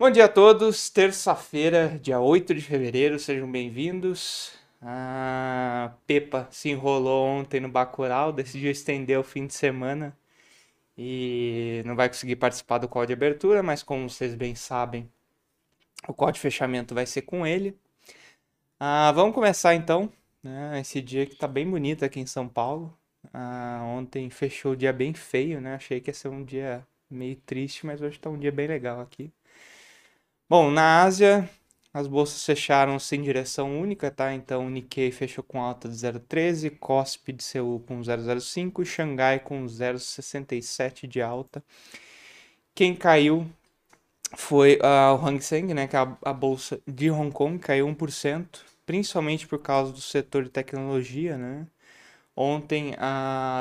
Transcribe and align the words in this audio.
Bom 0.00 0.10
dia 0.10 0.24
a 0.24 0.28
todos, 0.28 0.88
terça-feira, 0.88 2.00
dia 2.00 2.18
8 2.18 2.54
de 2.54 2.62
fevereiro, 2.62 3.18
sejam 3.18 3.52
bem-vindos. 3.52 4.50
A 4.80 5.92
Pepa 6.06 6.48
se 6.50 6.70
enrolou 6.70 7.26
ontem 7.26 7.60
no 7.60 7.68
Bacurau, 7.68 8.32
decidiu 8.32 8.70
estender 8.70 9.18
o 9.18 9.22
fim 9.22 9.46
de 9.46 9.52
semana 9.52 10.16
e 10.96 11.82
não 11.84 11.94
vai 11.94 12.08
conseguir 12.08 12.36
participar 12.36 12.78
do 12.78 12.88
call 12.88 13.04
de 13.04 13.12
abertura, 13.12 13.62
mas 13.62 13.82
como 13.82 14.08
vocês 14.08 14.34
bem 14.34 14.54
sabem, 14.54 15.06
o 16.08 16.14
call 16.14 16.32
de 16.32 16.40
fechamento 16.40 16.94
vai 16.94 17.04
ser 17.04 17.20
com 17.20 17.46
ele. 17.46 17.76
Ah, 18.78 19.12
vamos 19.12 19.34
começar 19.34 19.74
então, 19.74 20.10
né, 20.42 20.80
esse 20.80 21.02
dia 21.02 21.26
que 21.26 21.34
está 21.34 21.46
bem 21.46 21.68
bonito 21.68 22.06
aqui 22.06 22.20
em 22.20 22.26
São 22.26 22.48
Paulo. 22.48 22.96
Ah, 23.34 23.82
ontem 23.84 24.30
fechou 24.30 24.72
o 24.72 24.76
dia 24.76 24.94
bem 24.94 25.12
feio, 25.12 25.60
né? 25.60 25.74
Achei 25.74 26.00
que 26.00 26.08
ia 26.08 26.14
ser 26.14 26.28
um 26.28 26.42
dia 26.42 26.86
meio 27.10 27.36
triste, 27.36 27.84
mas 27.84 28.00
hoje 28.00 28.16
está 28.16 28.30
um 28.30 28.38
dia 28.38 28.50
bem 28.50 28.66
legal 28.66 28.98
aqui. 28.98 29.30
Bom, 30.50 30.68
na 30.68 31.04
Ásia, 31.04 31.48
as 31.94 32.08
bolsas 32.08 32.44
fecharam 32.44 32.98
sem 32.98 33.22
direção 33.22 33.80
única, 33.80 34.10
tá? 34.10 34.34
Então, 34.34 34.68
Nikkei 34.68 35.12
fechou 35.12 35.44
com 35.44 35.62
alta 35.62 35.88
de 35.88 35.94
0,13, 35.94 36.76
Kospi 36.76 37.32
de 37.32 37.44
Seul 37.44 37.78
com 37.86 38.00
0,05 38.00 38.82
e 38.82 38.84
Xangai 38.84 39.38
com 39.38 39.64
0,67 39.64 41.06
de 41.06 41.22
alta. 41.22 41.62
Quem 42.74 42.96
caiu 42.96 43.48
foi 44.36 44.78
uh, 44.82 45.14
o 45.14 45.24
Hang 45.24 45.40
Seng, 45.40 45.72
né, 45.72 45.86
que 45.86 45.94
é 45.96 46.00
a, 46.00 46.18
a, 46.24 46.32
bolsa 46.32 46.80
de 46.84 47.12
Hong 47.12 47.30
Kong, 47.32 47.56
caiu 47.60 47.86
1%, 47.86 48.60
principalmente 48.84 49.46
por 49.46 49.60
causa 49.60 49.92
do 49.92 50.00
setor 50.00 50.44
de 50.44 50.50
tecnologia, 50.50 51.38
né? 51.38 51.66
Ontem, 52.36 52.96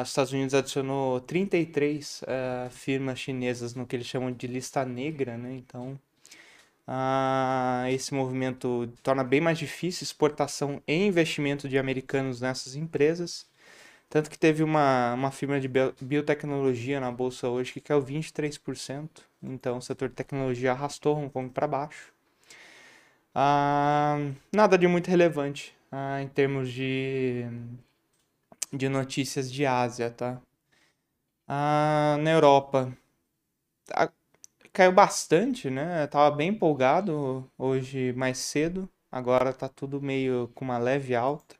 os 0.01 0.09
Estados 0.09 0.33
Unidos 0.33 0.55
adicionou 0.55 1.21
33 1.21 2.23
uh, 2.23 2.71
firmas 2.71 3.19
chinesas 3.19 3.75
no 3.75 3.85
que 3.85 3.95
eles 3.95 4.07
chamam 4.07 4.31
de 4.31 4.47
lista 4.47 4.83
negra, 4.85 5.37
né? 5.37 5.53
Então, 5.53 5.99
ah, 6.91 7.85
esse 7.91 8.15
movimento 8.15 8.91
torna 9.03 9.23
bem 9.23 9.39
mais 9.39 9.59
difícil 9.59 10.03
exportação 10.03 10.81
e 10.87 10.95
investimento 10.95 11.69
de 11.69 11.77
americanos 11.77 12.41
nessas 12.41 12.75
empresas. 12.75 13.47
Tanto 14.09 14.29
que 14.29 14.39
teve 14.39 14.63
uma, 14.63 15.13
uma 15.13 15.31
firma 15.31 15.59
de 15.59 15.69
biotecnologia 16.01 16.99
na 16.99 17.11
bolsa 17.11 17.47
hoje 17.49 17.73
que 17.73 17.81
caiu 17.81 18.01
23%. 18.01 19.09
Então 19.43 19.77
o 19.77 19.81
setor 19.81 20.09
de 20.09 20.15
tecnologia 20.15 20.71
arrastou 20.71 21.17
Hong 21.17 21.29
Kong 21.31 21.51
para 21.51 21.67
baixo. 21.67 22.11
Ah, 23.35 24.17
nada 24.53 24.77
de 24.77 24.87
muito 24.87 25.07
relevante 25.09 25.75
ah, 25.91 26.21
em 26.21 26.27
termos 26.27 26.71
de, 26.71 27.45
de 28.73 28.89
notícias 28.89 29.51
de 29.51 29.63
Ásia, 29.65 30.09
tá? 30.09 30.41
Na 32.21 32.31
Europa, 32.31 32.95
caiu 34.73 34.91
bastante, 34.91 35.69
né? 35.69 36.07
tava 36.07 36.35
bem 36.35 36.49
empolgado 36.49 37.49
hoje 37.57 38.13
mais 38.13 38.37
cedo. 38.37 38.89
Agora 39.11 39.51
tá 39.53 39.67
tudo 39.67 40.01
meio 40.01 40.49
com 40.53 40.65
uma 40.65 40.77
leve 40.77 41.15
alta. 41.15 41.55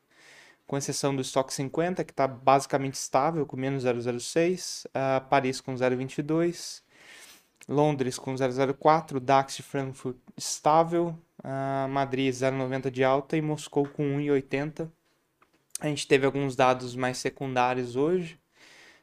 Com 0.68 0.78
exceção 0.78 1.16
do 1.16 1.22
estoque 1.22 1.54
50, 1.54 2.04
que 2.04 2.12
está 2.12 2.28
basicamente 2.28 2.94
estável, 2.94 3.46
com 3.46 3.58
menos 3.58 3.86
0,06. 3.86 4.86
Uh, 4.86 5.28
Paris 5.28 5.60
com 5.60 5.74
0,22. 5.74 6.84
Londres 7.68 8.20
com 8.20 8.36
0,04. 8.36 9.20
DAX 9.20 9.56
de 9.58 9.64
Frankfurt 9.64 10.18
estável. 10.38 11.18
Uh, 11.40 11.90
Madrid 11.90 12.32
0,90 12.32 12.92
de 12.92 13.04
alta. 13.04 13.36
E 13.36 13.42
Moscou 13.42 13.88
com 13.88 14.04
1,80. 14.20 14.90
A 15.80 15.88
gente 15.88 16.08
teve 16.08 16.26
alguns 16.26 16.56
dados 16.56 16.96
mais 16.96 17.18
secundários 17.18 17.96
hoje. 17.96 18.39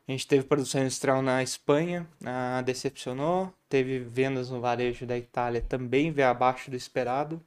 A 0.09 0.13
gente 0.13 0.27
teve 0.27 0.45
produção 0.45 0.83
industrial 0.83 1.21
na 1.21 1.43
Espanha, 1.43 2.07
ah, 2.25 2.63
decepcionou. 2.63 3.53
Teve 3.69 3.99
vendas 3.99 4.51
no 4.51 4.61
varejo 4.61 5.05
da 5.05 5.19
Itália, 5.19 5.61
também 5.61 6.13
veio 6.13 6.29
abaixo 6.29 6.71
do 6.71 6.77
esperado. 6.77 7.43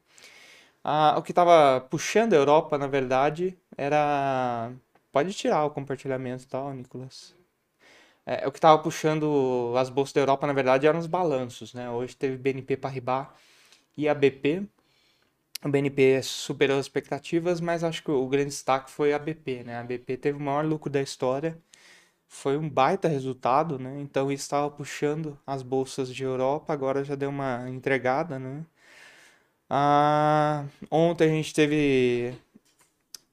Ah, 0.83 1.16
o 1.17 1.23
que 1.23 1.31
estava 1.31 1.81
puxando 1.81 2.33
a 2.33 2.38
Europa, 2.38 2.77
na 2.77 2.88
verdade, 2.88 3.57
era. 3.77 4.71
Pode 5.11 5.33
tirar 5.33 5.66
o 5.66 5.71
compartilhamento, 5.71 6.47
tá, 6.47 6.73
Nicolas? 6.73 7.35
É, 8.25 8.47
o 8.47 8.51
que 8.51 8.57
estava 8.59 8.78
puxando 8.81 9.73
as 9.78 9.89
bolsas 9.89 10.13
da 10.13 10.22
Europa, 10.22 10.45
na 10.47 10.53
verdade, 10.53 10.88
eram 10.88 11.00
os 11.00 11.07
balanços, 11.07 11.73
né? 11.73 11.89
Hoje 11.89 12.16
teve 12.16 12.38
BNP 12.38 12.78
Paribas 12.78 13.28
e 13.97 14.07
a 14.09 14.13
BP. 14.13 14.67
O 15.63 15.69
BNP 15.69 16.22
superou 16.23 16.79
as 16.79 16.85
expectativas, 16.85 17.61
mas 17.61 17.84
acho 17.84 18.03
que 18.03 18.11
o 18.11 18.28
grande 18.28 18.50
destaque 18.50 18.91
foi 18.91 19.13
a 19.13 19.19
BP, 19.19 19.63
né? 19.63 19.79
A 19.79 19.84
BP 19.84 20.17
teve 20.17 20.38
o 20.38 20.41
maior 20.41 20.66
lucro 20.66 20.89
da 20.91 21.01
história 21.01 21.57
foi 22.29 22.57
um 22.57 22.69
baita 22.69 23.09
resultado, 23.09 23.79
né? 23.79 24.00
Então 24.01 24.31
estava 24.31 24.72
puxando 24.72 25.38
as 25.47 25.62
bolsas 25.63 26.13
de 26.13 26.23
Europa, 26.23 26.73
agora 26.73 27.03
já 27.03 27.16
deu 27.16 27.29
uma 27.29 27.69
entregada, 27.69 28.40
né? 28.40 28.66
Ah, 29.69 30.66
ontem 30.90 31.25
a 31.29 31.34
gente 31.35 31.53
teve 31.53 32.35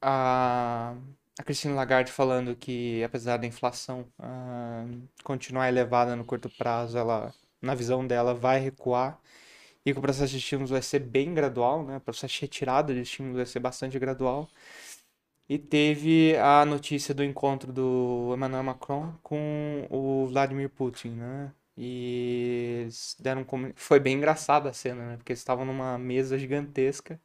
a, 0.01 0.95
a 1.39 1.43
Christine 1.45 1.75
Lagarde 1.75 2.13
falando 2.13 2.55
que 2.57 3.03
apesar 3.05 3.37
da 3.39 3.47
inflação 3.47 4.07
ah, 4.19 4.85
continuar 5.25 5.69
elevada 5.69 6.15
no 6.17 6.25
curto 6.25 6.49
prazo, 6.51 6.99
ela, 6.99 7.35
na 7.61 7.75
visão 7.75 8.07
dela, 8.07 8.35
vai 8.35 8.59
recuar 8.61 9.19
e 9.85 9.93
que 9.93 9.99
o 9.99 10.03
processo 10.03 10.33
de 10.33 10.39
estímulos 10.39 10.71
vai 10.71 10.83
ser 10.83 11.01
bem 11.01 11.35
gradual, 11.35 11.85
né? 11.85 11.99
O 11.99 12.01
processo 12.01 12.35
de 12.35 12.41
retirada 12.43 12.95
de 12.95 13.01
estímulos 13.03 13.37
vai 13.39 13.47
ser 13.47 13.61
bastante 13.61 13.99
gradual. 13.99 14.49
E 15.49 15.59
teve 15.59 16.37
a 16.39 16.65
notícia 16.65 17.15
do 17.15 17.23
encontro 17.23 17.73
do 17.73 18.33
Emmanuel 18.35 18.65
Macron 18.65 19.13
com 19.23 19.87
o 19.91 20.27
Vladimir 20.27 20.69
Putin, 20.71 21.11
né? 21.11 21.53
E 21.77 22.81
eles 22.83 23.17
deram 23.21 23.47
foi 23.77 24.01
bem 24.01 24.17
engraçada 24.17 24.71
a 24.71 24.73
cena, 24.73 25.11
né? 25.11 25.17
Porque 25.17 25.33
eles 25.33 25.41
estavam 25.41 25.65
numa 25.65 25.99
mesa 25.99 26.39
gigantesca, 26.39 27.21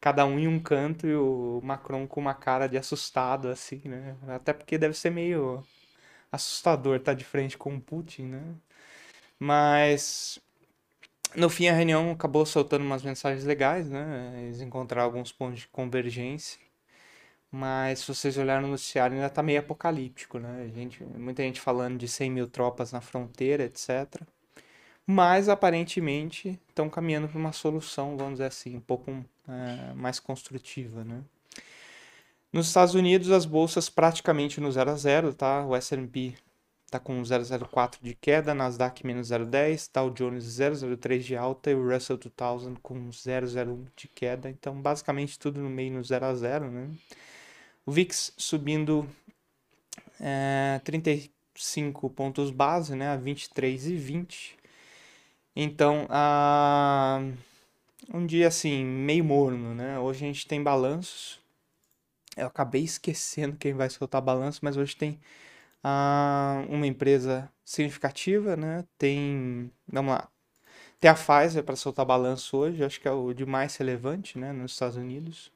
cada 0.00 0.26
um 0.26 0.38
em 0.38 0.48
um 0.48 0.60
canto 0.60 1.06
e 1.06 1.14
o 1.16 1.60
Macron 1.64 2.06
com 2.08 2.20
uma 2.20 2.34
cara 2.34 2.68
de 2.68 2.78
assustado 2.78 3.48
assim, 3.48 3.82
né? 3.84 4.16
Até 4.28 4.52
porque 4.52 4.78
deve 4.78 4.94
ser 4.96 5.10
meio 5.10 5.64
assustador 6.32 6.96
estar 6.98 7.14
de 7.14 7.24
frente 7.24 7.58
com 7.58 7.76
o 7.76 7.80
Putin, 7.80 8.24
né? 8.24 8.42
Mas 9.38 10.38
no 11.36 11.48
fim 11.50 11.68
a 11.68 11.72
reunião 11.74 12.12
acabou 12.12 12.46
soltando 12.46 12.82
umas 12.84 13.02
mensagens 13.02 13.44
legais, 13.44 13.88
né? 13.90 14.42
Eles 14.44 14.60
encontraram 14.60 15.06
alguns 15.06 15.32
pontos 15.32 15.60
de 15.60 15.68
convergência. 15.68 16.60
Mas 17.50 18.00
se 18.00 18.08
vocês 18.14 18.38
olharem 18.38 18.62
no 18.62 18.68
noticiário, 18.68 19.16
ainda 19.16 19.28
tá 19.28 19.42
meio 19.42 19.58
apocalíptico, 19.60 20.38
né? 20.38 20.70
Gente, 20.74 21.02
muita 21.04 21.42
gente 21.42 21.60
falando 21.60 21.98
de 21.98 22.06
100 22.06 22.30
mil 22.30 22.48
tropas 22.48 22.92
na 22.92 23.00
fronteira, 23.00 23.64
etc. 23.64 24.22
Mas 25.06 25.48
aparentemente 25.48 26.60
estão 26.68 26.88
caminhando 26.88 27.28
para 27.28 27.38
uma 27.38 27.52
solução, 27.52 28.16
vamos 28.16 28.34
dizer 28.34 28.44
assim, 28.46 28.76
um 28.76 28.80
pouco 28.80 29.10
é, 29.48 29.94
mais 29.94 30.20
construtiva, 30.20 31.02
né? 31.02 31.22
Nos 32.52 32.68
Estados 32.68 32.94
Unidos, 32.94 33.30
as 33.30 33.44
bolsas 33.44 33.88
praticamente 33.88 34.60
no 34.60 34.70
0 34.70 34.90
a 34.90 34.96
0, 34.96 35.34
tá? 35.34 35.64
O 35.64 35.74
S&P 35.74 36.34
está 36.86 36.98
com 36.98 37.20
0,04 37.22 37.98
de 38.02 38.14
queda, 38.14 38.52
Nasdaq 38.52 39.06
menos 39.06 39.28
0,10, 39.28 39.88
Dow 39.94 40.10
Jones 40.10 40.44
0,03 40.44 41.20
de 41.20 41.36
alta 41.36 41.70
e 41.70 41.74
o 41.74 41.88
Russell 41.88 42.16
2000 42.16 42.76
com 42.82 43.08
0,01 43.10 43.86
de 43.96 44.08
queda. 44.08 44.50
Então, 44.50 44.74
basicamente 44.80 45.38
tudo 45.38 45.60
no 45.60 45.70
meio 45.70 45.92
no 45.92 46.02
0 46.02 46.26
a 46.26 46.34
0, 46.34 46.70
né? 46.70 46.90
O 47.86 47.92
VIX 47.92 48.32
subindo 48.36 49.08
é, 50.20 50.80
35 50.84 52.10
pontos 52.10 52.50
base, 52.50 52.94
né, 52.94 53.12
a 53.12 53.18
23,20. 53.18 54.56
Então, 55.54 56.06
a, 56.10 57.20
um 58.12 58.26
dia 58.26 58.48
assim, 58.48 58.84
meio 58.84 59.24
morno, 59.24 59.74
né? 59.74 59.98
Hoje 59.98 60.24
a 60.24 60.28
gente 60.28 60.46
tem 60.46 60.62
balanços. 60.62 61.40
Eu 62.36 62.46
acabei 62.46 62.82
esquecendo 62.84 63.56
quem 63.56 63.74
vai 63.74 63.90
soltar 63.90 64.22
balanço, 64.22 64.60
mas 64.62 64.76
hoje 64.76 64.96
tem 64.96 65.20
a, 65.82 66.64
uma 66.68 66.86
empresa 66.86 67.50
significativa, 67.64 68.56
né? 68.56 68.84
Tem, 68.98 69.70
vamos 69.88 70.12
lá, 70.14 70.28
tem 71.00 71.10
a 71.10 71.14
Pfizer 71.14 71.64
para 71.64 71.76
soltar 71.76 72.04
balanço 72.04 72.56
hoje, 72.56 72.84
acho 72.84 73.00
que 73.00 73.08
é 73.08 73.10
o 73.10 73.32
de 73.32 73.46
mais 73.46 73.76
relevante, 73.76 74.38
né, 74.38 74.52
nos 74.52 74.72
Estados 74.72 74.96
Unidos. 74.96 75.50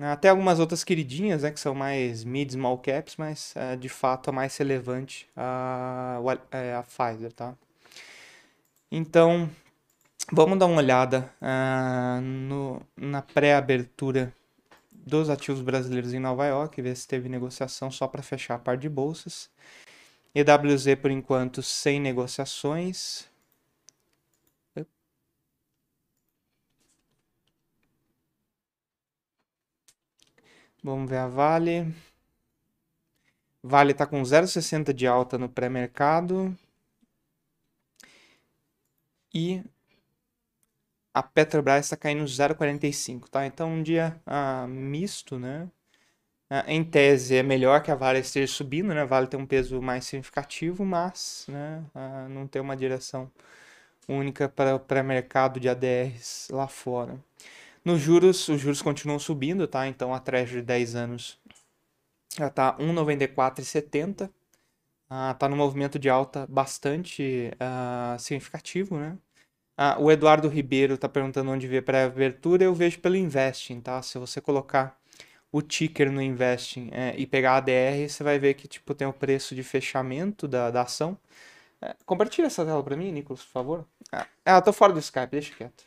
Até 0.00 0.28
algumas 0.28 0.58
outras 0.58 0.82
queridinhas, 0.82 1.42
né, 1.42 1.52
que 1.52 1.60
são 1.60 1.74
mais 1.74 2.24
mid, 2.24 2.50
small 2.50 2.78
caps, 2.78 3.14
mas 3.16 3.54
é, 3.56 3.76
de 3.76 3.88
fato 3.88 4.30
a 4.30 4.32
mais 4.32 4.56
relevante 4.56 5.28
a, 5.36 6.18
é, 6.50 6.74
a 6.74 6.82
Pfizer, 6.82 7.32
tá? 7.32 7.54
Então, 8.90 9.48
vamos 10.32 10.58
dar 10.58 10.66
uma 10.66 10.78
olhada 10.78 11.32
uh, 11.40 12.20
no, 12.20 12.82
na 12.96 13.22
pré-abertura 13.22 14.32
dos 14.90 15.30
ativos 15.30 15.60
brasileiros 15.60 16.12
em 16.12 16.18
Nova 16.18 16.46
York, 16.46 16.80
ver 16.80 16.96
se 16.96 17.06
teve 17.06 17.28
negociação 17.28 17.90
só 17.90 18.08
para 18.08 18.22
fechar 18.22 18.54
a 18.54 18.58
par 18.58 18.76
de 18.76 18.88
bolsas. 18.88 19.50
EWZ, 20.34 20.96
por 21.00 21.10
enquanto, 21.10 21.62
sem 21.62 22.00
negociações. 22.00 23.28
Vamos 30.84 31.08
ver 31.08 31.16
a 31.16 31.26
Vale. 31.26 31.94
Vale 33.62 33.92
está 33.92 34.06
com 34.06 34.22
0,60 34.22 34.92
de 34.92 35.06
alta 35.06 35.38
no 35.38 35.48
pré-mercado. 35.48 36.54
E 39.32 39.62
a 41.14 41.22
Petrobras 41.22 41.86
está 41.86 41.96
caindo 41.96 42.24
0,45, 42.24 43.28
tá? 43.30 43.46
Então 43.46 43.70
um 43.70 43.82
dia 43.82 44.20
ah, 44.26 44.66
misto, 44.68 45.38
né? 45.38 45.70
Ah, 46.50 46.64
em 46.68 46.84
tese 46.84 47.36
é 47.36 47.42
melhor 47.42 47.82
que 47.82 47.90
a 47.90 47.94
Vale 47.96 48.20
esteja 48.20 48.52
subindo, 48.52 48.94
né? 48.94 49.02
A 49.02 49.06
Vale 49.06 49.26
tem 49.28 49.40
um 49.40 49.46
peso 49.46 49.80
mais 49.82 50.04
significativo, 50.06 50.84
mas 50.84 51.46
né, 51.48 51.84
ah, 51.94 52.28
não 52.30 52.46
tem 52.46 52.62
uma 52.62 52.76
direção 52.76 53.30
única 54.08 54.48
para 54.48 54.76
o 54.76 55.04
mercado 55.04 55.60
de 55.60 55.68
ADRs 55.68 56.48
lá 56.52 56.68
fora. 56.68 57.18
Nos 57.84 58.00
juros, 58.00 58.48
os 58.48 58.60
juros 58.60 58.80
continuam 58.80 59.18
subindo, 59.18 59.66
tá? 59.66 59.86
Então 59.86 60.14
a 60.14 60.18
Treasury 60.18 60.60
de 60.60 60.66
10 60.66 60.94
anos 60.94 61.38
já 62.36 62.46
está 62.46 62.76
1,9470. 62.78 64.30
Está 65.30 65.46
uh, 65.46 65.48
no 65.50 65.56
movimento 65.56 65.98
de 65.98 66.08
alta 66.08 66.46
bastante 66.48 67.50
uh, 67.54 68.18
significativo, 68.18 68.96
né? 68.98 69.18
Ah, 69.76 69.96
o 69.98 70.10
Eduardo 70.10 70.48
Ribeiro 70.48 70.94
está 70.94 71.08
perguntando 71.08 71.50
onde 71.50 71.66
vê 71.66 71.82
para 71.82 72.04
abertura. 72.04 72.64
Eu 72.64 72.74
vejo 72.74 73.00
pelo 73.00 73.16
Investing, 73.16 73.80
tá? 73.80 74.00
Se 74.02 74.18
você 74.18 74.40
colocar 74.40 74.98
o 75.52 75.60
ticker 75.60 76.10
no 76.10 76.22
Investing 76.22 76.90
é, 76.92 77.14
e 77.16 77.26
pegar 77.26 77.52
a 77.52 77.56
ADR, 77.58 78.08
você 78.08 78.24
vai 78.24 78.38
ver 78.38 78.54
que 78.54 78.66
tipo, 78.66 78.94
tem 78.94 79.06
o 79.06 79.12
preço 79.12 79.54
de 79.54 79.62
fechamento 79.62 80.48
da, 80.48 80.70
da 80.70 80.82
ação. 80.82 81.18
É, 81.82 81.94
compartilha 82.06 82.46
essa 82.46 82.64
tela 82.64 82.82
para 82.82 82.96
mim, 82.96 83.12
Nicolas, 83.12 83.42
por 83.42 83.50
favor. 83.50 83.86
Ah, 84.12 84.26
eu 84.46 84.62
tô 84.62 84.72
fora 84.72 84.92
do 84.92 85.00
Skype, 85.00 85.30
deixa 85.30 85.54
quieto. 85.54 85.84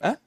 Hã? 0.00 0.18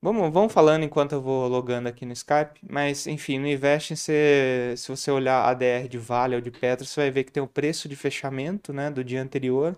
Vamos, 0.00 0.32
vamos 0.32 0.52
falando 0.52 0.84
enquanto 0.84 1.12
eu 1.12 1.20
vou 1.20 1.48
logando 1.48 1.88
aqui 1.88 2.06
no 2.06 2.12
Skype. 2.12 2.60
Mas, 2.68 3.06
enfim, 3.06 3.38
no 3.38 3.48
Investing, 3.48 3.96
você, 3.96 4.74
se 4.76 4.88
você 4.88 5.10
olhar 5.10 5.40
a 5.40 5.50
ADR 5.50 5.88
de 5.88 5.98
Vale 5.98 6.36
ou 6.36 6.40
de 6.40 6.50
Petro, 6.50 6.86
você 6.86 7.00
vai 7.00 7.10
ver 7.10 7.24
que 7.24 7.32
tem 7.32 7.42
o 7.42 7.48
preço 7.48 7.88
de 7.88 7.96
fechamento 7.96 8.72
né, 8.72 8.90
do 8.90 9.02
dia 9.02 9.20
anterior 9.22 9.76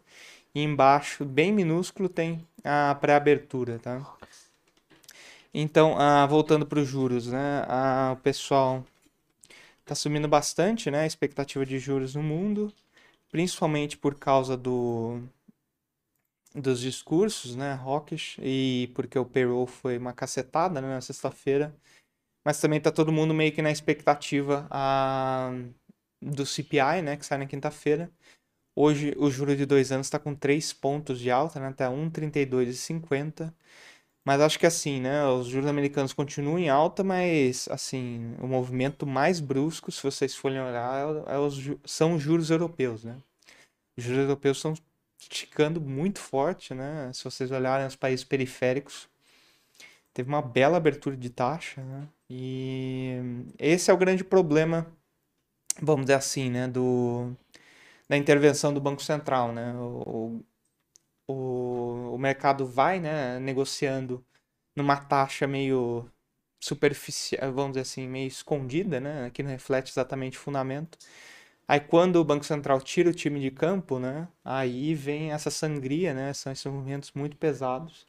e 0.55 0.63
embaixo, 0.63 1.25
bem 1.25 1.53
minúsculo, 1.53 2.09
tem 2.09 2.47
a 2.65 2.95
pré-abertura, 3.01 3.79
tá? 3.79 4.03
Então, 5.53 5.99
ah, 5.99 6.27
voltando 6.27 6.67
para 6.67 6.79
os 6.79 6.89
juros, 6.89 7.27
né? 7.29 7.65
Ah, 7.67 8.15
o 8.19 8.21
pessoal 8.21 8.85
está 9.81 9.95
subindo 9.95 10.29
bastante, 10.29 10.91
né? 10.91 11.03
A 11.03 11.07
expectativa 11.07 11.65
de 11.65 11.79
juros 11.79 12.15
no 12.15 12.23
mundo, 12.23 12.73
principalmente 13.31 13.97
por 13.97 14.15
causa 14.15 14.57
do 14.57 15.23
dos 16.61 16.81
discursos, 16.81 17.57
né, 17.57 17.75
rockish, 17.75 18.39
e 18.43 18.91
porque 18.95 19.19
o 19.19 19.25
payroll 19.25 19.67
foi 19.67 19.99
uma 19.99 20.13
cacetada 20.13 20.81
né, 20.81 20.89
na 20.89 21.01
sexta-feira, 21.01 21.75
mas 22.45 22.61
também 22.61 22.81
tá 22.81 22.93
todo 22.93 23.13
mundo 23.13 23.35
meio 23.35 23.53
que 23.53 23.63
na 23.63 23.71
expectativa 23.71 24.67
a, 24.71 25.51
ah, 25.51 25.53
do 26.23 26.47
CPI, 26.47 27.03
né, 27.03 27.17
que 27.17 27.27
sai 27.27 27.39
na 27.39 27.47
quinta-feira, 27.47 28.11
Hoje 28.81 29.13
o 29.19 29.29
juro 29.29 29.57
de 29.57 29.67
dois 29.67 29.91
anos 29.91 30.07
está 30.07 30.21
com 30.21 30.37
3 30.37 30.73
pontos 30.73 31.19
de 31.19 31.33
alta, 31.33 31.59
né? 31.59 31.67
Até 31.67 31.89
1,3250. 31.89 33.53
Mas 34.25 34.41
acho 34.41 34.59
que 34.59 34.67
assim, 34.67 35.01
né? 35.01 35.27
Os 35.27 35.49
juros 35.49 35.69
americanos 35.69 36.13
continuam 36.13 36.61
em 36.61 36.69
alta, 36.69 37.03
mas 37.03 37.69
assim, 37.71 38.37
o 38.41 38.47
movimento 38.47 39.05
mais 39.07 39.41
brusco, 39.41 39.91
se 39.91 40.01
vocês 40.03 40.37
forem 40.37 40.61
olhar, 40.61 41.27
é, 41.29 41.35
é 41.35 41.39
os, 41.39 41.57
são 41.85 42.15
os 42.15 42.23
juros 42.23 42.51
europeus, 42.51 43.03
né? 43.03 43.17
Os 43.99 44.05
juros 44.05 44.21
europeus 44.21 44.59
estão 44.59 44.75
esticando 45.19 45.81
muito 45.81 46.21
forte, 46.21 46.75
né? 46.75 47.11
Se 47.13 47.25
vocês 47.25 47.51
olharem 47.51 47.87
os 47.87 47.97
países 47.97 48.25
periféricos, 48.25 49.09
teve 50.15 50.29
uma 50.29 50.43
bela 50.43 50.77
abertura 50.77 51.17
de 51.17 51.31
taxa, 51.31 51.83
né? 51.83 52.09
E 52.31 53.17
esse 53.59 53.91
é 53.91 53.95
o 53.95 53.99
grande 53.99 54.25
problema, 54.25 54.87
vamos 55.81 56.07
dizer 56.07 56.15
assim, 56.15 56.51
né? 56.51 56.69
Do 56.69 57.35
da 58.09 58.17
intervenção 58.17 58.73
do 58.73 58.81
Banco 58.81 59.03
Central, 59.03 59.53
né? 59.53 59.75
O, 59.75 60.43
o, 61.29 62.15
o 62.15 62.19
mercado 62.19 62.67
vai, 62.67 62.99
né, 63.01 63.39
negociando 63.39 64.25
numa 64.75 64.97
taxa 64.97 65.47
meio 65.47 66.11
superficial, 66.61 67.53
vamos 67.53 67.73
dizer 67.73 67.83
assim, 67.83 68.09
meio 68.09 68.29
escondida, 68.29 69.01
né? 69.01 69.31
Que 69.31 69.43
não 69.43 69.51
reflete 69.51 69.91
exatamente 69.91 70.39
o 70.39 70.41
fundamento. 70.41 70.99
Aí 71.69 71.81
quando 71.81 72.17
o 72.17 72.25
Banco 72.25 72.45
Central 72.47 72.81
tira 72.81 73.11
o 73.11 73.15
time 73.15 73.41
de 73.41 73.51
campo, 73.51 73.99
né? 74.01 74.29
Aí 74.45 74.95
vem 74.95 75.33
essa 75.33 75.51
sangria, 75.51 76.15
né? 76.15 76.33
São 76.35 76.53
esses 76.53 76.65
movimentos 76.67 77.13
muito 77.15 77.37
pesados. 77.37 78.07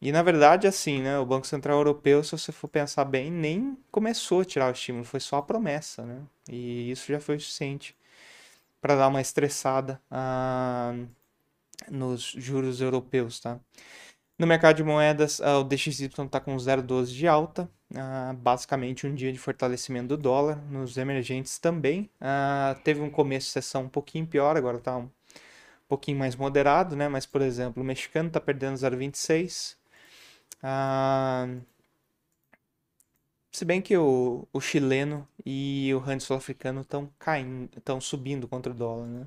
E 0.00 0.12
na 0.12 0.22
verdade, 0.22 0.66
assim, 0.66 1.02
né? 1.02 1.18
O 1.18 1.26
Banco 1.26 1.46
Central 1.46 1.78
Europeu, 1.78 2.24
se 2.24 2.32
você 2.32 2.52
for 2.52 2.68
pensar 2.68 3.04
bem, 3.04 3.30
nem 3.30 3.78
começou 3.90 4.40
a 4.42 4.44
tirar 4.44 4.68
o 4.68 4.72
estímulo, 4.72 5.04
foi 5.04 5.20
só 5.20 5.38
a 5.38 5.42
promessa, 5.42 6.04
né? 6.04 6.22
E 6.50 6.90
isso 6.90 7.12
já 7.12 7.20
foi 7.20 7.36
o 7.36 7.40
suficiente 7.40 7.96
para 8.80 8.96
dar 8.96 9.08
uma 9.08 9.20
estressada 9.20 10.00
ah, 10.10 10.94
nos 11.90 12.22
juros 12.36 12.80
europeus, 12.80 13.40
tá? 13.40 13.58
No 14.40 14.46
mercado 14.46 14.76
de 14.76 14.82
moedas, 14.82 15.38
ah, 15.42 15.58
o 15.58 15.64
DXY 15.64 16.06
está 16.06 16.40
com 16.40 16.56
0,12 16.56 17.08
de 17.08 17.28
alta, 17.28 17.68
ah, 17.94 18.34
basicamente 18.38 19.06
um 19.06 19.14
dia 19.14 19.30
de 19.30 19.38
fortalecimento 19.38 20.08
do 20.08 20.16
dólar. 20.16 20.56
Nos 20.70 20.96
emergentes 20.96 21.58
também. 21.58 22.08
Ah, 22.18 22.74
teve 22.82 23.02
um 23.02 23.10
começo 23.10 23.48
de 23.48 23.52
sessão 23.52 23.82
um 23.82 23.88
pouquinho 23.90 24.26
pior, 24.26 24.56
agora 24.56 24.78
está 24.78 24.96
um 24.96 25.10
pouquinho 25.86 26.18
mais 26.18 26.36
moderado, 26.36 26.96
né? 26.96 27.06
Mas, 27.06 27.26
por 27.26 27.42
exemplo, 27.42 27.82
o 27.82 27.86
mexicano 27.86 28.28
está 28.28 28.40
perdendo 28.40 28.76
0,26. 28.76 29.76
Ah, 30.62 31.46
se 33.52 33.64
bem 33.66 33.82
que 33.82 33.94
o, 33.96 34.48
o 34.52 34.60
chileno 34.60 35.28
e 35.44 35.92
o 35.94 35.98
rand 35.98 36.20
sul-africano 36.20 36.80
estão 36.80 37.10
caindo, 37.18 37.68
estão 37.76 38.00
subindo 38.00 38.48
contra 38.48 38.72
o 38.72 38.74
dólar, 38.74 39.06
né? 39.06 39.26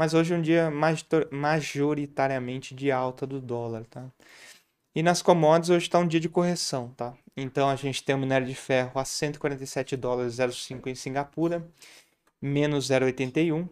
Mas 0.00 0.14
hoje 0.14 0.32
é 0.32 0.36
um 0.38 0.40
dia 0.40 0.72
majoritariamente 1.30 2.74
de 2.74 2.90
alta 2.90 3.26
do 3.26 3.38
dólar, 3.38 3.84
tá? 3.84 4.10
E 4.94 5.02
nas 5.02 5.20
commodities 5.20 5.68
hoje 5.68 5.84
está 5.88 5.98
um 5.98 6.08
dia 6.08 6.18
de 6.18 6.26
correção, 6.26 6.88
tá? 6.96 7.12
Então 7.36 7.68
a 7.68 7.76
gente 7.76 8.02
tem 8.02 8.14
o 8.14 8.18
minério 8.18 8.46
de 8.46 8.54
ferro 8.54 8.98
a 8.98 9.04
147 9.04 9.98
dólares 9.98 10.36
0,5 10.36 10.86
em 10.86 10.94
Singapura, 10.94 11.68
menos 12.40 12.88
0,81. 12.88 13.68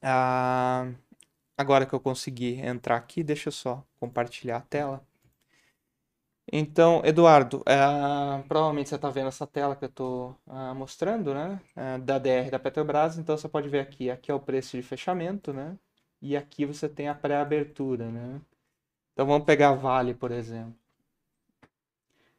Ah, 0.00 0.92
agora 1.58 1.86
que 1.86 1.92
eu 1.92 1.98
consegui 1.98 2.60
entrar 2.60 2.94
aqui, 2.94 3.24
deixa 3.24 3.48
eu 3.48 3.52
só 3.52 3.84
compartilhar 3.98 4.58
a 4.58 4.60
tela. 4.60 5.04
Então, 6.52 7.02
Eduardo, 7.04 7.62
é, 7.66 8.42
provavelmente 8.46 8.88
você 8.88 8.94
está 8.94 9.10
vendo 9.10 9.28
essa 9.28 9.46
tela 9.46 9.74
que 9.74 9.84
eu 9.84 9.88
estou 9.88 10.36
ah, 10.46 10.74
mostrando, 10.74 11.34
né? 11.34 11.60
É, 11.74 11.98
da 11.98 12.18
DR 12.18 12.50
da 12.50 12.58
Petrobras. 12.58 13.18
Então, 13.18 13.36
você 13.36 13.48
pode 13.48 13.68
ver 13.68 13.80
aqui, 13.80 14.10
aqui 14.10 14.30
é 14.30 14.34
o 14.34 14.40
preço 14.40 14.76
de 14.76 14.82
fechamento, 14.82 15.52
né? 15.52 15.76
E 16.22 16.36
aqui 16.36 16.64
você 16.64 16.88
tem 16.88 17.08
a 17.08 17.14
pré-abertura, 17.14 18.10
né? 18.10 18.40
Então, 19.12 19.26
vamos 19.26 19.46
pegar 19.46 19.72
Vale, 19.74 20.14
por 20.14 20.30
exemplo. 20.32 20.74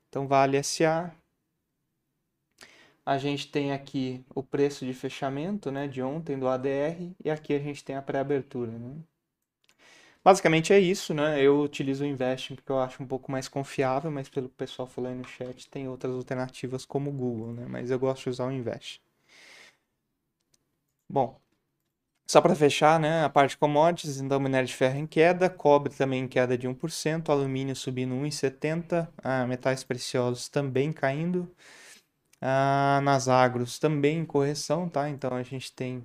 Então, 0.10 0.28
Vale 0.28 0.62
SA. 0.64 1.14
A 3.06 3.18
gente 3.18 3.50
tem 3.52 3.72
aqui 3.74 4.26
o 4.36 4.44
preço 4.44 4.86
de 4.86 4.94
fechamento, 4.94 5.72
né? 5.72 5.88
De 5.88 6.02
ontem 6.02 6.40
do 6.40 6.48
ADR. 6.48 7.14
E 7.24 7.30
aqui 7.30 7.54
a 7.54 7.60
gente 7.60 7.84
tem 7.84 7.96
a 7.96 8.02
pré-abertura, 8.02 8.72
né? 8.72 8.96
Basicamente 10.28 10.74
é 10.74 10.80
isso, 10.80 11.14
né? 11.14 11.42
Eu 11.42 11.62
utilizo 11.62 12.04
o 12.04 12.06
Investing 12.06 12.56
porque 12.56 12.70
eu 12.70 12.82
acho 12.82 13.02
um 13.02 13.08
pouco 13.08 13.32
mais 13.32 13.48
confiável, 13.48 14.12
mas 14.12 14.28
pelo 14.28 14.50
pessoal 14.50 14.86
falando 14.86 15.20
no 15.20 15.24
chat, 15.26 15.70
tem 15.70 15.88
outras 15.88 16.14
alternativas 16.14 16.84
como 16.84 17.10
o 17.10 17.14
Google, 17.14 17.54
né? 17.54 17.66
Mas 17.66 17.90
eu 17.90 17.98
gosto 17.98 18.24
de 18.24 18.32
usar 18.32 18.46
o 18.48 18.52
Invest. 18.52 19.02
Bom, 21.10 21.40
só 22.30 22.42
para 22.42 22.56
fechar, 22.56 23.00
né? 23.00 23.24
A 23.24 23.30
parte 23.30 23.52
de 23.52 23.58
commodities, 23.58 24.20
então 24.20 24.40
minério 24.40 24.68
de 24.68 24.76
ferro 24.76 24.98
em 25.00 25.08
queda, 25.08 25.50
cobre 25.50 25.94
também 25.96 26.24
em 26.24 26.28
queda 26.28 26.58
de 26.58 26.68
1%, 26.68 27.32
alumínio 27.32 27.76
subindo 27.76 28.14
1,70%, 28.16 29.08
ah, 29.24 29.48
metais 29.48 29.84
preciosos 29.84 30.50
também 30.50 30.94
caindo. 30.94 31.50
Ah, 32.42 33.02
nas 33.04 33.28
agros 33.30 33.80
também 33.80 34.20
em 34.20 34.26
correção, 34.26 34.90
tá? 34.90 35.10
Então 35.10 35.34
a 35.36 35.44
gente 35.44 35.72
tem 35.74 36.04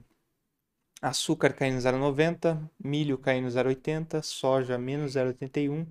açúcar 1.03 1.53
caindo 1.53 1.79
0,90, 1.79 2.59
milho 2.83 3.19
caindo 3.19 3.49
0,80, 3.49 4.23
soja 4.23 4.79
menos 4.79 5.15
0,81 5.17 5.87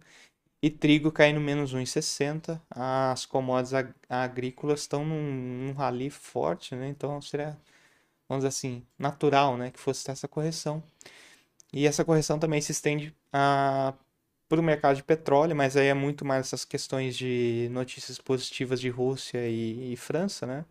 e 0.62 0.70
trigo 0.70 1.12
caindo 1.12 1.42
menos 1.42 1.74
1,60. 1.76 2.62
As 2.70 3.26
commodities 3.26 3.94
agrícolas 4.10 4.82
estão 4.82 5.06
num, 5.06 5.68
num 5.68 5.74
rally 5.74 6.10
forte, 6.10 6.76
né? 6.76 6.88
Então 6.90 7.22
seria, 7.22 7.58
vamos 8.30 8.44
dizer 8.44 8.50
assim, 8.50 8.86
natural, 8.98 9.58
né, 9.58 9.72
que 9.72 9.80
fosse 9.80 10.10
essa 10.10 10.28
correção. 10.28 10.84
E 11.74 11.88
essa 11.88 12.06
correção 12.06 12.40
também 12.40 12.62
se 12.62 12.72
estende 12.72 13.16
para 13.32 14.60
o 14.60 14.64
mercado 14.64 14.98
de 14.98 15.04
petróleo, 15.04 15.56
mas 15.56 15.78
aí 15.78 15.88
é 15.88 15.94
muito 15.94 16.26
mais 16.26 16.48
essas 16.48 16.66
questões 16.66 17.16
de 17.18 17.70
notícias 17.72 18.18
positivas 18.20 18.82
de 18.82 18.90
Rússia 18.90 19.48
e, 19.48 19.94
e 19.94 19.98
França, 19.98 20.46
né? 20.46 20.66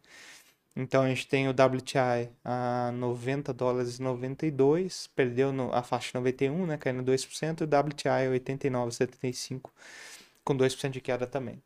Então 0.75 1.03
a 1.03 1.09
gente 1.09 1.27
tem 1.27 1.49
o 1.49 1.51
WTI 1.51 2.31
a 2.45 2.93
90 2.93 3.53
dólares 3.53 3.99
e 3.99 4.03
92, 4.03 5.09
perdeu 5.09 5.53
no, 5.53 5.73
a 5.75 5.83
faixa 5.83 6.13
91, 6.15 6.67
né, 6.67 6.77
caindo 6.77 7.03
2%, 7.03 7.61
e 7.61 7.65
o 7.65 7.67
WTI 7.67 8.41
89,75 8.41 9.71
com 10.45 10.57
2% 10.57 10.91
de 10.91 11.01
queda 11.01 11.27
também. 11.27 11.61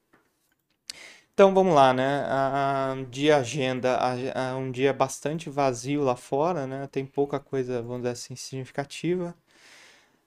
Então 1.35 1.53
vamos 1.53 1.75
lá, 1.75 1.93
né? 1.93 2.25
A, 2.29 2.97
dia 3.11 3.39
agenda, 3.39 3.97
a, 3.97 4.53
a, 4.53 4.57
um 4.57 4.71
dia 4.71 4.93
bastante 4.93 5.51
vazio 5.51 6.03
lá 6.03 6.15
fora, 6.15 6.67
né? 6.67 6.87
Tem 6.87 7.05
pouca 7.05 7.41
coisa, 7.41 7.83
vamos 7.83 8.03
dizer 8.03 8.11
assim, 8.11 8.37
significativa. 8.37 9.35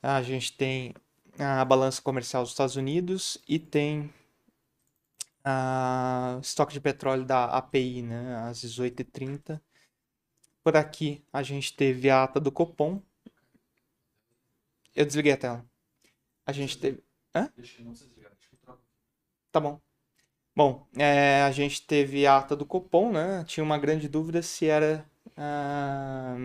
A 0.03 0.21
gente 0.21 0.53
tem 0.53 0.93
a 1.39 1.63
balança 1.63 2.01
comercial 2.01 2.43
dos 2.43 2.51
Estados 2.51 2.75
Unidos 2.75 3.37
e 3.47 3.57
tem 3.57 4.13
a 5.49 6.39
estoque 6.41 6.73
de 6.73 6.81
petróleo 6.81 7.23
da 7.23 7.45
API, 7.45 8.01
né, 8.01 8.35
às 8.49 8.61
18h30. 8.61 9.61
Por 10.61 10.75
aqui 10.75 11.23
a 11.31 11.41
gente 11.41 11.73
teve 11.73 12.09
a 12.09 12.23
ata 12.23 12.37
do 12.37 12.51
Copom. 12.51 13.01
Eu 14.93 15.05
desliguei 15.05 15.31
a 15.31 15.37
tela. 15.37 15.65
A 16.45 16.51
gente 16.51 16.77
teve. 16.77 17.01
Hã? 17.33 17.49
Tá 19.51 19.59
bom. 19.61 19.79
Bom, 20.55 20.87
é, 20.97 21.43
a 21.43 21.51
gente 21.51 21.85
teve 21.87 22.27
a 22.27 22.37
ata 22.37 22.55
do 22.55 22.65
Copom, 22.65 23.13
né? 23.13 23.45
Tinha 23.45 23.63
uma 23.63 23.77
grande 23.77 24.09
dúvida 24.09 24.41
se 24.41 24.65
era. 24.67 25.09
Ah, 25.37 26.35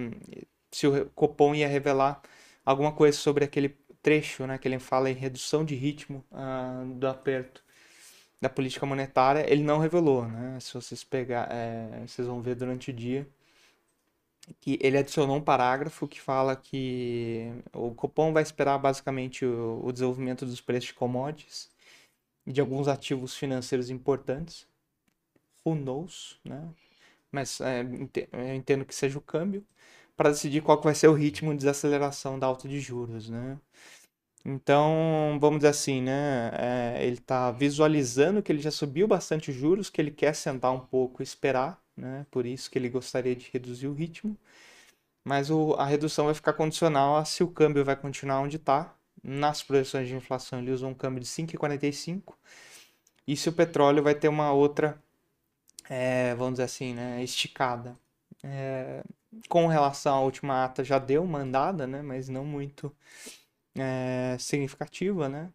se 0.71 0.87
o 0.87 1.11
Copom 1.11 1.55
ia 1.57 1.67
revelar 1.67 2.23
alguma 2.65 2.93
coisa 2.95 3.19
sobre 3.19 3.45
aquele 3.45 3.71
trecho, 4.01 4.47
né? 4.47 4.59
Que 4.59 4.69
ele 4.69 4.79
fala 4.79 5.11
em 5.11 5.15
redução 5.15 5.65
de 5.65 5.75
ritmo 5.75 6.25
ah, 6.31 6.85
do 6.97 7.09
aperto 7.09 7.65
da 8.43 8.51
política 8.51 8.85
monetária. 8.85 9.51
Ele 9.51 9.63
não 9.63 9.79
revelou, 9.79 10.27
né? 10.27 10.59
Se 10.61 10.75
vocês 10.75 11.05
pegar, 11.05 11.49
é, 11.51 12.05
vocês 12.07 12.27
vão 12.27 12.43
ver 12.43 12.57
durante 12.57 12.91
o 12.91 12.93
dia 12.93 13.27
que 14.61 14.77
ele 14.83 14.99
adicionou 14.99 15.37
um 15.37 15.41
parágrafo 15.41 16.09
que 16.09 16.21
fala 16.21 16.57
que 16.57 17.53
o 17.73 17.95
Copom 17.95 18.33
vai 18.33 18.43
esperar 18.43 18.77
basicamente 18.79 19.45
o, 19.47 19.81
o 19.85 19.93
desenvolvimento 19.93 20.45
dos 20.45 20.61
preços 20.61 20.89
de 20.89 20.95
commodities 20.95 21.71
e 22.45 22.53
de 22.53 22.61
alguns 22.61 22.89
ativos 22.89 23.37
financeiros 23.37 23.89
importantes. 23.91 24.67
Who 25.65 25.77
knows, 25.77 26.41
né? 26.45 26.69
Mas 27.31 27.61
é, 27.61 27.83
eu 28.33 28.55
entendo 28.55 28.85
que 28.85 28.95
seja 28.95 29.17
o 29.19 29.23
câmbio 29.23 29.65
para 30.17 30.31
decidir 30.31 30.63
qual 30.63 30.81
vai 30.83 30.95
ser 30.95 31.09
o 31.09 31.15
ritmo 31.15 31.53
de 31.53 31.59
desaceleração 31.59 32.39
da 32.39 32.47
alta 32.49 32.69
de 32.69 32.81
juros, 32.81 33.31
né? 33.31 33.59
Então, 34.45 35.39
vamos 35.41 35.59
dizer 35.61 35.69
assim, 35.69 36.03
né? 36.03 36.51
É, 36.59 37.07
ele 37.07 37.15
está 37.19 37.51
visualizando 37.53 38.43
que 38.43 38.51
ele 38.51 38.61
já 38.61 38.71
subiu 38.71 39.07
bastante 39.07 39.53
juros, 39.53 39.89
que 39.89 40.01
ele 40.01 40.11
quer 40.11 40.35
sentar 40.35 40.73
um 40.73 40.81
pouco 40.81 41.23
e 41.23 41.25
esperar, 41.25 41.81
né? 41.97 42.27
Por 42.31 42.45
isso 42.47 42.71
que 42.71 42.79
ele 42.79 42.89
gostaria 42.89 43.37
de 43.37 43.49
reduzir 43.53 43.87
o 43.87 43.95
ritmo. 43.95 44.37
Mas 45.25 45.51
o, 45.51 45.75
a 45.75 45.87
redução 45.87 46.27
vai 46.27 46.35
ficar 46.35 46.55
condicional 46.55 47.17
a 47.17 47.25
se 47.25 47.45
o 47.45 47.49
câmbio 47.49 47.85
vai 47.85 47.97
continuar 47.97 48.41
onde 48.41 48.57
está, 48.57 48.95
nas 49.23 49.63
projeções 49.63 50.09
de 50.09 50.15
inflação 50.17 50.59
ele 50.61 50.73
usa 50.73 50.87
um 50.87 50.95
câmbio 50.95 51.21
de 51.21 51.27
5,45 51.27 52.35
e 53.27 53.37
se 53.37 53.49
o 53.49 53.53
petróleo 53.53 54.03
vai 54.03 54.15
ter 54.15 54.29
uma 54.29 54.53
outra, 54.53 55.01
é, 55.89 56.35
vamos 56.35 56.55
dizer 56.55 56.65
assim, 56.65 56.95
né, 56.95 57.23
esticada. 57.23 57.97
É, 58.43 59.05
com 59.49 59.67
relação 59.69 60.15
à 60.17 60.21
última 60.21 60.65
ata 60.65 60.83
já 60.83 60.99
deu 60.99 61.23
uma 61.23 61.41
andada, 61.41 61.87
né, 61.87 62.03
mas 62.03 62.29
não 62.29 62.45
muito 62.45 62.95
é, 63.77 64.37
significativa, 64.39 65.29
né? 65.29 65.51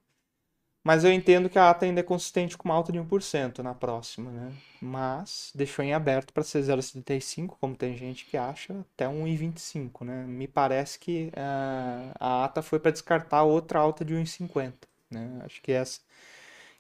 Mas 0.84 1.04
eu 1.04 1.12
entendo 1.12 1.50
que 1.50 1.60
a 1.60 1.70
ata 1.70 1.86
ainda 1.86 2.00
é 2.00 2.04
consistente 2.04 2.58
com 2.58 2.70
uma 2.70 2.76
alta 2.76 2.94
de 2.94 3.00
1% 3.00 3.60
na 3.60 3.74
próxima, 3.76 4.32
né? 4.32 4.54
Mas 4.82 5.52
deixou 5.54 5.84
em 5.84 5.94
aberto 5.94 6.32
para 6.34 6.44
ser 6.44 6.62
0,75, 6.62 7.58
como 7.60 7.76
tem 7.76 7.98
gente 7.98 8.26
que 8.26 8.38
acha, 8.38 8.74
até 8.96 9.06
1,25, 9.06 10.06
né? 10.06 10.24
Me 10.26 10.48
parece 10.48 10.98
que 10.98 11.30
uh, 11.36 12.16
a 12.20 12.46
ata 12.46 12.62
foi 12.62 12.80
para 12.80 12.92
descartar 12.92 13.44
outra 13.44 13.80
alta 13.80 14.06
de 14.06 14.14
1,50, 14.14 14.74
né? 15.12 15.42
Acho 15.44 15.62
que 15.62 15.74
essa 15.74 16.00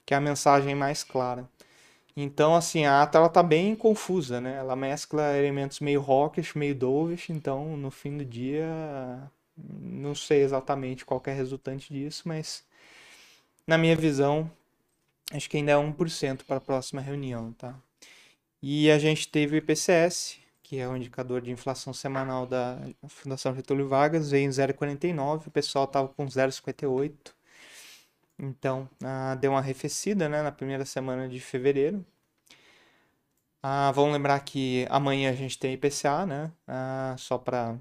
que 0.05 0.13
é 0.13 0.17
a 0.17 0.21
mensagem 0.21 0.73
mais 0.73 1.03
clara. 1.03 1.49
Então, 2.15 2.55
assim, 2.55 2.85
a 2.85 3.03
ata 3.03 3.19
ela 3.19 3.29
tá 3.29 3.43
bem 3.43 3.75
confusa, 3.75 4.41
né? 4.41 4.55
Ela 4.57 4.75
mescla 4.75 5.37
elementos 5.37 5.81
meio 5.81 6.01
hawkish, 6.01 6.55
meio 6.55 6.73
dovish, 6.75 7.29
então 7.29 7.77
no 7.77 7.91
fim 7.91 8.17
do 8.17 8.25
dia 8.25 8.65
não 9.57 10.15
sei 10.15 10.41
exatamente 10.43 11.05
qual 11.05 11.21
é 11.25 11.31
o 11.31 11.35
resultante 11.35 11.93
disso, 11.93 12.23
mas 12.25 12.63
na 13.65 13.77
minha 13.77 13.95
visão, 13.95 14.49
acho 15.33 15.49
que 15.49 15.57
ainda 15.57 15.71
é 15.73 15.75
1% 15.75 16.43
para 16.45 16.57
a 16.57 16.61
próxima 16.61 17.01
reunião, 17.01 17.51
tá? 17.53 17.75
E 18.61 18.89
a 18.91 18.99
gente 18.99 19.27
teve 19.29 19.55
o 19.55 19.57
IPCS, 19.57 20.39
que 20.63 20.79
é 20.79 20.87
o 20.87 20.95
indicador 20.97 21.41
de 21.41 21.51
inflação 21.51 21.93
semanal 21.93 22.45
da 22.45 22.77
Fundação 23.07 23.55
Getúlio 23.55 23.87
Vargas, 23.87 24.31
veio 24.31 24.45
em 24.45 24.49
0,49, 24.49 25.47
o 25.47 25.51
pessoal 25.51 25.85
estava 25.85 26.07
com 26.09 26.25
0,58. 26.25 27.33
Então, 28.39 28.89
ah, 29.03 29.35
deu 29.35 29.51
uma 29.51 29.59
arrefecida 29.59 30.29
né, 30.29 30.41
na 30.41 30.51
primeira 30.51 30.85
semana 30.85 31.27
de 31.27 31.39
fevereiro. 31.39 32.05
Ah, 33.61 33.91
vamos 33.91 34.13
lembrar 34.13 34.39
que 34.41 34.85
amanhã 34.89 35.29
a 35.31 35.33
gente 35.33 35.57
tem 35.57 35.73
IPCA, 35.73 36.25
né? 36.25 36.51
Ah, 36.67 37.15
só 37.17 37.37
para 37.37 37.77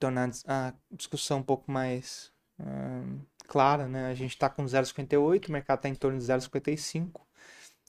tornar 0.00 0.30
a 0.46 0.74
discussão 0.90 1.38
um 1.40 1.42
pouco 1.42 1.70
mais 1.70 2.32
ah, 2.58 3.04
clara, 3.46 3.88
né? 3.88 4.06
A 4.10 4.14
gente 4.14 4.32
está 4.32 4.48
com 4.50 4.64
0,58, 4.64 5.48
o 5.48 5.52
mercado 5.52 5.78
está 5.78 5.88
em 5.88 5.94
torno 5.94 6.18
de 6.18 6.24
0,55, 6.24 7.20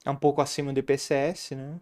é 0.06 0.12
um 0.12 0.16
pouco 0.16 0.42
acima 0.42 0.74
do 0.74 0.80
IPCS, 0.80 1.52
né? 1.56 1.80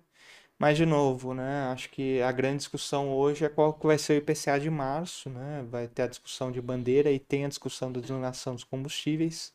Mas, 0.59 0.77
de 0.77 0.85
novo, 0.85 1.33
né? 1.33 1.69
Acho 1.71 1.89
que 1.89 2.21
a 2.21 2.31
grande 2.31 2.57
discussão 2.57 3.11
hoje 3.11 3.45
é 3.45 3.49
qual 3.49 3.77
vai 3.81 3.97
ser 3.97 4.13
o 4.13 4.17
IPCA 4.17 4.59
de 4.59 4.69
março, 4.69 5.29
né? 5.29 5.65
Vai 5.69 5.87
ter 5.87 6.03
a 6.03 6.07
discussão 6.07 6.51
de 6.51 6.61
bandeira 6.61 7.11
e 7.11 7.19
tem 7.19 7.45
a 7.45 7.49
discussão 7.49 7.91
da 7.91 8.01
desoneração 8.01 8.55
dos 8.55 8.63
combustíveis. 8.65 9.53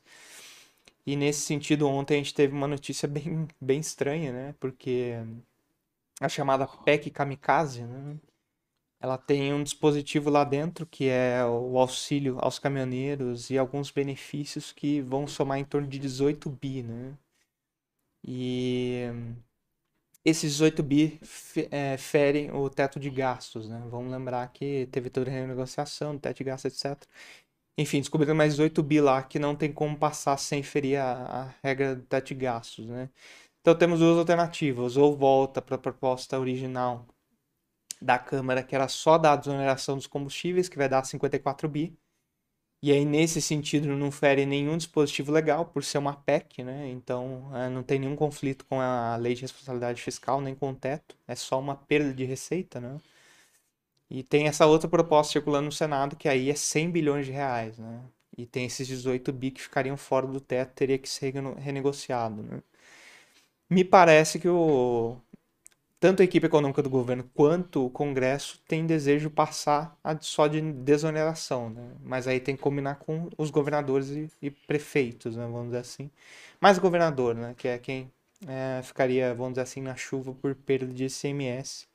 E 1.06 1.16
nesse 1.16 1.40
sentido, 1.42 1.88
ontem 1.88 2.14
a 2.14 2.16
gente 2.18 2.34
teve 2.34 2.54
uma 2.54 2.66
notícia 2.68 3.06
bem, 3.08 3.46
bem 3.60 3.80
estranha, 3.80 4.32
né? 4.32 4.54
Porque 4.60 5.14
a 6.20 6.28
chamada 6.28 6.66
PEC 6.66 7.10
Kamikaze, 7.10 7.82
né? 7.84 8.16
Ela 9.04 9.18
tem 9.18 9.52
um 9.52 9.62
dispositivo 9.62 10.30
lá 10.30 10.44
dentro 10.44 10.86
que 10.86 11.10
é 11.10 11.44
o 11.44 11.78
auxílio 11.78 12.38
aos 12.40 12.58
caminhoneiros 12.58 13.50
e 13.50 13.58
alguns 13.58 13.90
benefícios 13.90 14.72
que 14.72 15.02
vão 15.02 15.26
somar 15.26 15.58
em 15.58 15.64
torno 15.64 15.86
de 15.86 15.98
18 15.98 16.48
bi, 16.48 16.82
né? 16.82 17.14
E 18.26 19.04
esses 20.24 20.52
18 20.52 20.82
bi 20.82 21.20
é, 21.70 21.96
ferem 21.98 22.50
o 22.50 22.70
teto 22.70 22.98
de 22.98 23.10
gastos, 23.10 23.68
né? 23.68 23.82
Vamos 23.90 24.10
lembrar 24.10 24.48
que 24.52 24.86
teve 24.90 25.10
toda 25.10 25.30
a 25.30 25.34
renegociação 25.34 26.18
teto 26.18 26.38
de 26.38 26.44
gastos, 26.44 26.72
etc. 26.72 27.06
Enfim, 27.78 28.00
descobriram 28.00 28.34
mais 28.34 28.54
18 28.54 28.82
bi 28.82 29.00
lá 29.02 29.22
que 29.22 29.38
não 29.38 29.54
tem 29.56 29.72
como 29.72 29.98
passar 29.98 30.38
sem 30.38 30.62
ferir 30.62 30.98
a, 30.98 31.12
a 31.42 31.54
regra 31.62 31.96
do 31.96 32.02
teto 32.04 32.28
de 32.28 32.34
gastos, 32.36 32.86
né? 32.86 33.10
Então 33.60 33.74
temos 33.76 34.00
duas 34.00 34.18
alternativas, 34.18 34.96
ou 34.96 35.16
volta 35.16 35.62
para 35.62 35.76
a 35.76 35.78
proposta 35.78 36.38
original 36.40 37.06
da 38.00 38.18
Câmara, 38.18 38.62
que 38.62 38.74
era 38.74 38.88
só 38.88 39.18
da 39.18 39.36
desoneração 39.36 39.96
dos 39.96 40.06
combustíveis, 40.06 40.68
que 40.68 40.78
vai 40.78 40.88
dar 40.88 41.04
54 41.04 41.68
bi. 41.68 41.96
E 42.82 42.92
aí, 42.92 43.04
nesse 43.04 43.40
sentido, 43.40 43.88
não 43.96 44.10
fere 44.12 44.44
nenhum 44.44 44.76
dispositivo 44.76 45.32
legal, 45.32 45.64
por 45.66 45.82
ser 45.82 45.98
uma 45.98 46.14
PEC, 46.14 46.62
né? 46.62 46.88
Então, 46.90 47.50
é, 47.56 47.68
não 47.70 47.82
tem 47.82 47.98
nenhum 47.98 48.14
conflito 48.14 48.64
com 48.66 48.80
a 48.80 49.16
lei 49.16 49.34
de 49.34 49.42
responsabilidade 49.42 50.02
fiscal, 50.02 50.40
nem 50.40 50.54
com 50.54 50.70
o 50.70 50.74
teto. 50.74 51.16
É 51.26 51.34
só 51.34 51.58
uma 51.58 51.76
perda 51.76 52.12
de 52.12 52.24
receita, 52.24 52.80
né? 52.80 53.00
E 54.10 54.22
tem 54.22 54.46
essa 54.46 54.66
outra 54.66 54.88
proposta 54.88 55.32
circulando 55.32 55.66
no 55.66 55.72
Senado, 55.72 56.16
que 56.16 56.28
aí 56.28 56.50
é 56.50 56.54
100 56.54 56.90
bilhões 56.90 57.26
de 57.26 57.32
reais, 57.32 57.78
né? 57.78 58.02
E 58.36 58.46
tem 58.46 58.66
esses 58.66 58.86
18 58.86 59.32
bi 59.32 59.50
que 59.50 59.62
ficariam 59.62 59.96
fora 59.96 60.26
do 60.26 60.40
teto, 60.40 60.74
teria 60.74 60.98
que 60.98 61.08
ser 61.08 61.32
renegociado, 61.58 62.42
né? 62.42 62.62
Me 63.68 63.84
parece 63.84 64.38
que 64.38 64.48
o, 64.48 65.16
tanto 66.04 66.20
a 66.20 66.24
equipe 66.26 66.44
econômica 66.46 66.82
do 66.82 66.90
governo 66.90 67.24
quanto 67.32 67.86
o 67.86 67.88
Congresso 67.88 68.60
tem 68.68 68.84
desejo 68.86 69.30
de 69.30 69.34
passar 69.34 69.98
só 70.20 70.46
de 70.46 70.60
desoneração, 70.60 71.70
né? 71.70 71.92
Mas 72.02 72.28
aí 72.28 72.38
tem 72.38 72.54
que 72.54 72.60
combinar 72.60 72.96
com 72.96 73.30
os 73.38 73.48
governadores 73.50 74.10
e, 74.10 74.30
e 74.42 74.50
prefeitos, 74.50 75.34
né? 75.34 75.44
Vamos 75.46 75.68
dizer 75.68 75.78
assim. 75.78 76.10
Mais 76.60 76.78
governador, 76.78 77.34
né? 77.34 77.54
Que 77.56 77.68
é 77.68 77.78
quem 77.78 78.12
é, 78.46 78.82
ficaria, 78.82 79.34
vamos 79.34 79.54
dizer 79.54 79.62
assim, 79.62 79.80
na 79.80 79.96
chuva 79.96 80.34
por 80.34 80.54
perda 80.54 80.92
de 80.92 81.06
ICMS. 81.06 81.88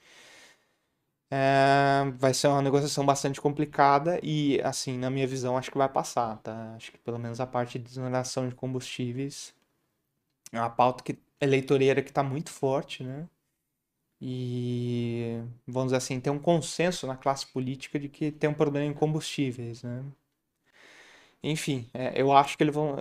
É, 1.29 2.11
vai 2.17 2.33
ser 2.33 2.47
uma 2.47 2.63
negociação 2.63 3.05
bastante 3.05 3.39
complicada 3.39 4.19
e, 4.23 4.59
assim, 4.63 4.97
na 4.97 5.11
minha 5.11 5.27
visão, 5.27 5.55
acho 5.55 5.69
que 5.69 5.77
vai 5.77 5.87
passar, 5.87 6.37
tá? 6.37 6.73
Acho 6.75 6.91
que 6.91 6.97
pelo 6.97 7.19
menos 7.19 7.39
a 7.39 7.45
parte 7.45 7.77
de 7.77 7.85
desoneração 7.85 8.49
de 8.49 8.55
combustíveis 8.55 9.53
é 10.51 10.59
uma 10.59 10.69
pauta 10.71 11.03
que, 11.03 11.15
eleitoreira 11.39 12.01
que 12.01 12.09
está 12.09 12.23
muito 12.23 12.49
forte, 12.51 13.03
né? 13.03 13.27
E, 14.21 15.41
vamos 15.67 15.87
dizer 15.87 15.97
assim, 15.97 16.19
tem 16.19 16.31
um 16.31 16.39
consenso 16.39 17.07
na 17.07 17.15
classe 17.15 17.45
política 17.47 17.99
de 17.99 18.09
que 18.09 18.31
tem 18.31 18.49
um 18.49 18.53
problema 18.53 18.85
em 18.85 18.93
combustíveis, 18.93 19.83
né? 19.83 20.03
Enfim, 21.43 21.89
é, 21.93 22.19
eu 22.21 22.31
acho 22.33 22.57
que 22.57 22.63
eles 22.63 22.75
vão. 22.75 22.95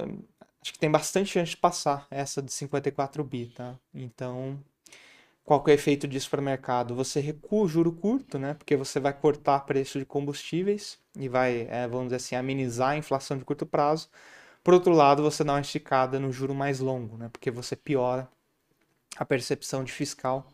Acho 0.61 0.73
que 0.73 0.79
tem 0.79 0.91
bastante 0.91 1.31
chance 1.31 1.51
de 1.53 1.57
passar 1.57 2.07
essa 2.11 2.43
de 2.43 2.53
54 2.53 3.23
bi, 3.25 3.47
tá? 3.47 3.77
Então, 3.95 4.59
qual 5.45 5.63
que 5.63 5.71
é 5.71 5.75
o 5.75 5.77
efeito 5.77 6.07
disso 6.09 6.31
para 6.31 6.41
o 6.41 6.45
mercado? 6.45 6.95
Você 6.95 7.21
recua 7.21 7.65
o 7.65 7.69
juro 7.69 7.93
curto, 7.93 8.39
né? 8.39 8.55
Porque 8.55 8.77
você 8.77 9.01
vai 9.01 9.13
cortar 9.13 9.61
preço 9.61 9.99
de 9.99 10.05
combustíveis 10.05 10.99
e 11.17 11.29
vai, 11.29 11.67
é, 11.71 11.89
vamos 11.89 12.07
dizer 12.07 12.17
assim, 12.17 12.37
amenizar 12.37 12.91
a 12.91 12.97
inflação 12.97 13.39
de 13.39 13.45
curto 13.45 13.67
prazo. 13.67 14.09
Por 14.63 14.75
outro 14.75 14.93
lado, 14.93 15.23
você 15.23 15.45
dá 15.45 15.55
uma 15.55 15.61
esticada 15.61 16.21
no 16.21 16.33
juro 16.33 16.55
mais 16.55 16.81
longo, 16.81 17.17
né? 17.17 17.29
Porque 17.33 17.51
você 17.51 17.77
piora 17.77 18.29
a 19.17 19.25
percepção 19.25 19.85
de 19.85 19.93
fiscal 19.93 20.47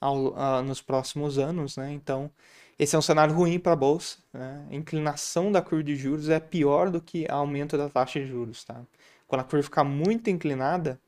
ao, 0.00 0.36
a, 0.36 0.62
nos 0.62 0.80
próximos 0.80 1.38
anos, 1.38 1.76
né? 1.76 1.92
Então, 1.92 2.30
esse 2.78 2.96
é 2.96 2.98
um 2.98 3.02
cenário 3.02 3.34
ruim 3.34 3.58
para 3.58 3.72
a 3.72 3.76
bolsa. 3.76 4.18
Né? 4.32 4.66
A 4.70 4.74
inclinação 4.74 5.52
da 5.52 5.60
curva 5.60 5.84
de 5.84 5.94
juros 5.96 6.30
é 6.30 6.40
pior 6.40 6.90
do 6.90 7.00
que 7.00 7.30
aumento 7.30 7.76
da 7.76 7.90
taxa 7.90 8.18
de 8.18 8.26
juros. 8.26 8.64
Tá? 8.64 8.80
Quando 9.28 9.42
a 9.42 9.44
curva 9.44 9.62
ficar 9.62 9.84
muito 9.84 10.30
inclinada, 10.30 10.98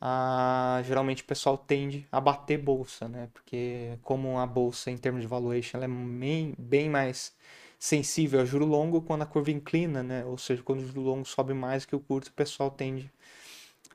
ah, 0.00 0.82
geralmente 0.84 1.22
o 1.22 1.26
pessoal 1.26 1.58
tende 1.58 2.06
a 2.12 2.20
bater 2.20 2.58
bolsa, 2.58 3.08
né? 3.08 3.28
Porque 3.34 3.98
como 4.02 4.38
a 4.38 4.46
bolsa 4.46 4.90
em 4.90 4.96
termos 4.96 5.22
de 5.22 5.26
valuation 5.26 5.78
ela 5.78 5.84
é 5.84 5.88
bem, 5.88 6.54
bem 6.58 6.88
mais 6.88 7.34
sensível 7.78 8.40
a 8.40 8.44
juro 8.44 8.66
longo 8.66 9.02
quando 9.02 9.22
a 9.22 9.26
curva 9.26 9.50
inclina, 9.50 10.02
né? 10.02 10.24
Ou 10.24 10.38
seja, 10.38 10.62
quando 10.62 10.80
o 10.80 10.86
juro 10.86 11.00
longo 11.02 11.24
sobe 11.26 11.54
mais 11.54 11.84
que 11.84 11.96
o 11.96 12.00
curto, 12.00 12.28
o 12.28 12.32
pessoal 12.32 12.70
tende 12.70 13.10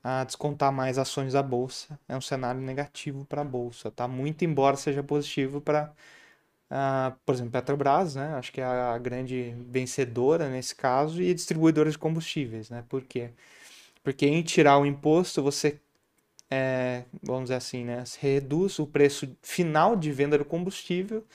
a 0.08 0.24
descontar 0.24 0.72
mais 0.72 1.00
ações 1.00 1.34
da 1.34 1.42
bolsa. 1.42 2.00
É 2.08 2.16
um 2.16 2.22
cenário 2.22 2.62
negativo 2.62 3.26
para 3.26 3.42
a 3.42 3.44
bolsa, 3.44 3.90
tá? 3.90 4.08
Muito 4.08 4.46
embora 4.46 4.78
seja 4.78 5.02
positivo 5.02 5.60
para, 5.60 5.92
uh, 6.70 7.18
por 7.26 7.34
exemplo, 7.34 7.52
Petrobras, 7.54 8.14
né? 8.14 8.36
Acho 8.36 8.52
que 8.52 8.62
é 8.62 8.66
a 8.66 8.96
grande 9.00 9.56
vencedora 9.68 10.48
nesse 10.48 10.76
caso 10.76 11.24
e 11.24 11.34
distribuidores 11.34 11.94
de 11.94 12.00
combustíveis, 12.00 12.70
né? 12.70 12.84
Por 12.88 13.02
quê? 13.02 13.32
Porque 14.04 14.28
em 14.28 14.44
tirar 14.44 14.78
o 14.78 14.86
imposto 14.86 15.42
você 15.42 15.80
é, 16.52 17.06
vamos 17.24 17.46
dizer 17.46 17.56
assim, 17.56 17.84
né, 17.84 18.04
reduz 18.20 18.78
o 18.80 18.86
preço 18.88 19.36
final 19.42 19.96
de 19.96 20.12
venda 20.12 20.38
do 20.38 20.46
combustível. 20.46 21.26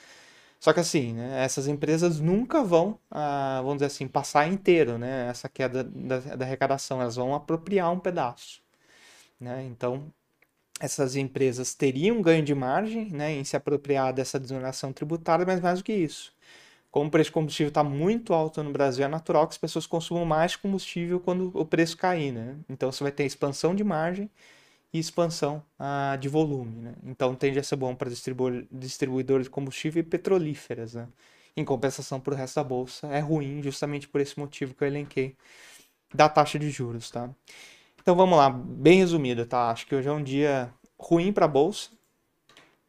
Só 0.61 0.71
que 0.73 0.79
assim, 0.79 1.13
né, 1.13 1.43
essas 1.43 1.67
empresas 1.67 2.19
nunca 2.19 2.63
vão, 2.63 2.99
ah, 3.09 3.59
vamos 3.63 3.77
dizer 3.77 3.87
assim, 3.87 4.07
passar 4.07 4.47
inteiro, 4.47 4.95
né, 4.99 5.27
essa 5.27 5.49
queda 5.49 5.83
da, 5.83 6.19
da 6.19 6.45
arrecadação, 6.45 7.01
elas 7.01 7.15
vão 7.15 7.33
apropriar 7.33 7.91
um 7.91 7.99
pedaço. 7.99 8.61
Né? 9.39 9.65
Então, 9.65 10.13
essas 10.79 11.15
empresas 11.15 11.73
teriam 11.73 12.21
ganho 12.21 12.43
de 12.43 12.53
margem 12.53 13.09
né, 13.09 13.33
em 13.33 13.43
se 13.43 13.55
apropriar 13.57 14.13
dessa 14.13 14.39
desoneração 14.39 14.93
tributária, 14.93 15.45
mas 15.47 15.59
mais 15.59 15.79
do 15.79 15.85
que 15.85 15.93
isso. 15.93 16.31
Como 16.91 17.07
o 17.07 17.11
preço 17.11 17.29
de 17.29 17.33
combustível 17.33 17.69
está 17.69 17.83
muito 17.83 18.33
alto 18.33 18.61
no 18.61 18.71
Brasil, 18.71 19.05
é 19.05 19.07
natural 19.07 19.47
que 19.47 19.53
as 19.53 19.57
pessoas 19.57 19.87
consumam 19.87 20.25
mais 20.25 20.55
combustível 20.55 21.19
quando 21.19 21.51
o 21.55 21.65
preço 21.65 21.97
cair. 21.97 22.31
Né? 22.31 22.55
Então, 22.69 22.91
você 22.91 23.03
vai 23.03 23.11
ter 23.11 23.25
expansão 23.25 23.73
de 23.73 23.83
margem 23.83 24.29
e 24.93 24.99
expansão 24.99 25.63
ah, 25.79 26.17
de 26.19 26.27
volume. 26.27 26.81
Né? 26.81 26.95
Então 27.03 27.35
tende 27.35 27.59
a 27.59 27.63
ser 27.63 27.75
bom 27.75 27.95
para 27.95 28.09
distribu 28.09 28.49
distribuidores 28.71 29.45
de 29.45 29.49
combustível 29.49 30.01
e 30.01 30.05
petrolíferas. 30.05 30.93
Né? 30.93 31.07
Em 31.55 31.65
compensação 31.65 32.19
para 32.19 32.33
o 32.33 32.37
resto 32.37 32.55
da 32.55 32.63
bolsa, 32.63 33.07
é 33.07 33.19
ruim 33.19 33.61
justamente 33.63 34.07
por 34.07 34.21
esse 34.21 34.39
motivo 34.39 34.73
que 34.73 34.83
eu 34.83 34.87
elenquei 34.87 35.35
da 36.13 36.27
taxa 36.29 36.59
de 36.59 36.69
juros. 36.69 37.09
Tá? 37.09 37.29
Então 38.01 38.15
vamos 38.15 38.37
lá, 38.37 38.49
bem 38.49 38.97
resumido, 38.99 39.45
tá? 39.45 39.69
Acho 39.69 39.85
que 39.85 39.95
hoje 39.95 40.09
é 40.09 40.11
um 40.11 40.23
dia 40.23 40.73
ruim 40.99 41.31
para 41.31 41.45
a 41.45 41.47
bolsa, 41.47 41.89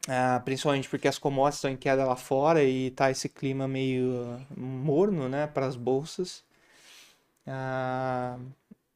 ah, 0.07 0.41
principalmente 0.43 0.89
porque 0.89 1.07
as 1.07 1.17
commodities 1.19 1.57
estão 1.57 1.71
em 1.71 1.77
queda 1.77 2.03
lá 2.05 2.15
fora 2.15 2.63
e 2.63 2.91
tá 2.91 3.11
esse 3.11 3.29
clima 3.29 3.67
meio 3.67 4.45
morno, 4.57 5.29
né, 5.29 5.47
para 5.47 5.65
as 5.67 5.75
bolsas. 5.75 6.43
Ah, 7.45 8.37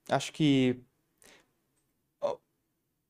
acho 0.09 0.33
que 0.33 0.79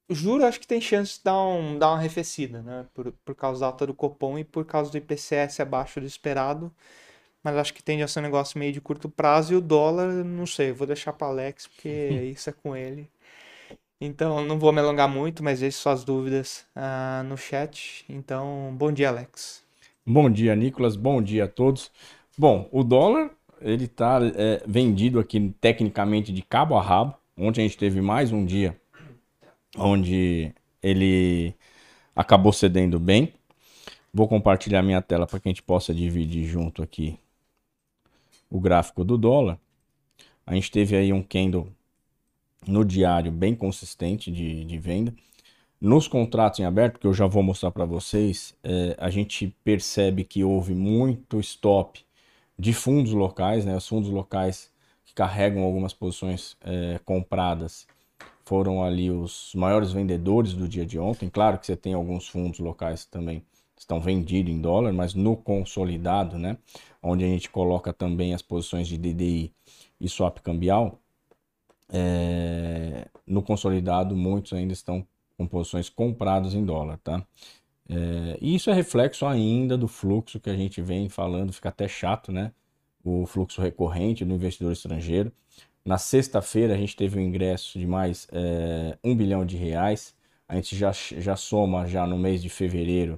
juro, 0.10 0.46
acho 0.46 0.60
que 0.60 0.68
tem 0.68 0.80
chance 0.80 1.18
de 1.18 1.24
dar, 1.24 1.42
um, 1.42 1.78
dar 1.78 1.90
uma 1.90 1.98
arrefecida, 1.98 2.62
né? 2.62 2.86
Por, 2.94 3.12
por 3.26 3.36
causa 3.36 3.62
da 3.62 3.68
alta 3.68 3.88
do 3.88 3.94
Copom 3.94 4.38
e 4.38 4.44
por 4.44 4.66
causa 4.66 4.92
do 4.92 4.98
IPCS 4.98 5.60
abaixo 5.60 6.00
do 6.00 6.06
esperado. 6.06 6.72
Mas 7.44 7.56
acho 7.56 7.74
que 7.74 7.84
tende 7.84 8.04
a 8.04 8.08
ser 8.08 8.20
um 8.20 8.24
negócio 8.24 8.60
meio 8.60 8.74
de 8.74 8.82
curto 8.82 9.10
prazo. 9.10 9.54
E 9.54 9.56
o 9.56 9.62
dólar, 9.62 10.08
não 10.08 10.46
sei, 10.46 10.72
vou 10.72 10.88
deixar 10.88 11.14
para 11.14 11.28
Alex, 11.28 11.68
porque 11.68 11.90
isso 12.34 12.50
é 12.50 12.54
com 12.54 12.76
ele. 12.76 13.10
Então, 14.00 14.46
não 14.46 14.60
vou 14.60 14.72
me 14.72 14.80
alongar 14.80 15.10
muito, 15.10 15.44
mas 15.44 15.60
deixe 15.60 15.78
suas 15.78 16.04
dúvidas 16.04 16.66
uh, 16.76 17.24
no 17.24 17.36
chat. 17.36 18.06
Então, 18.08 18.74
bom 18.78 18.92
dia, 18.92 19.10
Alex. 19.10 19.64
Bom 20.06 20.30
dia, 20.30 20.56
Nicolas. 20.56 20.96
Bom 20.96 21.22
dia 21.22 21.46
a 21.46 21.48
todos. 21.48 21.92
Bom, 22.38 22.70
o 22.72 22.84
dólar, 22.84 23.32
ele 23.60 23.86
está 23.86 24.20
é, 24.36 24.62
vendido 24.68 25.20
aqui 25.20 25.54
tecnicamente 25.60 26.32
de 26.32 26.44
cabo 26.44 26.78
a 26.78 26.82
rabo. 26.82 27.16
Ontem 27.36 27.62
a 27.62 27.68
gente 27.68 27.78
teve 27.78 28.00
mais 28.00 28.32
um 28.32 28.46
dia 28.46 28.80
onde 29.78 30.52
ele 30.82 31.54
acabou 32.16 32.52
cedendo 32.52 33.00
bem. 33.00 33.34
Vou 34.14 34.28
compartilhar 34.28 34.82
minha 34.82 35.02
tela 35.02 35.28
para 35.28 35.40
que 35.40 35.48
a 35.48 35.52
gente 35.52 35.64
possa 35.64 35.94
dividir 35.94 36.46
junto 36.46 36.82
aqui 36.82 37.18
o 38.50 38.60
gráfico 38.60 39.04
do 39.04 39.18
dólar. 39.18 39.60
A 40.46 40.56
gente 40.56 40.72
teve 40.72 40.96
aí 40.96 41.14
um 41.14 41.22
candle 41.22 41.68
no 42.66 42.84
diário 42.84 43.32
bem 43.32 43.54
consistente 43.54 44.32
de, 44.32 44.66
de 44.66 44.78
venda. 44.78 45.14
Nos 45.80 46.08
contratos 46.08 46.60
em 46.60 46.66
aberto, 46.66 47.00
que 47.00 47.06
eu 47.06 47.14
já 47.14 47.28
vou 47.28 47.44
mostrar 47.44 47.70
para 47.70 47.86
vocês, 47.86 48.56
é, 48.64 48.96
a 48.98 49.10
gente 49.12 49.56
percebe 49.64 50.24
que 50.24 50.44
houve 50.44 50.74
muito 50.74 51.40
stop 51.40 52.04
de 52.58 52.74
fundos 52.74 53.14
locais, 53.14 53.64
né? 53.64 53.76
Os 53.78 53.88
fundos 53.88 54.10
locais 54.10 54.72
que 55.06 55.14
carregam 55.14 55.62
algumas 55.62 55.94
posições 55.94 56.58
é, 56.62 57.00
compradas 57.06 57.86
foram 58.48 58.82
ali 58.82 59.12
os 59.12 59.52
maiores 59.54 59.92
vendedores 59.92 60.54
do 60.54 60.70
dia 60.70 60.86
de 60.86 60.98
ontem. 60.98 61.30
Claro 61.30 61.60
que 61.60 61.66
você 61.66 61.76
tem 61.76 61.94
alguns 61.94 62.30
fundos 62.30 62.60
locais 62.60 63.04
que 63.04 63.12
também 63.12 63.44
estão 63.78 64.00
vendidos 64.00 64.54
em 64.54 64.62
dólar, 64.62 64.94
mas 64.94 65.14
no 65.14 65.36
consolidado, 65.36 66.38
né, 66.40 66.58
onde 67.04 67.26
a 67.26 67.28
gente 67.28 67.50
coloca 67.50 67.92
também 67.92 68.34
as 68.34 68.42
posições 68.42 68.88
de 68.88 68.98
DDI 68.98 69.54
e 70.00 70.08
swap 70.08 70.40
cambial, 70.40 70.98
é, 71.90 73.08
no 73.26 73.42
consolidado 73.42 74.16
muitos 74.16 74.54
ainda 74.54 74.72
estão 74.74 75.06
com 75.38 75.46
posições 75.46 75.90
compradas 75.90 76.54
em 76.54 76.64
dólar, 76.64 77.00
tá? 77.04 77.26
É, 77.90 78.38
e 78.42 78.56
isso 78.56 78.70
é 78.70 78.74
reflexo 78.74 79.26
ainda 79.26 79.78
do 79.78 79.88
fluxo 79.90 80.40
que 80.40 80.50
a 80.50 80.56
gente 80.56 80.82
vem 80.82 81.10
falando, 81.10 81.52
fica 81.52 81.70
até 81.70 81.88
chato, 81.88 82.32
né? 82.32 82.54
O 83.04 83.26
fluxo 83.26 83.62
recorrente 83.62 84.24
do 84.26 84.34
investidor 84.34 84.72
estrangeiro. 84.72 85.32
Na 85.88 85.98
sexta-feira 85.98 86.74
a 86.74 86.78
gente 86.78 86.98
teve 86.98 87.18
um 87.18 87.22
ingresso 87.22 87.80
de 87.80 87.88
mais 87.88 88.28
é, 88.34 88.98
um 89.02 89.16
bilhão 89.16 89.46
de 89.46 89.56
reais. 89.56 90.14
A 90.46 90.56
gente 90.56 90.76
já, 90.76 90.92
já 90.92 91.38
soma 91.38 91.88
já 91.88 92.06
no 92.06 92.18
mês 92.18 92.42
de 92.42 92.50
fevereiro 92.50 93.18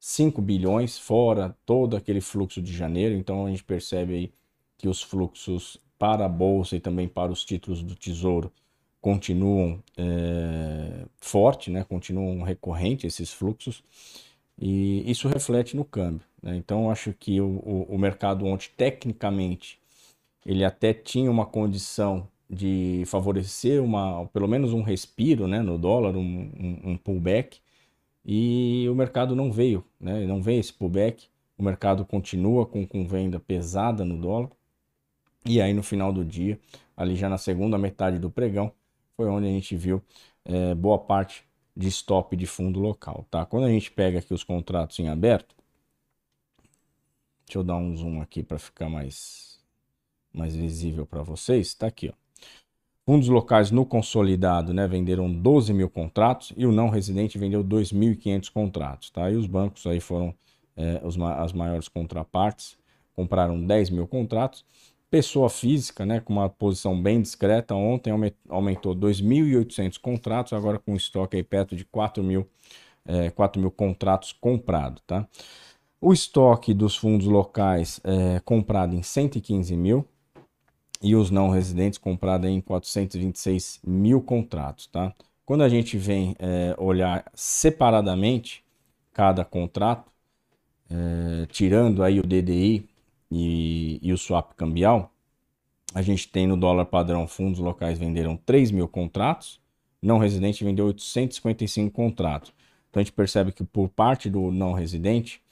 5 0.00 0.42
bilhões, 0.42 0.98
fora 0.98 1.56
todo 1.64 1.96
aquele 1.96 2.20
fluxo 2.20 2.60
de 2.60 2.72
janeiro. 2.72 3.14
Então 3.14 3.46
a 3.46 3.50
gente 3.50 3.62
percebe 3.62 4.14
aí 4.14 4.32
que 4.76 4.88
os 4.88 5.00
fluxos 5.00 5.80
para 5.96 6.26
a 6.26 6.28
Bolsa 6.28 6.74
e 6.74 6.80
também 6.80 7.06
para 7.06 7.30
os 7.30 7.44
títulos 7.44 7.84
do 7.84 7.94
Tesouro 7.94 8.52
continuam 9.00 9.80
é, 9.96 11.06
forte, 11.20 11.70
né? 11.70 11.84
continuam 11.84 12.42
recorrentes 12.42 13.04
esses 13.04 13.32
fluxos. 13.32 13.84
E 14.60 15.08
isso 15.08 15.28
reflete 15.28 15.76
no 15.76 15.84
câmbio. 15.84 16.26
Né? 16.42 16.56
Então 16.56 16.90
acho 16.90 17.12
que 17.12 17.40
o, 17.40 17.46
o, 17.46 17.86
o 17.94 17.96
mercado 17.96 18.44
ontem, 18.44 18.70
tecnicamente, 18.76 19.80
ele 20.44 20.64
até 20.64 20.92
tinha 20.92 21.30
uma 21.30 21.46
condição 21.46 22.28
de 22.48 23.02
favorecer 23.06 23.82
uma, 23.82 24.26
pelo 24.26 24.46
menos 24.46 24.72
um 24.72 24.82
respiro 24.82 25.48
né, 25.48 25.62
no 25.62 25.78
dólar, 25.78 26.14
um, 26.16 26.50
um, 26.84 26.96
pullback, 26.98 27.60
e 28.24 28.86
o 28.88 28.94
mercado 28.94 29.34
não 29.34 29.50
veio, 29.50 29.84
né, 29.98 30.26
não 30.26 30.42
veio 30.42 30.60
esse 30.60 30.72
pullback, 30.72 31.26
o 31.56 31.62
mercado 31.62 32.04
continua 32.04 32.66
com, 32.66 32.86
com 32.86 33.06
venda 33.06 33.40
pesada 33.40 34.04
no 34.04 34.18
dólar, 34.18 34.50
e 35.46 35.60
aí 35.60 35.72
no 35.72 35.82
final 35.82 36.12
do 36.12 36.24
dia, 36.24 36.60
ali 36.96 37.16
já 37.16 37.28
na 37.28 37.38
segunda 37.38 37.78
metade 37.78 38.18
do 38.18 38.30
pregão, 38.30 38.72
foi 39.16 39.28
onde 39.28 39.46
a 39.46 39.50
gente 39.50 39.74
viu 39.76 40.02
é, 40.44 40.74
boa 40.74 40.98
parte 40.98 41.44
de 41.76 41.88
stop 41.88 42.36
de 42.36 42.46
fundo 42.46 42.80
local. 42.80 43.26
Tá? 43.30 43.44
Quando 43.46 43.64
a 43.64 43.70
gente 43.70 43.90
pega 43.90 44.18
aqui 44.18 44.32
os 44.34 44.44
contratos 44.44 44.98
em 44.98 45.08
aberto, 45.08 45.54
deixa 47.46 47.58
eu 47.58 47.64
dar 47.64 47.76
um 47.76 47.96
zoom 47.96 48.20
aqui 48.20 48.42
para 48.42 48.58
ficar 48.58 48.88
mais 48.88 49.51
mais 50.32 50.54
visível 50.54 51.06
para 51.06 51.22
vocês, 51.22 51.68
está 51.68 51.86
aqui. 51.86 52.08
Ó. 52.08 52.22
Fundos 53.04 53.28
locais 53.28 53.72
no 53.72 53.84
consolidado 53.84 54.72
né, 54.72 54.86
venderam 54.86 55.32
12 55.32 55.72
mil 55.72 55.90
contratos 55.90 56.52
e 56.56 56.64
o 56.64 56.70
não 56.70 56.88
residente 56.88 57.36
vendeu 57.36 57.64
2.500 57.64 58.52
contratos. 58.52 59.10
Tá? 59.10 59.28
E 59.30 59.34
os 59.34 59.46
bancos 59.46 59.84
aí 59.86 59.98
foram 60.00 60.32
é, 60.76 61.00
os, 61.04 61.20
as 61.20 61.52
maiores 61.52 61.88
contrapartes, 61.88 62.76
compraram 63.14 63.60
10 63.60 63.90
mil 63.90 64.06
contratos. 64.06 64.64
Pessoa 65.10 65.50
física, 65.50 66.06
né, 66.06 66.20
com 66.20 66.32
uma 66.32 66.48
posição 66.48 67.00
bem 67.00 67.20
discreta, 67.20 67.74
ontem 67.74 68.10
aumentou 68.48 68.94
2.800 68.94 69.98
contratos, 70.00 70.52
agora 70.54 70.78
com 70.78 70.94
estoque 70.96 71.36
aí 71.36 71.42
perto 71.42 71.76
de 71.76 71.84
4 71.84 72.22
mil, 72.22 72.48
é, 73.04 73.30
4 73.30 73.60
mil 73.60 73.70
contratos 73.70 74.32
comprados. 74.32 75.02
Tá? 75.06 75.28
O 76.00 76.12
estoque 76.12 76.72
dos 76.72 76.96
fundos 76.96 77.26
locais 77.26 78.00
é 78.04 78.40
comprado 78.40 78.94
em 78.94 79.02
115 79.02 79.76
mil, 79.76 80.06
e 81.02 81.16
os 81.16 81.30
não 81.30 81.50
residentes 81.50 81.98
comprados 81.98 82.48
em 82.48 82.60
426 82.60 83.80
mil 83.84 84.20
contratos, 84.20 84.86
tá? 84.86 85.12
Quando 85.44 85.62
a 85.64 85.68
gente 85.68 85.98
vem 85.98 86.36
é, 86.38 86.74
olhar 86.78 87.24
separadamente 87.34 88.64
cada 89.12 89.44
contrato, 89.44 90.10
é, 90.88 91.46
tirando 91.46 92.02
aí 92.02 92.20
o 92.20 92.22
DDI 92.22 92.88
e, 93.30 93.98
e, 94.00 94.12
o 94.12 94.18
swap 94.18 94.52
cambial, 94.54 95.12
a 95.94 96.00
gente 96.00 96.28
tem 96.28 96.46
no 96.46 96.56
dólar 96.56 96.86
padrão 96.86 97.26
fundos 97.26 97.58
locais 97.58 97.98
venderam 97.98 98.36
3 98.36 98.70
mil 98.70 98.86
contratos, 98.86 99.60
não 100.00 100.18
residente 100.18 100.64
vendeu 100.64 100.86
855 100.86 101.90
contratos. 101.90 102.52
Então 102.88 103.00
a 103.00 103.04
gente 103.04 103.12
percebe 103.12 103.52
que 103.52 103.64
por 103.64 103.88
parte 103.88 104.30
do 104.30 104.50
não 104.50 104.72
residente, 104.72 105.42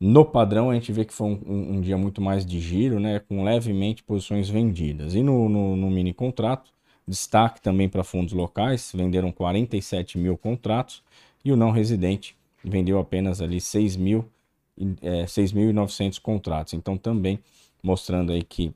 No 0.00 0.24
padrão, 0.24 0.70
a 0.70 0.74
gente 0.74 0.92
vê 0.92 1.04
que 1.04 1.14
foi 1.14 1.28
um, 1.28 1.40
um, 1.46 1.72
um 1.74 1.80
dia 1.80 1.96
muito 1.96 2.20
mais 2.20 2.44
de 2.44 2.60
giro, 2.60 3.00
né, 3.00 3.20
com 3.20 3.42
levemente 3.44 4.02
posições 4.02 4.48
vendidas. 4.48 5.14
E 5.14 5.22
no, 5.22 5.48
no, 5.48 5.76
no 5.76 5.90
mini 5.90 6.12
contrato, 6.12 6.72
destaque 7.06 7.60
também 7.60 7.88
para 7.88 8.04
fundos 8.04 8.32
locais, 8.32 8.92
venderam 8.94 9.32
47 9.32 10.18
mil 10.18 10.36
contratos, 10.36 11.02
e 11.44 11.52
o 11.52 11.56
não 11.56 11.70
residente 11.70 12.36
vendeu 12.62 12.98
apenas 12.98 13.40
ali 13.40 13.60
6 13.60 13.96
mil, 13.96 14.28
é, 15.02 15.24
6.900 15.24 16.20
contratos. 16.20 16.74
Então, 16.74 16.96
também 16.96 17.38
mostrando 17.82 18.32
aí 18.32 18.42
que 18.42 18.74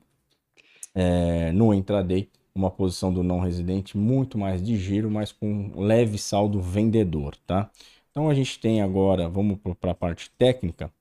é, 0.93 1.51
no 1.51 1.73
intraday, 1.73 2.29
uma 2.53 2.69
posição 2.69 3.13
do 3.13 3.23
não 3.23 3.39
residente 3.39 3.97
muito 3.97 4.37
mais 4.37 4.61
de 4.61 4.77
giro, 4.77 5.09
mas 5.09 5.31
com 5.31 5.71
leve 5.75 6.17
saldo 6.17 6.61
vendedor, 6.61 7.35
tá? 7.47 7.69
Então 8.11 8.29
a 8.29 8.33
gente 8.33 8.59
tem 8.59 8.81
agora, 8.81 9.29
vamos 9.29 9.59
para 9.79 9.91
a 9.91 9.95
parte 9.95 10.31
técnica, 10.37 10.91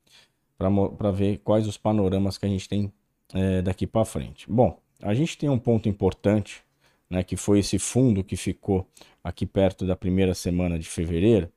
para 0.59 1.11
ver 1.13 1.39
quais 1.39 1.67
os 1.69 1.77
panoramas 1.77 2.37
que 2.37 2.45
a 2.45 2.49
gente 2.49 2.69
tem 2.69 2.93
é, 3.33 3.63
daqui 3.63 3.87
para 3.87 4.05
frente. 4.05 4.51
Bom, 4.51 4.79
a 5.01 5.15
gente 5.15 5.39
tem 5.39 5.49
um 5.49 5.59
ponto 5.59 5.89
importante, 5.89 6.63
né, 7.09 7.23
que 7.23 7.37
foi 7.37 7.61
esse 7.61 7.79
fundo 7.79 8.25
que 8.25 8.37
ficou 8.37 8.87
aqui 9.23 9.47
perto 9.47 9.87
da 9.87 9.95
primeira 9.95 10.35
semana 10.35 10.79
de 10.79 10.89
fevereiro, 10.89 11.49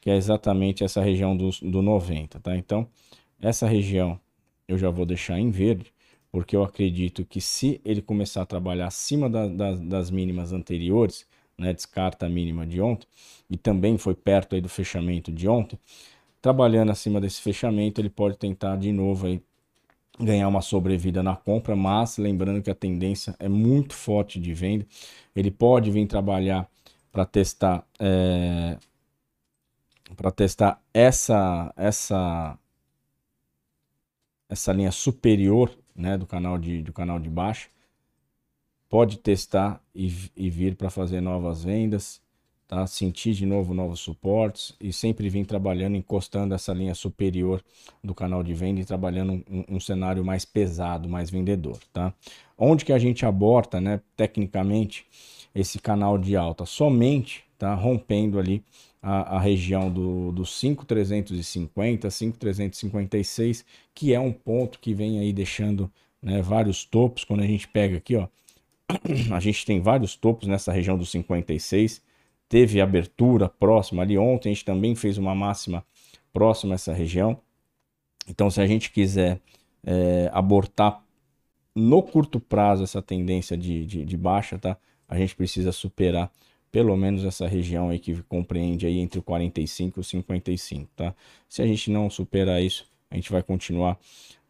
que 0.00 0.10
é 0.10 0.16
exatamente 0.16 0.82
essa 0.82 1.00
região 1.00 1.36
do, 1.36 1.50
do 1.62 1.80
90, 1.80 2.40
tá? 2.40 2.56
Então, 2.56 2.88
essa 3.40 3.68
região 3.68 4.18
eu 4.66 4.76
já 4.76 4.90
vou 4.90 5.06
deixar 5.06 5.38
em 5.38 5.50
verde, 5.50 5.92
porque 6.30 6.56
eu 6.56 6.64
acredito 6.64 7.24
que 7.24 7.40
se 7.40 7.80
ele 7.84 8.02
começar 8.02 8.42
a 8.42 8.46
trabalhar 8.46 8.86
acima 8.88 9.30
da, 9.30 9.46
da, 9.46 9.72
das 9.74 10.10
mínimas 10.10 10.52
anteriores, 10.52 11.26
né, 11.56 11.72
descarta 11.72 12.26
a 12.26 12.28
mínima 12.28 12.66
de 12.66 12.80
ontem, 12.80 13.06
e 13.48 13.56
também 13.56 13.96
foi 13.96 14.14
perto 14.14 14.54
aí 14.54 14.60
do 14.60 14.68
fechamento 14.68 15.30
de 15.30 15.46
ontem, 15.46 15.78
trabalhando 16.42 16.90
acima 16.90 17.20
desse 17.20 17.40
fechamento, 17.40 18.00
ele 18.00 18.10
pode 18.10 18.36
tentar 18.36 18.76
de 18.76 18.92
novo 18.92 19.26
aí 19.28 19.40
ganhar 20.18 20.48
uma 20.48 20.60
sobrevida 20.60 21.22
na 21.22 21.36
compra, 21.36 21.76
mas 21.76 22.18
lembrando 22.18 22.60
que 22.60 22.70
a 22.70 22.74
tendência 22.74 23.34
é 23.38 23.48
muito 23.48 23.94
forte 23.94 24.40
de 24.40 24.52
venda. 24.52 24.84
Ele 25.34 25.50
pode 25.50 25.90
vir 25.90 26.06
trabalhar 26.06 26.68
para 27.12 27.24
testar 27.24 27.86
é, 27.98 28.76
para 30.16 30.30
testar 30.30 30.82
essa 30.92 31.72
essa 31.76 32.58
essa 34.48 34.72
linha 34.72 34.90
superior 34.90 35.70
né, 35.94 36.18
do 36.18 36.26
canal 36.26 36.58
de 36.58 36.82
do 36.82 36.92
canal 36.92 37.18
de 37.18 37.30
baixo 37.30 37.70
pode 38.88 39.18
testar 39.18 39.82
e, 39.94 40.30
e 40.36 40.50
vir 40.50 40.76
para 40.76 40.90
fazer 40.90 41.20
novas 41.20 41.64
vendas 41.64 42.20
tá? 42.72 42.86
sentir 42.86 43.34
de 43.34 43.44
novo 43.44 43.74
novos 43.74 44.00
suportes 44.00 44.74
e 44.80 44.94
sempre 44.94 45.28
vir 45.28 45.44
trabalhando, 45.44 45.94
encostando 45.94 46.54
essa 46.54 46.72
linha 46.72 46.94
superior 46.94 47.62
do 48.02 48.14
canal 48.14 48.42
de 48.42 48.54
venda 48.54 48.80
e 48.80 48.84
trabalhando 48.84 49.44
um, 49.50 49.76
um 49.76 49.78
cenário 49.78 50.24
mais 50.24 50.46
pesado, 50.46 51.06
mais 51.06 51.28
vendedor. 51.28 51.78
Tá? 51.92 52.14
Onde 52.56 52.86
que 52.86 52.92
a 52.94 52.98
gente 52.98 53.26
aborta, 53.26 53.78
né, 53.78 54.00
tecnicamente, 54.16 55.04
esse 55.54 55.78
canal 55.78 56.16
de 56.16 56.34
alta? 56.34 56.64
Somente 56.64 57.44
tá, 57.58 57.74
rompendo 57.74 58.38
ali 58.38 58.64
a, 59.02 59.36
a, 59.36 59.38
região 59.38 59.90
do, 59.90 60.32
do 60.32 60.46
5,350, 60.46 62.10
5,356, 62.10 63.66
que 63.94 64.14
é 64.14 64.20
um 64.20 64.32
ponto 64.32 64.78
que 64.78 64.94
vem 64.94 65.18
aí 65.18 65.30
deixando 65.30 65.92
né, 66.22 66.40
vários 66.40 66.86
topos. 66.86 67.22
Quando 67.22 67.42
a 67.42 67.46
gente 67.46 67.68
pega 67.68 67.98
aqui, 67.98 68.16
ó, 68.16 68.28
a 69.30 69.40
gente 69.40 69.66
tem 69.66 69.78
vários 69.78 70.16
topos 70.16 70.48
nessa 70.48 70.72
região 70.72 70.96
do 70.96 71.04
56, 71.04 72.00
teve 72.52 72.82
abertura 72.82 73.48
próxima 73.48 74.02
ali 74.02 74.18
ontem, 74.18 74.50
a 74.50 74.52
gente 74.52 74.66
também 74.66 74.94
fez 74.94 75.16
uma 75.16 75.34
máxima 75.34 75.82
próxima 76.34 76.74
a 76.74 76.76
essa 76.76 76.92
região. 76.92 77.40
Então, 78.28 78.50
se 78.50 78.60
a 78.60 78.66
gente 78.66 78.90
quiser 78.92 79.40
é, 79.82 80.28
abortar 80.34 81.02
no 81.74 82.02
curto 82.02 82.38
prazo 82.38 82.84
essa 82.84 83.00
tendência 83.00 83.56
de, 83.56 83.86
de, 83.86 84.04
de, 84.04 84.16
baixa, 84.18 84.58
tá? 84.58 84.76
A 85.08 85.16
gente 85.16 85.34
precisa 85.34 85.72
superar 85.72 86.30
pelo 86.70 86.94
menos 86.94 87.24
essa 87.24 87.48
região 87.48 87.88
aí 87.88 87.98
que 87.98 88.22
compreende 88.24 88.84
aí 88.84 88.98
entre 88.98 89.18
o 89.18 89.22
45 89.22 89.98
e 89.98 90.02
o 90.02 90.04
55, 90.04 90.90
tá? 90.94 91.14
Se 91.48 91.62
a 91.62 91.66
gente 91.66 91.90
não 91.90 92.10
superar 92.10 92.62
isso, 92.62 92.86
a 93.10 93.14
gente 93.14 93.32
vai 93.32 93.42
continuar 93.42 93.98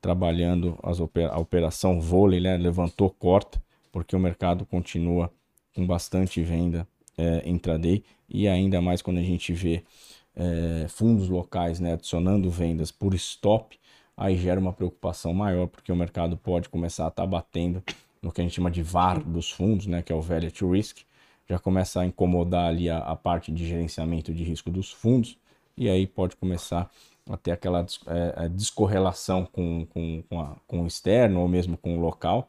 trabalhando 0.01 0.77
as 0.83 0.99
a 1.01 1.39
operação 1.39 2.01
vôlei, 2.01 2.41
né? 2.41 2.57
Levantou, 2.57 3.11
corta, 3.11 3.63
porque 3.93 4.17
o 4.17 4.19
mercado 4.19 4.67
continua 4.67 5.33
com 5.73 5.87
bastante 5.87 6.43
venda 6.43 6.85
é, 7.23 7.49
intraday. 7.49 8.03
E 8.29 8.49
ainda 8.49 8.81
mais 8.81 9.03
quando 9.03 9.19
a 9.19 9.23
gente 9.23 9.53
vê 9.53 9.85
é, 10.35 10.87
fundos 10.89 11.29
locais 11.29 11.79
né, 11.79 11.95
adicionando 11.95 12.51
vendas 12.51 12.91
por 12.91 13.15
stop, 13.15 13.79
aí 14.17 14.37
gera 14.37 14.59
uma 14.59 14.73
preocupação 14.73 15.33
maior, 15.33 15.67
porque 15.67 15.93
o 15.93 15.97
mercado 15.97 16.37
pode 16.37 16.69
começar 16.69 17.05
a 17.05 17.09
estar 17.09 17.23
tá 17.23 17.27
batendo 17.27 17.83
no 18.21 18.33
que 18.33 18.41
a 18.41 18.45
gente 18.45 18.55
chama 18.55 18.71
de 18.71 18.83
VAR 18.83 19.23
dos 19.23 19.51
fundos, 19.51 19.87
né, 19.87 20.03
que 20.03 20.13
é 20.13 20.17
o 20.17 20.21
Value 20.21 20.51
to 20.51 20.71
Risk, 20.71 20.99
já 21.49 21.59
começa 21.59 22.01
a 22.01 22.07
incomodar 22.07 22.69
ali 22.69 22.89
a, 22.89 22.99
a 22.99 23.17
parte 23.17 23.51
de 23.51 23.67
gerenciamento 23.67 24.33
de 24.33 24.45
risco 24.45 24.71
dos 24.71 24.93
fundos, 24.93 25.37
e 25.77 25.89
aí 25.89 26.07
pode 26.07 26.37
começar 26.37 26.91
a 27.29 27.37
ter 27.37 27.53
aquela 27.53 27.85
é, 28.07 28.49
descorrelação 28.49 29.45
com, 29.47 29.87
com, 29.87 30.23
com, 30.29 30.41
a, 30.41 30.57
com 30.67 30.83
o 30.83 30.87
externo 30.87 31.41
ou 31.41 31.49
mesmo 31.49 31.77
com 31.77 31.97
o 31.97 32.01
local 32.01 32.49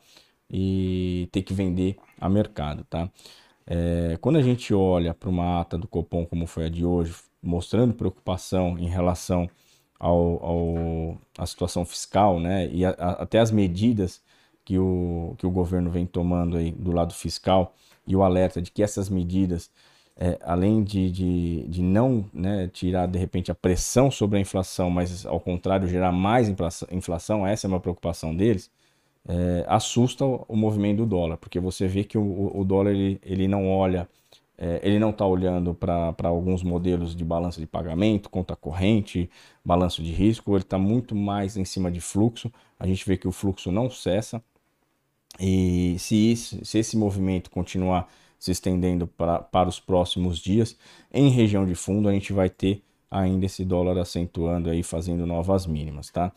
e 0.50 1.28
ter 1.32 1.42
que 1.42 1.54
vender 1.54 1.98
a 2.20 2.30
mercado, 2.30 2.84
tá? 2.90 3.10
É, 3.66 4.18
quando 4.20 4.38
a 4.38 4.42
gente 4.42 4.74
olha 4.74 5.14
para 5.14 5.30
uma 5.30 5.62
ata 5.62 5.78
do 5.78 5.88
Copom 5.88 6.26
como 6.26 6.46
foi 6.46 6.66
a 6.66 6.70
de 6.70 6.86
hoje, 6.86 7.16
mostrando 7.42 7.94
preocupação 7.94 8.78
em 8.78 8.88
relação 8.88 9.50
ao, 10.00 10.46
ao 10.46 11.18
à 11.38 11.46
situação 11.46 11.86
fiscal, 11.86 12.40
né, 12.40 12.70
e 12.72 12.86
a, 12.86 12.92
a, 12.92 13.12
até 13.24 13.40
as 13.40 13.52
medidas 13.52 14.22
que 14.66 14.78
o, 14.78 15.36
que 15.38 15.46
o 15.46 15.52
governo 15.52 15.90
vem 15.90 16.06
tomando 16.06 16.58
aí 16.58 16.72
do 16.72 16.92
lado 16.92 17.14
fiscal 17.14 17.74
e 18.06 18.16
o 18.16 18.24
alerta 18.24 18.62
de 18.62 18.72
que 18.72 18.84
essas 18.84 19.10
medidas, 19.10 19.72
é, 20.18 20.38
além 20.44 20.84
de, 20.84 21.10
de, 21.12 21.68
de 21.68 21.82
não 21.82 22.26
né, 22.34 22.70
tirar 22.74 23.08
de 23.08 23.18
repente 23.18 23.52
a 23.52 23.56
pressão 23.56 24.12
sobre 24.12 24.38
a 24.38 24.42
inflação, 24.42 24.90
mas 24.90 25.26
ao 25.26 25.40
contrário 25.40 25.88
gerar 25.88 26.12
mais 26.12 26.50
inflação, 26.92 27.48
essa 27.48 27.68
é 27.68 27.70
uma 27.70 27.80
preocupação 27.80 28.36
deles, 28.36 28.70
é, 29.28 29.66
assusta 29.68 30.26
o 30.26 30.56
movimento 30.56 30.98
do 30.98 31.06
dólar, 31.06 31.38
porque 31.38 31.60
você 31.60 31.88
vê 31.88 32.04
que 32.04 32.18
o, 32.18 32.52
o 32.56 32.64
dólar 32.64 32.92
ele, 32.92 33.20
ele 33.24 33.48
não 33.48 33.70
olha, 33.70 34.08
é, 34.58 34.80
ele 34.84 35.00
não 35.00 35.10
está 35.10 35.26
olhando 35.26 35.74
para 35.74 36.16
alguns 36.24 36.64
modelos 36.64 37.16
de 37.16 37.24
balança 37.24 37.60
de 37.60 37.68
pagamento, 37.68 38.30
conta 38.30 38.56
corrente, 38.56 39.30
balanço 39.64 40.04
de 40.04 40.12
risco, 40.12 40.52
ele 40.52 40.62
está 40.62 40.78
muito 40.78 41.16
mais 41.16 41.58
em 41.58 41.66
cima 41.66 41.92
de 41.92 42.02
fluxo. 42.02 42.52
A 42.80 42.86
gente 42.86 43.06
vê 43.06 43.18
que 43.18 43.28
o 43.28 43.32
fluxo 43.32 43.72
não 43.72 43.90
cessa. 43.90 44.44
E 45.40 45.96
se, 46.00 46.16
isso, 46.32 46.64
se 46.64 46.78
esse 46.78 46.96
movimento 46.98 47.50
continuar 47.50 48.08
se 48.38 48.52
estendendo 48.52 49.08
pra, 49.08 49.40
para 49.40 49.70
os 49.70 49.80
próximos 49.80 50.38
dias, 50.38 50.78
em 51.14 51.30
região 51.30 51.66
de 51.66 51.76
fundo, 51.76 52.10
a 52.10 52.14
gente 52.14 52.34
vai 52.34 52.50
ter 52.50 52.84
ainda 53.10 53.46
esse 53.46 53.64
dólar 53.64 53.98
acentuando 53.98 54.70
aí, 54.70 54.84
fazendo 54.84 55.26
novas 55.26 55.66
mínimas, 55.66 56.10
tá? 56.10 56.32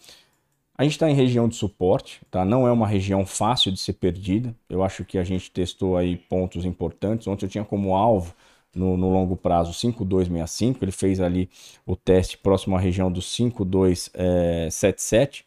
A 0.79 0.85
gente 0.85 0.93
está 0.93 1.11
em 1.11 1.15
região 1.15 1.49
de 1.49 1.57
suporte, 1.57 2.21
tá? 2.31 2.45
Não 2.45 2.67
é 2.67 2.73
uma 2.73 2.87
região 2.87 3.25
fácil 3.25 3.73
de 3.73 3.81
ser 3.81 3.95
perdida. 3.95 4.55
Eu 4.69 4.83
acho 4.83 5.05
que 5.05 5.17
a 5.17 5.25
gente 5.25 5.51
testou 5.51 5.97
aí 5.97 6.17
pontos 6.17 6.67
importantes. 6.67 7.27
Ontem 7.27 7.47
eu 7.47 7.51
tinha 7.51 7.65
como 7.65 7.95
alvo 7.95 8.35
no, 8.75 8.97
no, 8.97 9.11
longo 9.11 9.37
prazo 9.37 9.73
5265, 9.73 10.85
ele 10.85 10.93
fez 10.93 11.21
ali 11.21 11.49
o 11.87 11.97
teste 11.97 12.37
próximo 12.37 12.77
à 12.77 12.79
região 12.79 13.11
do 13.11 13.23
5277. 13.23 15.47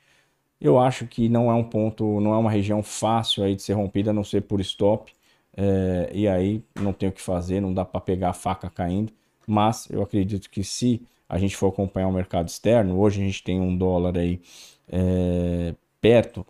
Eu 0.60 0.80
acho 0.80 1.06
que 1.06 1.30
não 1.30 1.52
é 1.52 1.54
um 1.54 1.64
ponto, 1.64 2.20
não 2.20 2.34
é 2.34 2.38
uma 2.38 2.52
região 2.52 2.82
fácil 2.82 3.44
aí 3.44 3.56
de 3.56 3.62
ser 3.62 3.74
rompida, 3.74 4.10
a 4.10 4.14
não 4.14 4.24
ser 4.24 4.42
por 4.42 4.60
stop. 4.62 5.14
É, 5.56 6.10
e 6.14 6.28
aí 6.28 6.64
não 6.76 6.94
tem 6.94 7.10
o 7.10 7.12
que 7.12 7.22
fazer, 7.22 7.62
não 7.62 7.74
dá 7.74 7.86
para 7.86 8.02
pegar 8.02 8.30
a 8.30 8.34
faca 8.34 8.70
caindo. 8.70 9.14
Mas 9.48 9.88
eu 9.92 10.02
acredito 10.02 10.50
que 10.50 10.64
se 10.64 11.02
a 11.28 11.38
gente 11.38 11.56
for 11.56 11.68
acompanhar 11.68 12.08
o 12.08 12.12
mercado 12.12 12.48
externo, 12.48 13.00
hoje 13.00 13.22
a 13.22 13.26
gente 13.26 13.44
tem 13.44 13.62
um 13.62 13.78
dólar 13.78 14.18
aí 14.18 14.42
é, 14.90 15.74
perto, 16.02 16.46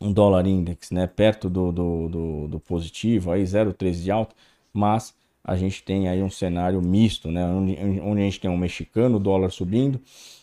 um 0.00 0.12
dólar 0.12 0.46
index, 0.46 0.90
né, 0.90 1.06
perto 1.06 1.50
do, 1.50 1.72
do, 1.72 2.08
do, 2.08 2.48
do 2.48 2.60
positivo, 2.60 3.32
aí 3.32 3.42
0,13 3.42 4.02
de 4.02 4.10
alta, 4.10 4.34
mas 4.72 5.14
a 5.42 5.56
gente 5.56 5.82
tem 5.82 6.08
aí 6.08 6.22
um 6.22 6.30
cenário 6.30 6.80
misto, 6.80 7.30
né, 7.30 7.44
onde, 7.46 7.76
onde 8.00 8.20
a 8.20 8.24
gente 8.24 8.40
tem 8.40 8.50
um 8.50 8.56
mexicano, 8.56 9.18
dólar 9.18 9.50
subindo, 9.50 10.00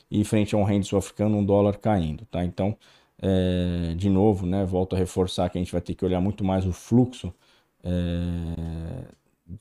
e 0.10 0.23
frente 0.23 0.56
a 0.56 0.58
um 0.58 0.63
rende 0.63 0.88
sul-africano, 0.88 1.38
um 1.38 1.45
dólar 1.45 1.78
caindo, 1.78 2.25
tá? 2.25 2.43
Então, 2.43 2.75
é, 3.21 3.93
de 3.95 4.10
novo, 4.10 4.45
né, 4.45 4.65
volto 4.65 4.95
a 4.95 4.99
reforçar 4.99 5.49
que 5.49 5.58
a 5.58 5.62
gente 5.62 5.71
vai 5.71 5.82
ter 5.82 5.95
que 5.95 6.06
olhar 6.06 6.21
muito 6.21 6.43
mais 6.43 6.65
o 6.65 6.71
fluxo 6.71 7.34
é, 7.84 9.06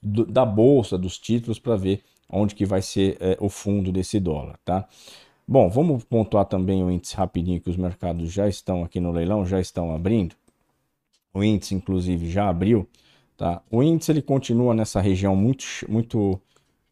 do, 0.03 0.25
da 0.27 0.45
bolsa, 0.45 0.99
dos 0.99 1.19
títulos, 1.19 1.59
para 1.59 1.77
ver 1.77 2.03
onde 2.29 2.55
que 2.55 2.65
vai 2.65 2.83
ser 2.83 3.17
é, 3.21 3.37
o 3.41 3.49
fundo 3.49 3.93
desse 3.93 4.19
dólar, 4.19 4.59
tá? 4.65 4.89
Bom, 5.47 5.69
vamos 5.69 6.05
pontuar 6.05 6.47
também 6.47 6.83
o 6.83 6.91
índice 6.91 7.15
rapidinho 7.15 7.61
que 7.61 7.69
os 7.69 7.77
mercados 7.77 8.33
já 8.33 8.49
estão 8.49 8.83
aqui 8.83 8.99
no 8.99 9.13
leilão, 9.13 9.45
já 9.45 9.61
estão 9.61 9.95
abrindo. 9.95 10.35
O 11.35 11.45
índice, 11.45 11.75
inclusive, 11.75 12.31
já 12.31 12.49
abriu. 12.49 12.89
Tá? 13.37 13.63
O 13.71 13.83
índice 13.83 14.11
ele 14.11 14.23
continua 14.23 14.73
nessa 14.73 15.01
região 15.01 15.37
muito, 15.37 15.65
muito, 15.89 16.41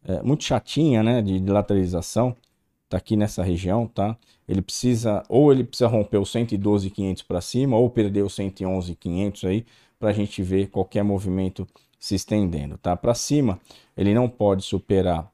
é, 0.04 0.22
muito 0.22 0.44
chatinha 0.44 1.02
né, 1.02 1.22
de, 1.22 1.40
de 1.40 1.50
lateralização. 1.50 2.36
está 2.84 2.98
aqui 2.98 3.16
nessa 3.16 3.42
região, 3.42 3.86
tá? 3.86 4.16
Ele 4.46 4.60
precisa, 4.60 5.22
ou 5.30 5.50
ele 5.50 5.64
precisa 5.64 5.88
romper 5.88 6.18
o 6.18 6.26
112,500 6.26 7.22
para 7.22 7.40
cima, 7.40 7.76
ou 7.78 7.88
perder 7.88 8.22
o 8.22 8.28
111,500 8.28 9.44
aí, 9.44 9.64
para 9.98 10.10
a 10.10 10.12
gente 10.12 10.42
ver 10.42 10.68
qualquer 10.68 11.02
movimento 11.02 11.66
se 11.98 12.16
estendendo, 12.16 12.76
tá? 12.76 12.96
Para 12.96 13.14
cima, 13.14 13.58
ele 13.96 14.12
não 14.12 14.28
pode 14.28 14.62
superar, 14.64 15.30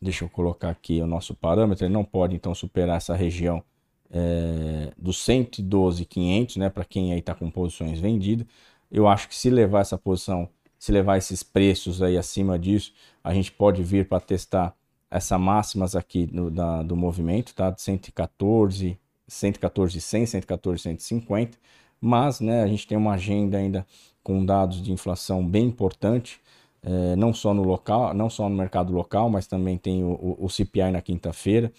deixa 0.00 0.24
eu 0.24 0.28
colocar 0.28 0.70
aqui 0.70 1.00
o 1.00 1.06
nosso 1.06 1.34
parâmetro, 1.34 1.84
ele 1.84 1.92
não 1.92 2.04
pode 2.04 2.34
então 2.34 2.54
superar 2.54 2.96
essa 2.96 3.14
região 3.14 3.62
é, 4.10 4.92
dos 4.96 5.18
112,500, 5.24 6.56
né? 6.56 6.68
Para 6.68 6.84
quem 6.84 7.12
aí 7.12 7.20
está 7.20 7.34
com 7.34 7.50
posições 7.50 8.00
vendidas. 8.00 8.46
Eu 8.90 9.06
acho 9.06 9.28
que 9.28 9.34
se 9.36 9.50
levar 9.50 9.80
essa 9.80 9.96
posição, 9.96 10.48
se 10.78 10.90
levar 10.90 11.16
esses 11.18 11.42
preços 11.42 12.02
aí 12.02 12.16
acima 12.18 12.58
disso, 12.58 12.92
a 13.22 13.32
gente 13.32 13.52
pode 13.52 13.82
vir 13.82 14.08
para 14.08 14.20
testar 14.20 14.74
essa 15.10 15.38
máximas 15.38 15.94
aqui 15.96 16.28
no, 16.32 16.50
da, 16.50 16.82
do 16.82 16.96
movimento, 16.96 17.54
tá? 17.54 17.70
De 17.70 17.80
114, 17.82 18.98
114, 19.28 20.00
100, 20.00 20.26
114, 20.26 20.82
150. 20.82 21.58
Mas, 22.00 22.40
né, 22.40 22.62
a 22.62 22.66
gente 22.66 22.86
tem 22.86 22.96
uma 22.96 23.12
agenda 23.12 23.58
ainda 23.58 23.86
com 24.22 24.44
dados 24.44 24.82
de 24.82 24.92
inflação 24.92 25.46
bem 25.46 25.66
importante, 25.66 26.40
é, 26.82 27.16
não 27.16 27.32
só 27.32 27.52
no 27.52 27.62
local, 27.62 28.14
não 28.14 28.30
só 28.30 28.48
no 28.48 28.56
mercado 28.56 28.92
local, 28.92 29.28
mas 29.28 29.46
também 29.46 29.76
tem 29.76 30.02
o, 30.02 30.36
o, 30.38 30.48
CPI 30.48 30.90
na 30.90 31.00
quinta-feira. 31.00 31.72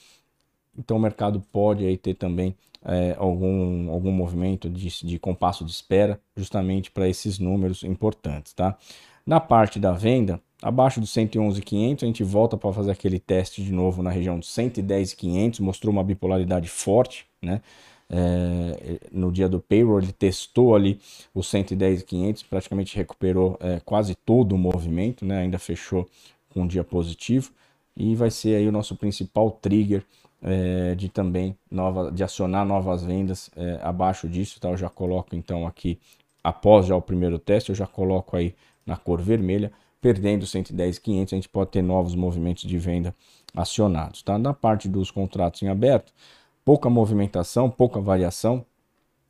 Então 0.78 0.98
o 0.98 1.00
mercado 1.00 1.42
pode 1.52 1.86
aí 1.86 1.98
ter 1.98 2.14
também 2.14 2.56
é, 2.86 3.16
algum, 3.18 3.92
algum 3.92 4.12
movimento 4.12 4.70
de, 4.70 4.88
de 5.06 5.20
compasso 5.20 5.66
de 5.66 5.72
espera, 5.72 6.20
justamente 6.36 6.92
para 6.92 7.08
esses 7.08 7.40
números 7.40 7.84
importantes, 7.84 8.54
tá? 8.54 8.78
Na 9.26 9.40
parte 9.40 9.80
da 9.80 9.92
venda, 9.92 10.42
abaixo 10.62 11.00
dos 11.00 11.12
111,500, 11.12 12.04
a 12.04 12.08
gente 12.08 12.24
volta 12.24 12.58
para 12.58 12.74
fazer 12.74 12.92
aquele 12.92 13.20
teste 13.20 13.64
de 13.64 13.72
novo 13.72 14.02
na 14.02 14.10
região 14.10 14.40
dos 14.40 14.50
110,500, 14.54 15.60
mostrou 15.60 15.94
uma 15.94 16.04
bipolaridade 16.04 16.68
forte, 16.68 17.26
né? 17.42 17.62
É, 18.14 19.00
no 19.10 19.32
dia 19.32 19.48
do 19.48 19.62
payroll, 19.62 20.00
ele 20.00 20.12
testou 20.12 20.76
ali 20.76 21.00
os 21.34 21.48
110,500, 21.50 22.44
praticamente 22.44 22.98
recuperou 22.98 23.58
é, 23.62 23.80
quase 23.86 24.16
todo 24.16 24.54
o 24.54 24.58
movimento, 24.58 25.26
né? 25.26 25.40
Ainda 25.40 25.58
fechou 25.58 26.06
com 26.50 26.64
um 26.64 26.68
dia 26.68 26.84
positivo 26.84 27.52
e 27.96 28.14
vai 28.14 28.30
ser 28.30 28.56
aí 28.56 28.68
o 28.68 28.72
nosso 28.72 28.98
principal 28.98 29.50
trigger 29.52 30.04
é, 30.42 30.94
de 30.96 31.08
também 31.08 31.56
nova, 31.70 32.12
de 32.12 32.22
acionar 32.24 32.66
novas 32.66 33.04
vendas 33.04 33.50
é, 33.56 33.80
abaixo 33.82 34.28
disso, 34.28 34.60
tá? 34.60 34.70
Eu 34.70 34.78
já 34.78 34.90
coloco 34.90 35.36
então 35.36 35.66
aqui, 35.66 35.98
após 36.44 36.88
já 36.88 36.96
o 36.96 37.02
primeiro 37.02 37.40
teste, 37.40 37.70
eu 37.70 37.76
já 37.76 37.88
coloco 37.88 38.36
aí 38.36 38.54
na 38.86 38.98
cor 38.98 39.22
vermelha, 39.22 39.72
perdendo 40.02 40.46
110,500, 40.46 41.34
a 41.34 41.36
gente 41.36 41.50
pode 41.50 41.72
ter 41.72 41.82
novos 41.82 42.16
movimentos 42.16 42.64
de 42.64 42.78
venda 42.78 43.16
acionados, 43.56 44.22
tá? 44.24 44.38
Na 44.38 44.54
parte 44.54 44.90
dos 44.90 45.12
contratos 45.12 45.62
em 45.62 45.70
aberto, 45.70 46.12
pouca 46.64 46.90
movimentação, 46.90 47.70
pouca 47.70 48.00
variação. 48.00 48.66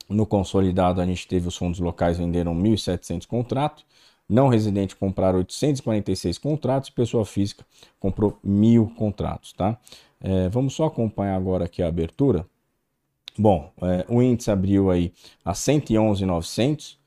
No 0.09 0.25
consolidado, 0.25 0.99
a 0.99 1.05
gente 1.05 1.27
teve 1.27 1.47
os 1.47 1.55
fundos 1.55 1.79
locais 1.79 2.17
venderam 2.17 2.53
1.700 2.53 3.25
contratos, 3.25 3.85
não 4.27 4.49
residente 4.49 4.95
compraram 4.95 5.39
846 5.39 6.37
contratos, 6.37 6.89
pessoa 6.89 7.25
física 7.25 7.65
comprou 7.99 8.37
mil 8.43 8.87
contratos, 8.97 9.53
tá? 9.53 9.77
É, 10.19 10.49
vamos 10.49 10.73
só 10.73 10.85
acompanhar 10.85 11.35
agora 11.35 11.65
aqui 11.65 11.81
a 11.81 11.87
abertura. 11.87 12.45
Bom, 13.37 13.71
é, 13.81 14.05
o 14.09 14.21
índice 14.21 14.51
abriu 14.51 14.91
aí 14.91 15.13
a 15.43 15.53
111,900, 15.53 16.99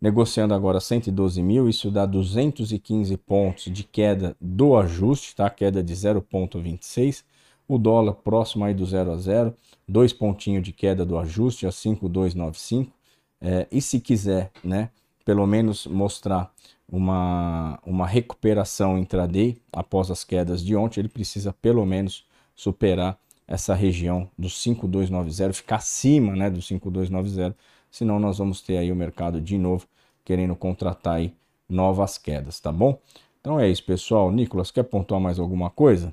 negociando 0.00 0.54
agora 0.54 0.80
112 0.80 1.42
mil, 1.42 1.68
isso 1.68 1.90
dá 1.90 2.06
215 2.06 3.16
pontos 3.18 3.64
de 3.72 3.84
queda 3.84 4.36
do 4.40 4.76
ajuste, 4.76 5.34
tá? 5.36 5.48
Queda 5.50 5.82
de 5.82 5.94
0,26. 5.94 7.24
O 7.68 7.78
dólar 7.78 8.14
próximo 8.14 8.64
aí 8.64 8.74
do 8.74 8.84
0 8.84 9.12
a 9.12 9.16
0, 9.16 9.54
dois 9.88 10.12
pontinhos 10.12 10.62
de 10.62 10.72
queda 10.72 11.04
do 11.04 11.18
ajuste 11.18 11.66
a 11.66 11.72
5,295. 11.72 12.92
É, 13.40 13.66
e 13.70 13.82
se 13.82 14.00
quiser, 14.00 14.50
né, 14.62 14.90
pelo 15.24 15.46
menos 15.46 15.86
mostrar 15.86 16.52
uma, 16.88 17.78
uma 17.84 18.06
recuperação 18.06 18.96
intraday 18.96 19.56
após 19.72 20.10
as 20.10 20.22
quedas 20.22 20.64
de 20.64 20.76
ontem, 20.76 21.00
ele 21.00 21.08
precisa 21.08 21.52
pelo 21.52 21.84
menos 21.84 22.24
superar 22.54 23.18
essa 23.46 23.74
região 23.74 24.28
do 24.38 24.48
5290, 24.48 25.52
ficar 25.52 25.76
acima 25.76 26.34
né, 26.34 26.50
do 26.50 26.62
5290, 26.62 27.56
senão 27.90 28.18
nós 28.18 28.38
vamos 28.38 28.60
ter 28.60 28.78
aí 28.78 28.90
o 28.90 28.96
mercado 28.96 29.40
de 29.40 29.58
novo 29.58 29.86
querendo 30.24 30.56
contratar 30.56 31.14
aí 31.14 31.32
novas 31.68 32.18
quedas, 32.18 32.58
tá 32.60 32.72
bom? 32.72 32.98
Então 33.40 33.60
é 33.60 33.68
isso, 33.68 33.84
pessoal. 33.84 34.32
Nicolas, 34.32 34.72
quer 34.72 34.82
pontuar 34.82 35.20
mais 35.20 35.38
alguma 35.38 35.70
coisa? 35.70 36.12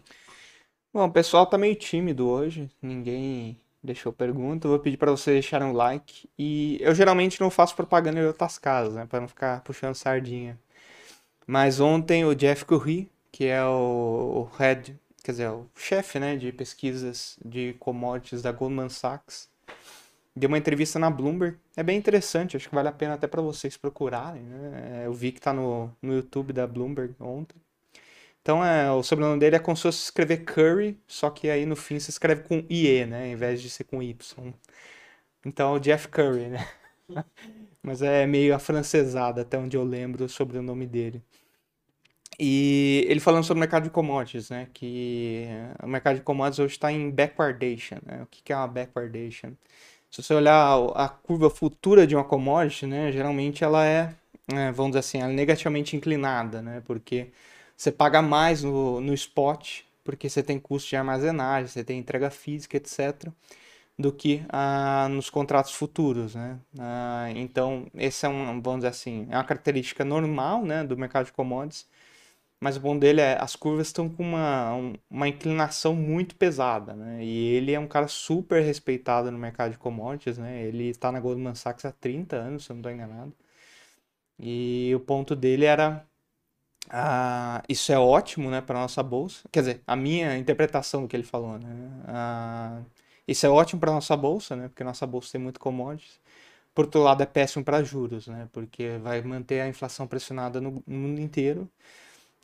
Bom, 0.94 1.06
o 1.06 1.12
pessoal 1.12 1.48
tá 1.48 1.58
meio 1.58 1.76
tímido 1.76 2.28
hoje, 2.28 2.70
ninguém 2.80 3.58
deixou 3.84 4.14
pergunta. 4.14 4.68
vou 4.68 4.78
pedir 4.78 4.98
para 4.98 5.10
vocês 5.10 5.34
deixarem 5.36 5.68
um 5.68 5.74
like. 5.74 6.30
E 6.38 6.78
eu 6.82 6.94
geralmente 6.94 7.42
não 7.42 7.50
faço 7.50 7.76
propaganda 7.76 8.20
em 8.20 8.26
outras 8.26 8.60
casas, 8.60 8.94
né, 8.94 9.06
para 9.08 9.20
não 9.20 9.28
ficar 9.28 9.62
puxando 9.64 9.96
sardinha. 9.96 10.60
Mas 11.48 11.80
ontem 11.80 12.24
o 12.26 12.36
Jeff 12.36 12.64
Curry, 12.66 13.10
que 13.32 13.46
é 13.46 13.66
o 13.66 14.48
head 14.60 14.96
quer 15.24 15.32
dizer, 15.32 15.50
o 15.50 15.68
chefe 15.76 16.20
né, 16.20 16.36
de 16.36 16.52
pesquisas 16.52 17.38
de 17.44 17.74
commodities 17.80 18.42
da 18.44 18.52
Goldman 18.52 18.90
Sachs, 18.90 19.50
deu 20.36 20.48
uma 20.50 20.58
entrevista 20.58 21.00
na 21.00 21.10
Bloomberg. 21.10 21.58
É 21.76 21.82
bem 21.82 21.98
interessante, 21.98 22.58
acho 22.58 22.70
que 22.70 22.76
vale 22.76 22.90
a 22.90 22.92
pena 22.92 23.16
até 23.16 23.26
para 23.26 23.42
vocês 23.42 23.78
procurarem. 23.78 24.44
Né? 24.44 25.04
Eu 25.06 25.14
vi 25.14 25.32
que 25.32 25.40
está 25.40 25.54
no, 25.54 25.92
no 26.02 26.14
YouTube 26.14 26.54
da 26.54 26.68
Bloomberg 26.68 27.16
ontem. 27.20 27.56
Então, 28.44 28.64
é, 28.64 28.92
o 28.92 29.02
sobrenome 29.02 29.40
dele 29.40 29.56
é 29.56 29.60
como 29.60 29.78
se 29.78 29.84
fosse 29.84 30.04
escrever 30.04 30.44
Curry, 30.44 31.00
só 31.08 31.30
que 31.30 31.50
aí 31.50 31.66
no 31.66 31.78
fim 31.78 31.98
se 32.00 32.10
escreve 32.10 32.44
com 32.44 32.66
IE, 32.70 33.06
né? 33.06 33.30
Em 33.30 33.36
vez 33.38 33.62
de 33.62 33.70
ser 33.70 33.86
com 33.86 34.04
Y. 34.04 34.54
Então, 35.46 35.74
é 35.76 35.78
o 35.78 35.80
Jeff 35.80 36.08
Curry, 36.10 36.48
né? 36.50 36.68
Mas 37.82 38.02
é 38.02 38.26
meio 38.28 38.56
afrancesado, 38.56 39.42
até 39.42 39.58
onde 39.58 39.78
eu 39.78 39.84
lembro 39.84 40.28
sobre 40.30 40.58
o 40.58 40.62
nome 40.62 40.86
dele. 40.86 41.22
E 42.40 43.06
ele 43.08 43.20
falando 43.20 43.44
sobre 43.44 43.60
o 43.60 43.62
mercado 43.62 43.84
de 43.84 43.90
commodities, 43.90 44.50
né? 44.50 44.68
Que 44.74 45.48
o 45.82 45.88
mercado 45.88 46.18
de 46.18 46.22
commodities 46.24 46.60
hoje 46.60 46.74
está 46.74 46.92
em 46.92 47.10
backwardation. 47.10 47.98
Né? 48.06 48.24
O 48.24 48.28
que 48.28 48.52
é 48.52 48.56
uma 48.56 48.68
backwardation? 48.68 49.52
Se 50.10 50.22
você 50.22 50.34
olhar 50.34 50.78
a 50.96 51.08
curva 51.10 51.50
futura 51.50 52.06
de 52.08 52.16
uma 52.16 52.24
commodity, 52.24 52.88
né? 52.88 53.12
Geralmente 53.12 53.64
ela 53.64 53.86
é, 53.86 54.14
é 54.52 54.72
vamos 54.72 54.92
dizer 54.92 55.00
assim, 55.00 55.22
é 55.22 55.28
negativamente 55.28 55.96
inclinada, 55.96 56.62
né? 56.62 56.82
Porque 56.86 57.32
você 57.76 57.92
paga 57.92 58.22
mais 58.22 58.64
no, 58.64 59.02
no 59.02 59.14
spot, 59.14 59.82
porque 60.04 60.30
você 60.30 60.44
tem 60.44 60.60
custo 60.60 60.90
de 60.90 60.96
armazenagem, 60.96 61.68
você 61.68 61.84
tem 61.84 62.00
entrega 62.00 62.30
física, 62.30 62.78
etc., 62.78 63.30
do 63.98 64.12
que 64.12 64.44
ah, 64.50 65.08
nos 65.12 65.30
contratos 65.30 65.74
futuros, 65.74 66.36
né? 66.36 66.60
Ah, 66.80 67.28
então, 67.36 67.88
esse 67.96 68.26
é 68.26 68.30
um, 68.30 68.62
vamos 68.62 68.80
dizer 68.80 68.90
assim, 68.90 69.28
é 69.30 69.38
uma 69.38 69.44
característica 69.44 70.04
normal, 70.04 70.64
né, 70.66 70.84
do 70.84 70.98
mercado 70.98 71.28
de 71.28 71.34
commodities 71.34 71.88
mas 72.64 72.78
o 72.78 72.80
bom 72.80 72.98
dele 72.98 73.20
é 73.20 73.38
as 73.42 73.58
curvas 73.58 73.88
estão 73.88 74.08
com 74.10 74.24
uma, 74.24 74.72
uma 75.10 75.28
inclinação 75.28 75.94
muito 75.94 76.34
pesada, 76.36 76.96
né? 76.96 77.22
E 77.24 77.56
ele 77.56 77.74
é 77.74 77.80
um 77.80 77.88
cara 77.88 78.08
super 78.08 78.64
respeitado 78.64 79.30
no 79.30 79.38
mercado 79.38 79.72
de 79.72 79.78
commodities, 79.78 80.38
né? 80.38 80.64
Ele 80.64 80.86
está 80.90 81.12
na 81.12 81.20
Goldman 81.20 81.56
Sachs 81.56 81.84
há 81.84 81.92
30 81.92 82.38
anos, 82.38 82.64
se 82.64 82.72
eu 82.72 82.76
não 82.76 82.80
estou 82.80 82.92
enganado. 82.94 83.34
E 84.40 84.92
o 84.96 85.00
ponto 85.00 85.36
dele 85.36 85.66
era 85.66 86.06
ah, 86.90 87.64
isso 87.70 87.92
é 87.92 88.00
ótimo, 88.00 88.50
né, 88.52 88.62
para 88.62 88.80
nossa 88.80 89.02
bolsa. 89.04 89.48
Quer 89.52 89.60
dizer, 89.62 89.82
a 89.88 89.96
minha 89.96 90.38
interpretação 90.38 91.02
do 91.04 91.08
que 91.08 91.16
ele 91.16 91.24
falou, 91.24 91.58
né? 91.58 91.70
Ah, 92.08 92.82
isso 93.28 93.46
é 93.46 93.50
ótimo 93.50 93.80
para 93.80 93.92
nossa 93.94 94.16
bolsa, 94.18 94.56
né? 94.56 94.68
Porque 94.68 94.84
nossa 94.84 95.06
bolsa 95.08 95.32
tem 95.34 95.42
muito 95.42 95.60
commodities. 95.60 96.20
Por 96.74 96.86
outro 96.86 97.02
lado, 97.04 97.24
é 97.24 97.26
péssimo 97.26 97.64
para 97.66 97.84
juros, 97.84 98.28
né? 98.28 98.50
Porque 98.52 98.98
vai 99.00 99.22
manter 99.22 99.62
a 99.62 99.68
inflação 99.68 100.08
pressionada 100.08 100.60
no, 100.62 100.84
no 100.88 100.98
mundo 101.00 101.22
inteiro 101.22 101.70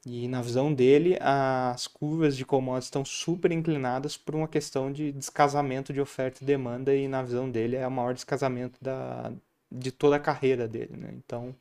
e 0.05 0.27
na 0.27 0.41
visão 0.41 0.73
dele, 0.73 1.17
as 1.19 1.87
curvas 1.87 2.37
de 2.37 2.45
commodities 2.45 2.85
estão 2.85 3.03
super 3.03 3.51
inclinadas 3.51 4.15
por 4.17 4.33
uma 4.35 4.47
questão 4.47 4.91
de 4.91 5.11
descasamento 5.11 5.91
de 5.91 5.99
oferta 5.99 6.41
e 6.43 6.45
demanda, 6.45 6.95
e 6.95 7.07
na 7.07 7.21
visão 7.21 7.49
dele 7.51 7.75
é 7.75 7.85
o 7.87 7.91
maior 7.91 8.13
descasamento 8.13 8.81
da, 8.81 9.31
de 9.71 9.91
toda 9.91 10.15
a 10.15 10.19
carreira 10.19 10.67
dele. 10.67 10.95
Né? 10.95 11.11
Então, 11.13 11.53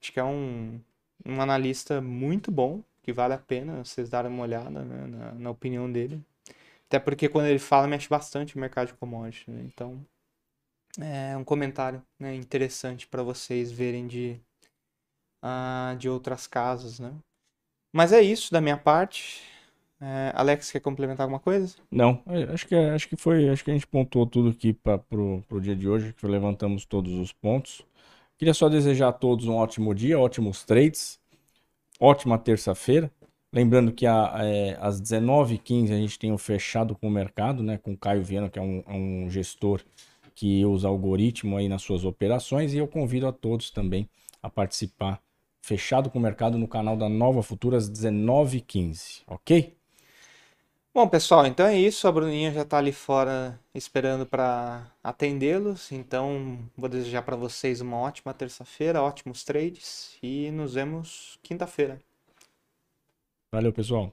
acho 0.00 0.12
que 0.12 0.20
é 0.20 0.24
um, 0.24 0.80
um 1.24 1.40
analista 1.40 2.00
muito 2.00 2.50
bom, 2.50 2.82
que 3.02 3.12
vale 3.12 3.34
a 3.34 3.38
pena 3.38 3.84
vocês 3.84 4.08
darem 4.08 4.30
uma 4.30 4.42
olhada 4.42 4.84
né, 4.84 5.06
na, 5.06 5.32
na, 5.34 5.50
opinião 5.50 5.90
dele. 5.90 6.20
Até 6.86 6.98
porque 6.98 7.28
quando 7.28 7.46
ele 7.46 7.58
fala, 7.58 7.86
mexe 7.86 8.08
bastante 8.08 8.56
o 8.56 8.58
mercado 8.58 8.88
de 8.88 8.94
commodities. 8.94 9.46
Né? 9.46 9.62
Então, 9.66 10.04
é 11.00 11.36
um 11.36 11.44
comentário 11.44 12.02
né, 12.18 12.34
interessante 12.34 13.06
para 13.06 13.22
vocês 13.22 13.70
verem 13.70 14.06
de, 14.06 14.40
uh, 15.42 15.96
de 15.96 16.08
outras 16.08 16.46
casas, 16.46 16.98
né? 16.98 17.12
Mas 17.92 18.12
é 18.12 18.20
isso 18.20 18.52
da 18.52 18.60
minha 18.60 18.76
parte. 18.76 19.42
É, 20.00 20.32
Alex, 20.34 20.70
quer 20.70 20.80
complementar 20.80 21.24
alguma 21.24 21.40
coisa? 21.40 21.76
Não, 21.90 22.22
é, 22.26 22.42
acho 22.52 22.66
que, 22.66 22.74
acho 22.74 23.08
que 23.08 23.16
foi, 23.16 23.48
acho 23.48 23.64
que 23.64 23.70
a 23.70 23.74
gente 23.74 23.86
pontuou 23.86 24.26
tudo 24.26 24.50
aqui 24.50 24.74
para 24.74 24.98
pro 24.98 25.60
dia 25.60 25.74
de 25.74 25.88
hoje, 25.88 26.12
que 26.12 26.26
levantamos 26.26 26.84
todos 26.84 27.12
os 27.14 27.32
pontos. 27.32 27.82
Queria 28.38 28.52
só 28.52 28.68
desejar 28.68 29.08
a 29.08 29.12
todos 29.12 29.46
um 29.46 29.54
ótimo 29.54 29.94
dia, 29.94 30.18
ótimos 30.18 30.62
trades, 30.62 31.18
ótima 31.98 32.38
terça-feira. 32.38 33.10
Lembrando 33.50 33.92
que 33.92 34.06
a, 34.06 34.34
é, 34.40 34.76
às 34.78 35.00
19h15 35.00 35.84
a 35.84 35.96
gente 35.96 36.18
tem 36.18 36.32
o 36.32 36.36
fechado 36.36 36.94
com 36.94 37.08
o 37.08 37.10
mercado, 37.10 37.62
né? 37.62 37.78
Com 37.78 37.92
o 37.92 37.96
Caio 37.96 38.22
Viana, 38.22 38.50
que 38.50 38.58
é 38.58 38.62
um, 38.62 38.82
é 38.86 38.92
um 38.92 39.30
gestor 39.30 39.82
que 40.34 40.62
usa 40.66 40.86
algoritmo 40.86 41.56
aí 41.56 41.66
nas 41.66 41.80
suas 41.80 42.04
operações. 42.04 42.74
E 42.74 42.78
eu 42.78 42.86
convido 42.86 43.26
a 43.26 43.32
todos 43.32 43.70
também 43.70 44.06
a 44.42 44.50
participar 44.50 45.18
fechado 45.62 46.10
com 46.10 46.18
o 46.18 46.22
mercado 46.22 46.58
no 46.58 46.68
canal 46.68 46.96
da 46.96 47.08
Nova 47.08 47.42
Futura 47.42 47.78
às 47.78 47.90
19h15, 47.90 49.22
ok? 49.26 49.74
Bom, 50.96 51.06
pessoal, 51.06 51.44
então 51.46 51.66
é 51.66 51.76
isso. 51.76 52.08
A 52.08 52.10
Bruninha 52.10 52.50
já 52.50 52.62
está 52.62 52.78
ali 52.78 52.90
fora 52.90 53.60
esperando 53.74 54.24
para 54.24 54.90
atendê-los. 55.04 55.92
Então, 55.92 56.58
vou 56.74 56.88
desejar 56.88 57.20
para 57.20 57.36
vocês 57.36 57.82
uma 57.82 57.98
ótima 57.98 58.32
terça-feira, 58.32 59.02
ótimos 59.02 59.44
trades 59.44 60.16
e 60.22 60.50
nos 60.50 60.72
vemos 60.72 61.38
quinta-feira. 61.42 62.00
Valeu, 63.52 63.74
pessoal. 63.74 64.10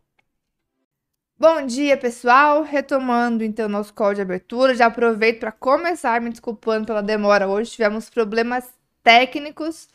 Bom 1.39 1.65
dia, 1.65 1.95
pessoal. 1.95 2.63
Retomando 2.63 3.45
então 3.45 3.69
nosso 3.69 3.93
call 3.93 4.13
de 4.13 4.19
abertura, 4.19 4.75
já 4.75 4.87
aproveito 4.87 5.39
para 5.39 5.53
começar 5.53 6.19
me 6.19 6.31
desculpando 6.31 6.87
pela 6.87 7.01
demora. 7.01 7.47
Hoje 7.47 7.71
tivemos 7.71 8.09
problemas 8.09 8.67
técnicos, 9.01 9.87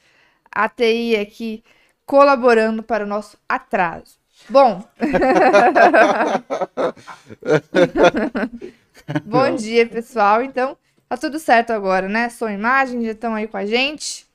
a 0.50 0.70
TI 0.70 1.16
aqui 1.16 1.62
colaborando 2.06 2.82
para 2.82 3.04
o 3.04 3.06
nosso 3.06 3.36
atraso. 3.46 4.17
Bom. 4.48 4.82
Bom 9.24 9.54
dia, 9.56 9.86
pessoal. 9.86 10.42
Então, 10.42 10.76
tá 11.08 11.16
tudo 11.16 11.38
certo 11.38 11.72
agora, 11.72 12.08
né? 12.08 12.28
E 12.28 12.52
imagem 12.52 13.04
já 13.04 13.12
estão 13.12 13.34
aí 13.34 13.46
com 13.48 13.56
a 13.56 13.66
gente. 13.66 14.26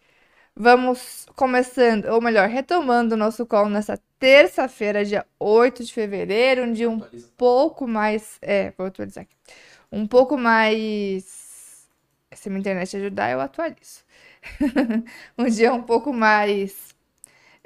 Vamos 0.56 1.26
começando, 1.36 2.06
ou 2.06 2.22
melhor, 2.22 2.48
retomando 2.48 3.16
o 3.16 3.18
nosso 3.18 3.46
call 3.46 3.70
nessa 3.70 4.00
terça-feira, 4.20 5.04
dia 5.04 5.26
8 5.40 5.84
de 5.84 5.92
fevereiro, 5.92 6.64
um 6.64 6.74
dia 6.74 6.90
um 6.90 7.00
pouco 7.38 7.88
mais. 7.88 8.38
É, 8.42 8.72
vou 8.78 8.88
atualizar 8.88 9.24
aqui. 9.24 9.36
Um 9.92 10.08
pouco 10.08 10.38
mais. 10.38 11.88
Se 12.32 12.50
minha 12.50 12.60
internet 12.60 12.96
ajudar, 12.98 13.32
eu 13.32 13.42
atualizo. 13.42 14.04
um 15.38 15.46
dia 15.48 15.74
um 15.74 15.82
pouco 15.82 16.14
mais 16.14 16.93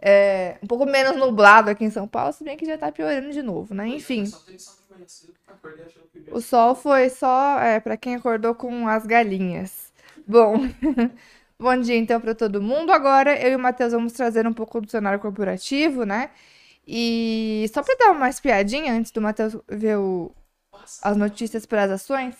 é, 0.01 0.57
um 0.61 0.67
pouco 0.67 0.85
menos 0.85 1.17
nublado 1.17 1.69
aqui 1.69 1.83
em 1.83 1.89
São 1.89 2.07
Paulo, 2.07 2.31
se 2.31 2.43
bem 2.43 2.55
que 2.55 2.65
já 2.65 2.77
tá 2.77 2.91
piorando 2.91 3.31
de 3.31 3.41
novo, 3.41 3.73
né? 3.73 3.87
Enfim. 3.87 4.25
O 6.31 6.41
sol 6.41 6.75
foi 6.75 7.09
só 7.09 7.59
é, 7.59 7.79
para 7.79 7.97
quem 7.97 8.15
acordou 8.15 8.53
com 8.53 8.87
as 8.87 9.05
galinhas. 9.05 9.91
Bom, 10.27 10.55
bom 11.57 11.79
dia 11.79 11.95
então 11.95 12.19
para 12.21 12.35
todo 12.35 12.61
mundo. 12.61 12.91
Agora 12.91 13.39
eu 13.41 13.51
e 13.53 13.55
o 13.55 13.59
Matheus 13.59 13.93
vamos 13.93 14.13
trazer 14.13 14.45
um 14.47 14.53
pouco 14.53 14.81
do 14.81 14.89
cenário 14.89 15.19
corporativo, 15.19 16.03
né? 16.05 16.29
E 16.87 17.65
só 17.73 17.83
para 17.83 17.95
dar 17.95 18.11
uma 18.11 18.29
espiadinha 18.29 18.93
antes 18.93 19.11
do 19.11 19.21
Matheus 19.21 19.57
ver 19.67 19.97
o, 19.97 20.31
as 21.01 21.17
notícias 21.17 21.65
para 21.65 21.83
as 21.83 21.91
ações, 21.91 22.35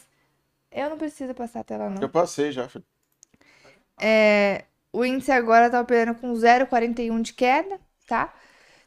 eu 0.72 0.90
não 0.90 0.98
preciso 0.98 1.34
passar 1.34 1.62
a 1.62 1.64
tela, 1.64 1.90
não. 1.90 2.02
Eu 2.02 2.10
passei 2.10 2.52
já. 2.52 2.70
É, 4.00 4.66
o 4.92 5.06
índice 5.06 5.32
agora 5.32 5.70
tá 5.70 5.80
operando 5.80 6.20
com 6.20 6.34
0,41 6.34 7.22
de 7.22 7.34
queda, 7.34 7.80
tá? 8.08 8.34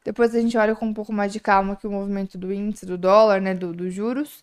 Depois 0.05 0.35
a 0.35 0.41
gente 0.41 0.57
olha 0.57 0.75
com 0.75 0.87
um 0.87 0.95
pouco 0.95 1.13
mais 1.13 1.33
de 1.33 1.41
calma 1.41 1.77
que 1.77 1.87
o 1.87 1.91
movimento 1.91 2.39
do 2.39 2.53
índice, 2.53 2.87
do 2.87 2.97
dólar, 2.97 3.41
né, 3.41 3.55
dos 3.55 3.77
do 3.77 3.91
juros. 3.91 4.43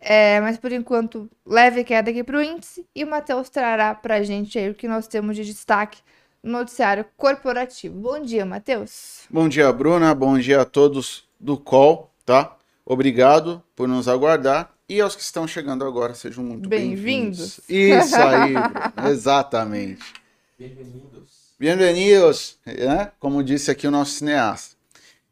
É, 0.00 0.40
mas 0.40 0.58
por 0.58 0.70
enquanto, 0.70 1.28
leve 1.46 1.82
queda 1.82 2.10
aqui 2.10 2.22
para 2.22 2.38
o 2.38 2.42
índice 2.42 2.86
e 2.94 3.04
o 3.04 3.06
Matheus 3.06 3.48
trará 3.48 3.94
para 3.94 4.16
a 4.16 4.22
gente 4.22 4.58
aí 4.58 4.68
o 4.68 4.74
que 4.74 4.86
nós 4.86 5.08
temos 5.08 5.34
de 5.34 5.44
destaque 5.44 5.98
no 6.42 6.52
noticiário 6.52 7.06
corporativo. 7.16 7.98
Bom 7.98 8.20
dia, 8.20 8.44
Matheus. 8.44 9.22
Bom 9.30 9.48
dia, 9.48 9.72
Bruna. 9.72 10.14
Bom 10.14 10.38
dia 10.38 10.60
a 10.60 10.64
todos 10.64 11.24
do 11.40 11.56
call, 11.56 12.12
tá? 12.24 12.56
Obrigado 12.84 13.62
por 13.74 13.88
nos 13.88 14.06
aguardar. 14.06 14.70
E 14.86 15.00
aos 15.00 15.16
que 15.16 15.22
estão 15.22 15.48
chegando 15.48 15.86
agora, 15.86 16.14
sejam 16.14 16.44
muito 16.44 16.68
bem-vindos. 16.68 17.60
Bem 17.66 17.98
Isso 17.98 18.16
aí, 18.16 18.52
exatamente. 19.10 20.23
Bem-vindos. 20.56 21.54
Bem-vindos, 21.58 22.58
né? 22.64 23.10
Como 23.18 23.42
disse 23.42 23.72
aqui 23.72 23.88
o 23.88 23.90
nosso 23.90 24.12
cineasta. 24.12 24.76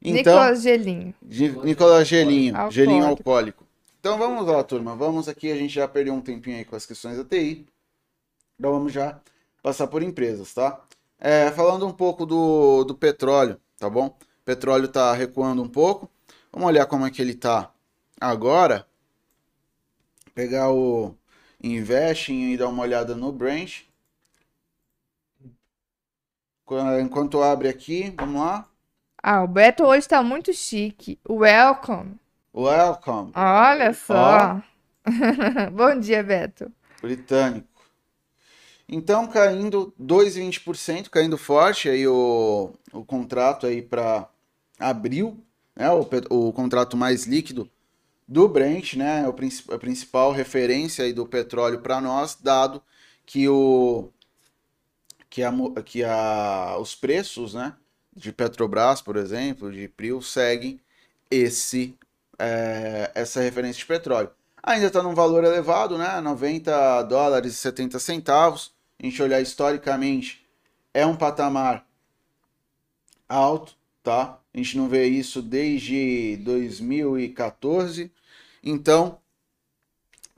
Então, 0.02 0.16
Nicolas 0.16 0.62
Gelinho. 0.62 1.14
Nicolas 1.22 2.08
Gelinho, 2.08 2.56
alcoólico. 2.56 2.74
gelinho 2.74 3.06
alcoólico. 3.06 3.66
Então 4.00 4.18
vamos 4.18 4.44
lá, 4.44 4.64
turma. 4.64 4.96
Vamos 4.96 5.28
aqui, 5.28 5.52
a 5.52 5.54
gente 5.54 5.72
já 5.74 5.86
perdeu 5.86 6.12
um 6.12 6.20
tempinho 6.20 6.56
aí 6.56 6.64
com 6.64 6.74
as 6.74 6.84
questões 6.84 7.16
da 7.18 7.24
TI. 7.24 7.64
Então 8.58 8.72
vamos 8.72 8.92
já 8.92 9.20
passar 9.62 9.86
por 9.86 10.02
empresas, 10.02 10.52
tá? 10.52 10.82
É, 11.20 11.52
falando 11.52 11.86
um 11.86 11.92
pouco 11.92 12.26
do, 12.26 12.82
do 12.82 12.96
petróleo, 12.96 13.60
tá 13.78 13.88
bom? 13.88 14.06
O 14.06 14.44
petróleo 14.44 14.88
tá 14.88 15.14
recuando 15.14 15.62
um 15.62 15.68
pouco. 15.68 16.10
Vamos 16.52 16.66
olhar 16.66 16.86
como 16.86 17.06
é 17.06 17.10
que 17.12 17.22
ele 17.22 17.34
tá 17.34 17.70
agora. 18.20 18.84
Pegar 20.34 20.72
o 20.72 21.14
Investing 21.62 22.50
e 22.50 22.56
dar 22.56 22.66
uma 22.66 22.82
olhada 22.82 23.14
no 23.14 23.30
Branch. 23.30 23.86
Enquanto 27.00 27.42
abre 27.42 27.68
aqui, 27.68 28.14
vamos 28.16 28.40
lá. 28.40 28.66
Ah, 29.22 29.42
o 29.42 29.46
Beto 29.46 29.84
hoje 29.84 30.08
tá 30.08 30.22
muito 30.22 30.52
chique. 30.52 31.18
Welcome. 31.28 32.16
Welcome. 32.54 33.32
Olha 33.34 33.92
só. 33.92 34.60
Oh. 35.06 35.70
Bom 35.72 35.98
dia, 35.98 36.22
Beto. 36.22 36.70
Britânico. 37.00 37.68
Então, 38.88 39.26
caindo 39.26 39.94
2,20%, 40.00 41.08
caindo 41.08 41.38
forte 41.38 41.88
aí 41.88 42.06
o, 42.06 42.72
o 42.92 43.04
contrato 43.04 43.66
aí 43.66 43.80
para 43.80 44.28
abril, 44.78 45.38
né? 45.74 45.90
O, 45.90 46.06
o 46.30 46.52
contrato 46.52 46.96
mais 46.96 47.24
líquido 47.24 47.70
do 48.26 48.48
Brent, 48.48 48.94
né? 48.94 49.26
O, 49.26 49.74
a 49.74 49.78
principal 49.78 50.32
referência 50.32 51.04
aí 51.04 51.12
do 51.12 51.26
petróleo 51.26 51.80
para 51.80 52.00
nós, 52.00 52.34
dado 52.34 52.82
que 53.24 53.48
o 53.48 54.10
que, 55.32 55.42
a, 55.42 55.50
que 55.82 56.04
a, 56.04 56.76
os 56.78 56.94
preços 56.94 57.54
né, 57.54 57.72
de 58.14 58.30
Petrobras, 58.30 59.00
por 59.00 59.16
exemplo, 59.16 59.72
de 59.72 59.88
PRIO, 59.88 60.20
seguem 60.20 60.78
esse, 61.30 61.96
é, 62.38 63.10
essa 63.14 63.40
referência 63.40 63.78
de 63.78 63.86
petróleo. 63.86 64.30
Ainda 64.62 64.88
está 64.88 65.02
num 65.02 65.14
valor 65.14 65.42
elevado, 65.42 65.96
né, 65.96 66.20
90 66.20 67.04
dólares 67.04 67.54
e 67.54 67.56
70 67.56 67.98
centavos. 67.98 68.74
A 69.02 69.06
gente 69.06 69.22
olhar 69.22 69.40
historicamente, 69.40 70.46
é 70.92 71.06
um 71.06 71.16
patamar 71.16 71.86
alto, 73.26 73.74
tá? 74.02 74.38
A 74.52 74.58
gente 74.58 74.76
não 74.76 74.86
vê 74.86 75.06
isso 75.06 75.40
desde 75.40 76.36
2014. 76.42 78.12
Então, 78.62 79.18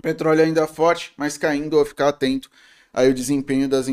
petróleo 0.01 0.45
ainda 0.45 0.69
forte, 0.69 1.13
mas 1.17 1.37
caindo, 1.37 1.77
ou 1.77 1.85
ficar 1.85 2.11
atento 2.11 2.49
aí 2.93 3.11
o 3.11 3.15
desempenho 3.15 3.69
das, 3.69 3.89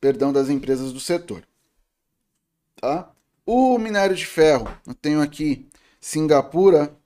perdão, 0.00 0.32
das 0.32 0.48
empresas 0.48 0.92
do 0.92 1.00
setor. 1.00 1.46
Tá? 2.76 3.10
O 3.44 3.78
minério 3.78 4.14
de 4.14 4.26
ferro, 4.26 4.68
eu 4.86 4.94
tenho 4.94 5.20
aqui 5.20 5.68
Singapura. 6.00 6.96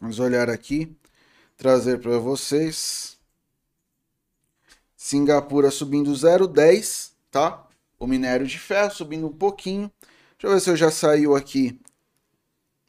Vamos 0.00 0.18
olhar 0.18 0.48
aqui, 0.48 0.96
trazer 1.56 2.00
para 2.00 2.18
vocês. 2.18 3.18
Singapura 4.96 5.70
subindo 5.70 6.12
0,10, 6.12 7.12
tá? 7.30 7.66
O 7.98 8.06
minério 8.06 8.46
de 8.46 8.58
ferro 8.58 8.90
subindo 8.90 9.26
um 9.26 9.32
pouquinho. 9.32 9.90
Deixa 10.32 10.46
eu 10.46 10.50
ver 10.50 10.60
se 10.60 10.70
eu 10.70 10.76
já 10.76 10.90
saiu 10.90 11.34
aqui 11.34 11.80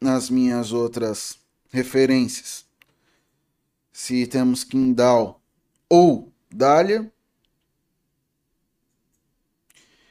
nas 0.02 0.30
minhas 0.30 0.72
outras 0.72 1.40
referências. 1.72 2.66
Se 3.92 4.26
temos 4.28 4.64
Kindal 4.64 5.42
ou 5.90 6.32
Dália. 6.50 7.12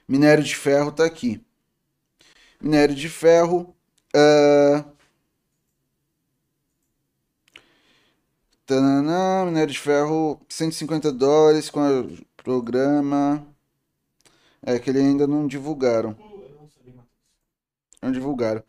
Minério 0.09 0.43
de 0.43 0.57
ferro 0.57 0.89
está 0.89 1.05
aqui. 1.05 1.45
Minério 2.61 2.95
de 2.95 3.09
ferro. 3.11 3.75
Uh... 4.17 4.83
Tanana, 8.65 9.45
minério 9.47 9.73
de 9.73 9.79
ferro, 9.79 10.41
150 10.49 11.13
dólares 11.13 11.69
com 11.69 11.81
o 12.01 12.19
programa. 12.37 13.47
É 14.63 14.79
que 14.79 14.91
ele 14.91 14.99
ainda 15.01 15.27
não 15.27 15.47
divulgaram. 15.47 16.17
Não 18.01 18.11
divulgaram. 18.11 18.63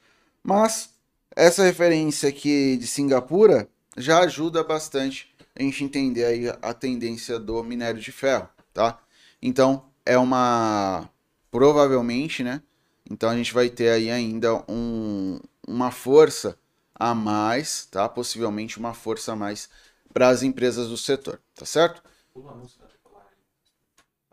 Mas 0.43 0.89
essa 1.35 1.63
referência 1.63 2.27
aqui 2.27 2.75
de 2.77 2.85
Singapura 2.85 3.69
já 3.95 4.19
ajuda 4.19 4.63
bastante 4.63 5.33
a 5.55 5.61
gente 5.61 5.83
entender 5.83 6.25
aí 6.25 6.47
a 6.61 6.73
tendência 6.73 7.39
do 7.39 7.63
minério 7.63 7.99
de 7.99 8.11
ferro, 8.11 8.49
tá? 8.73 9.01
Então 9.41 9.85
é 10.05 10.17
uma 10.17 11.09
provavelmente, 11.51 12.43
né? 12.43 12.61
Então 13.09 13.29
a 13.29 13.35
gente 13.35 13.53
vai 13.53 13.69
ter 13.69 13.89
aí 13.89 14.11
ainda 14.11 14.63
um, 14.69 15.39
uma 15.67 15.91
força 15.91 16.57
a 16.93 17.15
mais, 17.15 17.85
tá? 17.85 18.07
Possivelmente 18.07 18.77
uma 18.77 18.93
força 18.93 19.33
a 19.33 19.35
mais 19.35 19.69
para 20.13 20.29
as 20.29 20.43
empresas 20.43 20.89
do 20.89 20.97
setor, 20.97 21.41
tá 21.55 21.65
certo? 21.65 22.03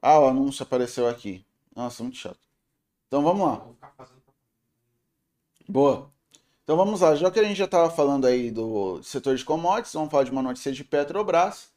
Ah, 0.01 0.21
o 0.21 0.27
anúncio 0.29 0.63
apareceu 0.63 1.09
aqui. 1.09 1.45
Nossa, 1.75 2.03
muito 2.03 2.17
chato. 2.19 2.39
Então 3.09 3.23
vamos 3.23 3.47
lá. 3.47 3.67
Boa. 5.69 6.11
Então 6.65 6.77
vamos 6.77 7.01
lá, 7.01 7.15
já 7.15 7.31
que 7.31 7.39
a 7.39 7.45
gente 7.45 7.57
já 7.57 7.65
estava 7.65 7.91
falando 7.91 8.27
aí 8.27 8.51
do 8.51 9.01
setor 9.03 9.37
de 9.37 9.45
commodities, 9.45 9.93
vamos 9.93 10.11
falar 10.11 10.25
de 10.25 10.33
uma 10.33 10.43
notícia 10.43 10.73
de 10.73 10.83
Petrobras, 10.83 11.69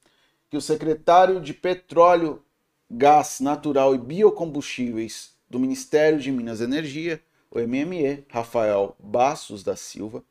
que 0.49 0.57
o 0.57 0.61
secretário 0.61 1.39
de 1.39 1.53
Petróleo, 1.53 2.43
Gás 2.91 3.39
Natural 3.39 3.93
e 3.93 3.99
Biocombustíveis 3.99 5.33
do 5.47 5.59
Ministério 5.59 6.19
de 6.19 6.31
Minas 6.31 6.59
e 6.59 6.63
Energia, 6.63 7.21
o 7.51 7.59
MME, 7.59 8.25
Rafael 8.27 8.95
Bassos 8.99 9.63
da 9.63 9.75
Silva, 9.75 10.23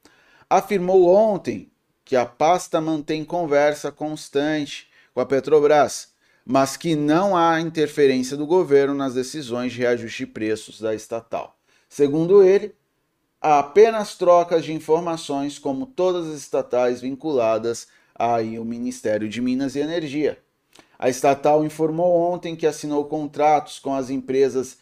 afirmou 0.51 1.07
ontem 1.07 1.71
que 2.05 2.17
a 2.17 2.27
pasta 2.27 2.81
mantém 2.81 3.25
conversa 3.25 3.93
constante 3.93 4.89
com 5.15 5.21
a 5.21 5.27
Petrobras, 5.27 6.13
mas 6.45 6.77
que 6.77 6.97
não 6.97 7.37
há 7.37 7.61
interferência 7.61 8.37
do 8.37 8.45
governo 8.45 8.95
nas 8.95 9.15
decisões 9.15 9.73
de 9.73 9.79
reajuste 9.79 10.25
de 10.25 10.33
preços 10.33 10.81
da 10.81 10.93
estatal. 10.93 11.57
Segundo 11.89 12.43
ele, 12.43 12.75
há 13.41 13.61
apenas 13.61 14.17
trocas 14.17 14.65
de 14.65 14.73
informações, 14.73 15.61
como 15.61 15.87
todas 15.87 16.27
as 16.27 16.41
estatais 16.41 17.01
vinculadas 17.03 17.87
ao 18.17 18.43
Ministério 18.65 19.29
de 19.29 19.41
Minas 19.41 19.77
e 19.77 19.79
Energia. 19.79 20.39
A 20.99 21.09
estatal 21.09 21.65
informou 21.65 22.33
ontem 22.33 22.57
que 22.57 22.67
assinou 22.67 23.05
contratos 23.05 23.79
com 23.79 23.95
as 23.95 24.11
empresas 24.11 24.79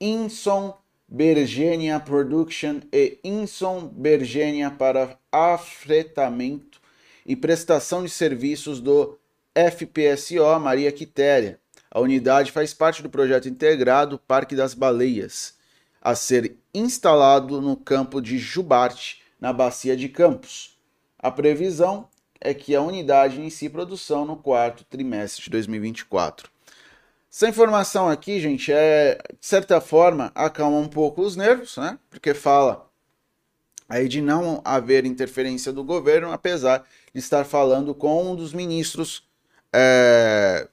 Inson 0.00 0.78
Bergenia 1.08 1.98
Production 1.98 2.80
e 2.92 3.18
Inson 3.24 3.88
Bergenia 3.88 4.70
para 4.70 5.18
afretamento 5.32 6.80
e 7.26 7.34
prestação 7.34 8.04
de 8.04 8.10
serviços 8.10 8.80
do 8.80 9.18
FPSO 9.54 10.60
Maria 10.60 10.92
Quitéria. 10.92 11.58
A 11.90 12.00
unidade 12.00 12.52
faz 12.52 12.72
parte 12.72 13.02
do 13.02 13.10
projeto 13.10 13.48
integrado 13.48 14.18
Parque 14.18 14.54
das 14.54 14.74
Baleias, 14.74 15.54
a 16.00 16.14
ser 16.14 16.56
instalado 16.72 17.60
no 17.60 17.76
campo 17.76 18.20
de 18.20 18.38
Jubarte, 18.38 19.22
na 19.40 19.52
Bacia 19.52 19.96
de 19.96 20.08
Campos. 20.08 20.78
A 21.18 21.30
previsão 21.30 22.08
é 22.40 22.54
que 22.54 22.74
a 22.74 22.80
unidade 22.80 23.36
inicie 23.36 23.68
produção 23.68 24.24
no 24.24 24.36
quarto 24.36 24.84
trimestre 24.84 25.44
de 25.44 25.50
2024. 25.50 26.50
Essa 27.30 27.48
informação 27.48 28.08
aqui, 28.08 28.40
gente, 28.40 28.72
é 28.72 29.18
de 29.38 29.46
certa 29.46 29.80
forma 29.80 30.32
acalma 30.34 30.78
um 30.78 30.88
pouco 30.88 31.22
os 31.22 31.36
nervos, 31.36 31.76
né? 31.76 31.98
Porque 32.08 32.32
fala 32.32 32.88
aí 33.88 34.08
de 34.08 34.20
não 34.20 34.60
haver 34.64 35.04
interferência 35.04 35.72
do 35.72 35.84
governo, 35.84 36.32
apesar 36.32 36.86
de 37.12 37.18
estar 37.18 37.44
falando 37.44 37.94
com 37.94 38.32
um 38.32 38.36
dos 38.36 38.52
ministros 38.52 39.26
é, 39.72 40.68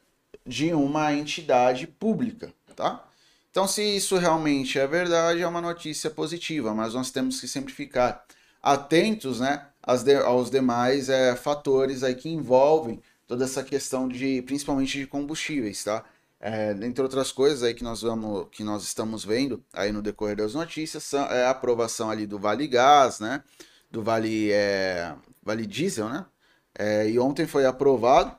de 0.46 0.74
uma 0.74 1.14
entidade 1.14 1.88
pública, 1.88 2.54
tá? 2.76 3.04
Então, 3.52 3.68
se 3.68 3.82
isso 3.82 4.18
realmente 4.18 4.78
é 4.78 4.86
verdade, 4.86 5.42
é 5.42 5.48
uma 5.48 5.62
notícia 5.62 6.10
positiva, 6.10 6.74
mas 6.74 6.94
nós 6.94 7.10
temos 7.10 7.40
que 7.40 7.48
sempre 7.48 7.74
ficar 7.74 8.26
atentos, 8.62 9.40
né, 9.40 9.68
de, 10.04 10.16
aos 10.16 10.50
demais 10.50 11.10
é, 11.10 11.36
fatores 11.36 12.04
aí 12.04 12.16
que 12.16 12.30
envolvem 12.30 13.02
toda 13.28 13.44
essa 13.46 13.64
questão 13.64 14.08
de, 14.08 14.42
principalmente 14.42 15.00
de 15.00 15.08
combustíveis, 15.08 15.84
tá? 15.84 16.04
É, 16.40 16.72
entre 16.82 17.02
outras 17.02 17.32
coisas 17.32 17.64
aí 17.64 17.74
que 17.74 17.84
nós 17.84 18.02
vamos, 18.02 18.48
que 18.52 18.64
nós 18.64 18.84
estamos 18.84 19.24
vendo 19.24 19.64
aí 19.74 19.92
no 19.92 20.02
decorrer 20.02 20.36
das 20.36 20.54
notícias, 20.54 21.04
são, 21.04 21.26
é 21.26 21.46
a 21.46 21.50
aprovação 21.52 22.10
ali 22.10 22.28
do 22.28 22.38
Vale 22.38 22.68
Gás, 22.68 23.20
né? 23.20 23.44
Do 23.90 24.04
Vale, 24.04 24.52
é, 24.52 25.16
vale 25.44 25.66
Diesel, 25.66 26.10
né? 26.10 26.26
É, 26.78 27.10
e 27.10 27.18
ontem 27.18 27.48
foi 27.48 27.66
aprovado, 27.66 28.36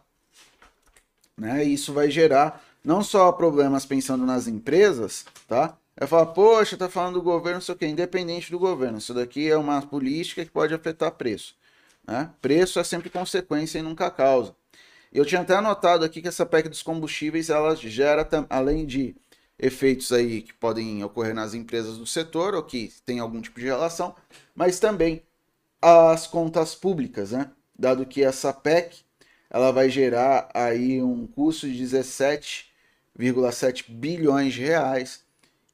né? 1.37 1.65
E 1.65 1.75
isso 1.75 1.93
vai 1.93 2.11
gerar 2.11 2.63
não 2.85 3.03
só 3.03 3.33
problemas 3.33 3.85
pensando 3.87 4.25
nas 4.25 4.47
empresas, 4.47 5.25
tá? 5.49 5.77
É 5.97 6.07
falar, 6.07 6.27
poxa, 6.27 6.77
tá 6.77 6.91
falando 6.91 7.15
do 7.15 7.23
governo, 7.23 7.55
não 7.55 7.61
sei 7.63 7.75
o 7.75 7.79
que, 7.79 7.87
independente 7.87 8.51
do 8.51 8.59
governo. 8.59 8.99
Isso 8.99 9.15
daqui 9.15 9.49
é 9.49 9.57
uma 9.57 9.81
política 9.81 10.45
que 10.45 10.51
pode 10.51 10.75
afetar 10.75 11.11
preço. 11.13 11.57
Né? 12.07 12.31
Preço 12.43 12.79
é 12.79 12.85
sempre 12.85 13.09
consequência 13.09 13.79
e 13.79 13.83
nunca 13.83 14.11
causa. 14.11 14.55
Eu 15.13 15.25
tinha 15.25 15.41
até 15.41 15.55
anotado 15.55 16.05
aqui 16.05 16.21
que 16.21 16.29
essa 16.29 16.45
PEC 16.45 16.69
dos 16.69 16.83
combustíveis, 16.83 17.49
ela 17.49 17.75
gera, 17.75 18.29
além 18.51 18.85
de 18.85 19.17
efeitos 19.59 20.13
aí 20.13 20.43
que 20.43 20.53
podem 20.53 21.03
ocorrer 21.03 21.35
nas 21.35 21.55
empresas 21.55 21.97
do 21.97 22.07
setor, 22.07 22.55
ou 22.55 22.63
que 22.63 22.93
tem 23.07 23.19
algum 23.19 23.41
tipo 23.41 23.59
de 23.59 23.65
relação, 23.65 24.15
mas 24.55 24.79
também 24.79 25.23
as 25.81 26.27
contas 26.27 26.75
públicas, 26.75 27.31
né? 27.31 27.51
Dado 27.79 28.05
que 28.05 28.23
essa 28.23 28.53
PEC, 28.53 28.99
ela 29.49 29.71
vai 29.73 29.89
gerar 29.89 30.51
aí 30.53 31.01
um 31.03 31.27
custo 31.27 31.67
de 31.67 31.79
17 31.79 32.71
1,7 33.19 33.87
bilhões 33.89 34.53
de 34.53 34.63
reais 34.63 35.25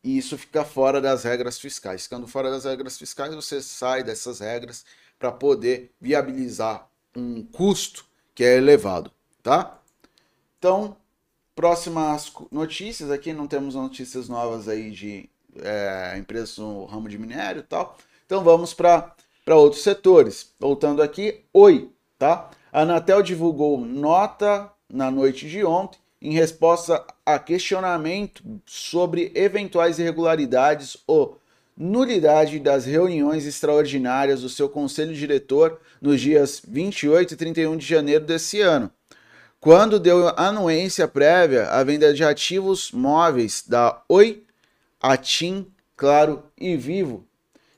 e 0.02 0.18
isso 0.18 0.36
fica 0.36 0.64
fora 0.64 1.00
das 1.00 1.24
regras 1.24 1.58
fiscais. 1.58 2.04
Ficando 2.04 2.26
fora 2.26 2.50
das 2.50 2.64
regras 2.64 2.98
fiscais, 2.98 3.34
você 3.34 3.62
sai 3.62 4.02
dessas 4.02 4.40
regras 4.40 4.84
para 5.18 5.30
poder 5.30 5.92
viabilizar 6.00 6.88
um 7.14 7.44
custo 7.44 8.04
que 8.34 8.42
é 8.42 8.56
elevado, 8.56 9.12
tá? 9.42 9.78
Então, 10.58 10.96
próximas 11.54 12.32
notícias 12.50 13.10
aqui, 13.10 13.32
não 13.32 13.46
temos 13.46 13.74
notícias 13.74 14.28
novas 14.28 14.68
aí 14.68 14.90
de 14.90 15.28
é, 15.60 16.16
empresas 16.18 16.58
no 16.58 16.84
ramo 16.86 17.08
de 17.08 17.18
minério 17.18 17.60
e 17.60 17.64
tal. 17.64 17.96
Então 18.26 18.42
vamos 18.42 18.72
para 18.72 19.14
outros 19.48 19.82
setores. 19.82 20.52
Voltando 20.58 21.02
aqui, 21.02 21.44
oi, 21.52 21.90
tá? 22.18 22.50
A 22.72 22.82
Anatel 22.82 23.22
divulgou 23.22 23.78
nota 23.78 24.72
na 24.88 25.10
noite 25.10 25.48
de 25.48 25.64
ontem 25.64 25.98
em 26.22 26.32
resposta 26.34 27.04
a 27.26 27.36
questionamento 27.36 28.44
sobre 28.64 29.32
eventuais 29.34 29.98
irregularidades 29.98 30.96
ou 31.04 31.40
nulidade 31.76 32.60
das 32.60 32.84
reuniões 32.84 33.44
extraordinárias 33.44 34.42
do 34.42 34.48
seu 34.48 34.68
conselho 34.68 35.12
diretor 35.12 35.80
nos 36.00 36.20
dias 36.20 36.62
28 36.66 37.34
e 37.34 37.36
31 37.36 37.76
de 37.76 37.84
janeiro 37.84 38.24
desse 38.24 38.60
ano, 38.60 38.88
quando 39.58 39.98
deu 39.98 40.28
anuência 40.36 41.08
prévia 41.08 41.68
à 41.68 41.82
venda 41.82 42.14
de 42.14 42.22
ativos 42.22 42.92
móveis 42.92 43.64
da 43.66 44.00
Oi, 44.08 44.44
Atim, 45.00 45.66
Claro 45.96 46.44
e 46.56 46.76
Vivo, 46.76 47.26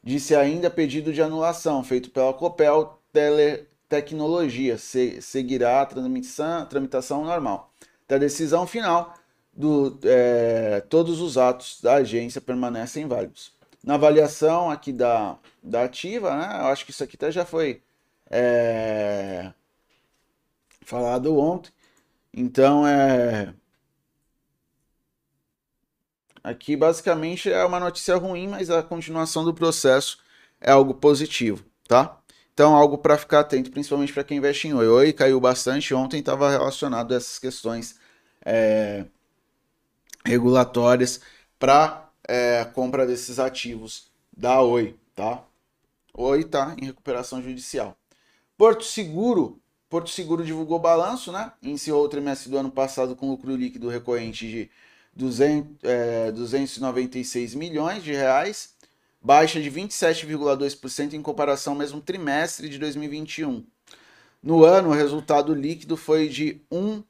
disse 0.02 0.34
ainda 0.34 0.68
pedido 0.68 1.14
de 1.14 1.22
anulação 1.22 1.82
feito 1.82 2.10
pela 2.10 2.34
Copel 2.34 2.98
Teletecnologia, 3.10 4.76
se, 4.76 5.22
seguirá 5.22 5.80
a 5.80 6.66
tramitação 6.66 7.24
normal 7.24 7.73
da 8.08 8.18
decisão 8.18 8.66
final, 8.66 9.14
do, 9.52 9.98
é, 10.04 10.80
todos 10.82 11.20
os 11.20 11.38
atos 11.38 11.80
da 11.80 11.94
agência 11.94 12.40
permanecem 12.40 13.06
válidos. 13.06 13.52
Na 13.82 13.94
avaliação 13.94 14.70
aqui 14.70 14.92
da, 14.92 15.38
da 15.62 15.84
ativa, 15.84 16.34
né, 16.36 16.60
eu 16.60 16.66
acho 16.66 16.84
que 16.84 16.90
isso 16.90 17.04
aqui 17.04 17.16
até 17.16 17.30
já 17.30 17.44
foi 17.44 17.82
é, 18.30 19.52
falado 20.82 21.38
ontem. 21.38 21.70
Então, 22.32 22.86
é, 22.86 23.54
aqui 26.42 26.76
basicamente 26.76 27.50
é 27.50 27.64
uma 27.64 27.78
notícia 27.78 28.16
ruim, 28.16 28.48
mas 28.48 28.70
a 28.70 28.82
continuação 28.82 29.44
do 29.44 29.54
processo 29.54 30.18
é 30.60 30.70
algo 30.72 30.94
positivo, 30.94 31.64
tá? 31.86 32.18
Então, 32.54 32.76
algo 32.76 32.96
para 32.96 33.18
ficar 33.18 33.40
atento, 33.40 33.70
principalmente 33.72 34.12
para 34.12 34.22
quem 34.22 34.38
investe 34.38 34.68
em 34.68 34.74
Oi. 34.74 35.12
Caiu 35.12 35.40
bastante 35.40 35.92
ontem, 35.92 36.20
estava 36.20 36.48
relacionado 36.50 37.12
a 37.12 37.16
essas 37.16 37.36
questões 37.36 37.98
é, 38.44 39.04
regulatórias 40.24 41.20
para 41.58 42.08
é, 42.28 42.64
compra 42.64 43.06
desses 43.06 43.40
ativos 43.40 44.06
da 44.36 44.62
Oi, 44.62 44.96
tá? 45.16 45.42
Oi 46.14 46.42
está 46.42 46.76
em 46.80 46.86
recuperação 46.86 47.42
judicial. 47.42 47.96
Porto 48.56 48.84
Seguro, 48.84 49.60
Porto 49.90 50.10
Seguro 50.10 50.44
divulgou 50.44 50.78
balanço, 50.78 51.32
né? 51.32 51.52
Iniciou 51.60 52.04
o 52.04 52.08
trimestre 52.08 52.48
do 52.50 52.58
ano 52.58 52.70
passado 52.70 53.16
com 53.16 53.30
lucro 53.30 53.56
líquido 53.56 53.88
recorrente 53.88 54.48
de 54.48 54.70
200, 55.12 55.76
é, 55.82 56.30
296 56.30 57.56
milhões 57.56 58.04
de 58.04 58.12
reais 58.12 58.73
baixa 59.24 59.58
de 59.58 59.70
27,2% 59.70 61.14
em 61.14 61.22
comparação 61.22 61.72
ao 61.72 61.78
mesmo 61.78 61.98
trimestre 62.02 62.68
de 62.68 62.78
2021. 62.78 63.64
No 64.42 64.62
ano, 64.62 64.90
o 64.90 64.92
resultado 64.92 65.54
líquido 65.54 65.96
foi 65.96 66.28
de 66.28 66.60
1, 66.70 67.02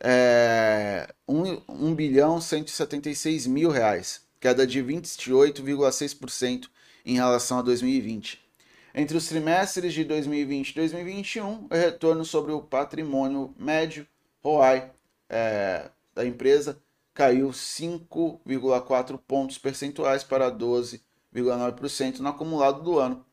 é, 0.00 1.08
1, 1.28 1.62
1 1.68 1.94
bilhão 1.94 2.40
176 2.40 3.46
mil 3.46 3.70
reais, 3.70 4.22
queda 4.40 4.66
de 4.66 4.82
28,6% 4.82 6.68
em 7.04 7.14
relação 7.14 7.60
a 7.60 7.62
2020. 7.62 8.44
Entre 8.92 9.16
os 9.16 9.28
trimestres 9.28 9.94
de 9.94 10.02
2020 10.02 10.70
e 10.70 10.74
2021, 10.74 11.68
o 11.70 11.74
retorno 11.74 12.24
sobre 12.24 12.50
o 12.50 12.60
patrimônio 12.60 13.54
médio 13.56 14.04
ROI 14.42 14.90
é, 15.28 15.90
da 16.12 16.26
empresa 16.26 16.82
caiu 17.14 17.50
5,4 17.50 19.16
pontos 19.24 19.58
percentuais 19.58 20.24
para 20.24 20.50
12 20.50 21.05
6,9% 21.42 22.18
no 22.18 22.28
acumulado 22.28 22.82
do 22.82 22.98
ano. 22.98 23.24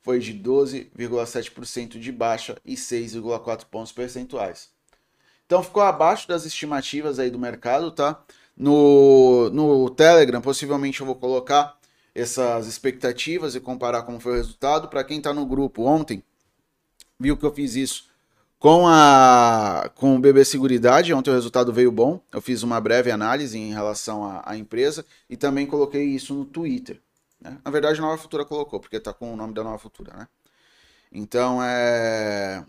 Foi 0.00 0.18
de 0.18 0.34
12,7% 0.34 1.98
de 1.98 2.10
baixa 2.10 2.56
e 2.64 2.74
6,4 2.74 3.66
pontos 3.70 3.92
percentuais. 3.92 4.70
Então 5.46 5.62
ficou 5.62 5.82
abaixo 5.82 6.26
das 6.26 6.44
estimativas 6.44 7.18
aí 7.18 7.30
do 7.30 7.38
mercado, 7.38 7.90
tá? 7.90 8.22
No, 8.56 9.50
no 9.50 9.90
Telegram, 9.90 10.40
possivelmente 10.40 11.00
eu 11.00 11.06
vou 11.06 11.14
colocar 11.14 11.78
essas 12.14 12.66
expectativas 12.66 13.54
e 13.54 13.60
comparar 13.60 14.02
como 14.02 14.20
foi 14.20 14.32
o 14.32 14.36
resultado. 14.36 14.88
Para 14.88 15.04
quem 15.04 15.18
está 15.18 15.32
no 15.32 15.46
grupo 15.46 15.84
ontem, 15.84 16.22
viu 17.18 17.36
que 17.36 17.44
eu 17.44 17.52
fiz 17.52 17.74
isso 17.74 18.10
com 18.58 18.86
a 18.86 19.90
com 19.94 20.16
o 20.16 20.18
BB 20.18 20.44
Seguridade. 20.44 21.12
Ontem 21.12 21.30
o 21.30 21.34
resultado 21.34 21.72
veio 21.72 21.90
bom. 21.90 22.20
Eu 22.32 22.40
fiz 22.40 22.62
uma 22.62 22.80
breve 22.80 23.10
análise 23.10 23.58
em 23.58 23.72
relação 23.72 24.24
à, 24.24 24.42
à 24.44 24.56
empresa 24.56 25.04
e 25.28 25.36
também 25.36 25.66
coloquei 25.66 26.04
isso 26.04 26.34
no 26.34 26.44
Twitter. 26.44 27.00
Né? 27.42 27.58
Na 27.64 27.70
verdade, 27.70 28.00
Nova 28.00 28.16
Futura 28.16 28.44
colocou, 28.44 28.80
porque 28.80 28.96
está 28.96 29.12
com 29.12 29.32
o 29.32 29.36
nome 29.36 29.54
da 29.54 29.64
Nova 29.64 29.78
Futura, 29.78 30.16
né? 30.16 30.28
Então 31.10 31.62
é... 31.62 32.64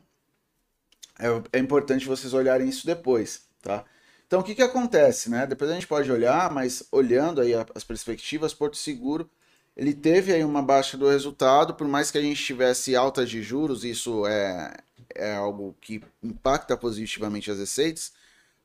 é, 1.19 1.27
é 1.53 1.59
importante 1.59 2.07
vocês 2.07 2.33
olharem 2.33 2.67
isso 2.67 2.85
depois, 2.85 3.45
tá? 3.61 3.85
Então 4.27 4.39
o 4.39 4.43
que, 4.43 4.55
que 4.55 4.61
acontece, 4.63 5.29
né? 5.29 5.45
Depois 5.45 5.69
a 5.69 5.73
gente 5.75 5.87
pode 5.87 6.11
olhar, 6.11 6.51
mas 6.51 6.87
olhando 6.91 7.39
aí 7.39 7.53
as 7.75 7.83
perspectivas, 7.83 8.53
Porto 8.53 8.75
Seguro 8.75 9.29
ele 9.75 9.93
teve 9.93 10.31
aí 10.31 10.43
uma 10.43 10.61
baixa 10.61 10.97
do 10.97 11.09
resultado, 11.09 11.73
por 11.73 11.87
mais 11.87 12.11
que 12.11 12.17
a 12.17 12.21
gente 12.21 12.43
tivesse 12.43 12.95
alta 12.95 13.25
de 13.25 13.41
juros, 13.41 13.83
isso 13.83 14.25
é, 14.27 14.77
é 15.15 15.33
algo 15.35 15.75
que 15.81 16.01
impacta 16.21 16.77
positivamente 16.77 17.49
as 17.49 17.57
receitas. 17.57 18.13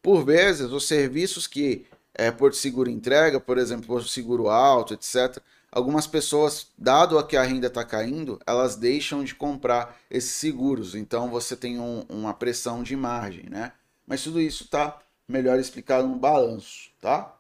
Por 0.03 0.25
vezes, 0.25 0.71
os 0.71 0.87
serviços 0.87 1.47
que 1.47 1.87
é, 2.15 2.31
Porto 2.31 2.57
Seguro 2.57 2.91
entrega, 2.91 3.41
por 3.41 3.57
exemplo, 3.59 3.87
Porto 3.87 4.09
Seguro 4.09 4.51
Alto, 4.51 4.95
etc., 4.95 5.39
algumas 5.71 6.07
pessoas, 6.07 6.69
dado 6.77 7.23
que 7.27 7.37
a 7.37 7.43
renda 7.43 7.67
está 7.67 7.85
caindo, 7.85 8.41
elas 8.47 8.77
deixam 8.77 9.23
de 9.23 9.35
comprar 9.35 9.97
esses 10.11 10.33
seguros. 10.33 10.95
Então 10.95 11.29
você 11.29 11.57
tem 11.57 11.79
um, 11.79 12.05
uma 12.09 12.35
pressão 12.35 12.83
de 12.83 12.97
margem, 12.97 13.49
né? 13.51 13.73
Mas 14.07 14.23
tudo 14.23 14.41
isso 14.41 14.65
está 14.65 14.99
melhor 15.27 15.59
explicado 15.59 16.09
no 16.09 16.17
balanço, 16.17 16.91
tá? 17.01 17.35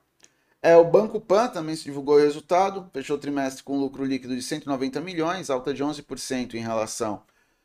É, 0.61 0.76
o 0.76 0.85
Banco 0.85 1.20
Pan 1.20 1.49
também 1.49 1.76
se 1.76 1.85
divulgou 1.85 2.16
o 2.16 2.20
resultado, 2.20 2.91
fechou 2.93 3.16
o 3.16 3.20
trimestre 3.20 3.62
com 3.62 3.79
lucro 3.79 4.05
líquido 4.05 4.35
de 4.35 4.43
190 4.43 5.01
milhões, 5.01 5.51
alta 5.51 5.72
de 5.72 5.85
11% 5.85 6.55
em 6.55 6.61
relação 6.61 7.22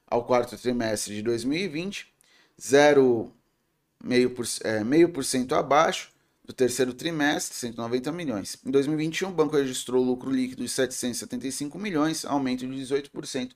ao 0.07 0.23
quarto 0.23 0.55
trimestre 0.57 1.15
de 1.15 1.23
2020, 1.23 2.13
0,5% 2.59 4.61
é, 4.63 4.83
meio 4.83 5.09
por 5.09 5.25
cento 5.25 5.55
abaixo 5.55 6.12
do 6.43 6.53
terceiro 6.53 6.93
trimestre, 6.93 7.55
190 7.55 8.11
milhões. 8.11 8.57
Em 8.65 8.71
2021, 8.71 9.29
o 9.29 9.31
banco 9.31 9.55
registrou 9.55 10.03
lucro 10.03 10.29
líquido 10.29 10.63
de 10.63 10.69
775 10.69 11.79
milhões, 11.79 12.25
aumento 12.25 12.67
de 12.67 12.73
18% 12.73 13.51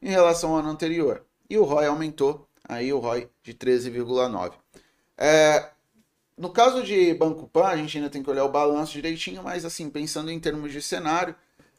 em 0.00 0.08
relação 0.08 0.50
ao 0.50 0.58
ano 0.58 0.70
anterior. 0.70 1.24
E 1.48 1.58
o 1.58 1.64
ROI 1.64 1.86
aumentou, 1.86 2.48
aí 2.66 2.92
o 2.92 2.98
ROI 2.98 3.28
de 3.42 3.52
13,9%. 3.54 4.54
É, 5.18 5.70
no 6.36 6.50
caso 6.50 6.82
de 6.82 7.12
Banco 7.14 7.46
Pan, 7.46 7.66
a 7.66 7.76
gente 7.76 7.96
ainda 7.96 8.10
tem 8.10 8.22
que 8.22 8.30
olhar 8.30 8.44
o 8.44 8.50
balanço 8.50 8.92
direitinho, 8.92 9.42
mas 9.42 9.64
assim, 9.64 9.90
pensando 9.90 10.30
em 10.30 10.40
termos 10.40 10.72
de 10.72 10.80
cenário, 10.80 11.34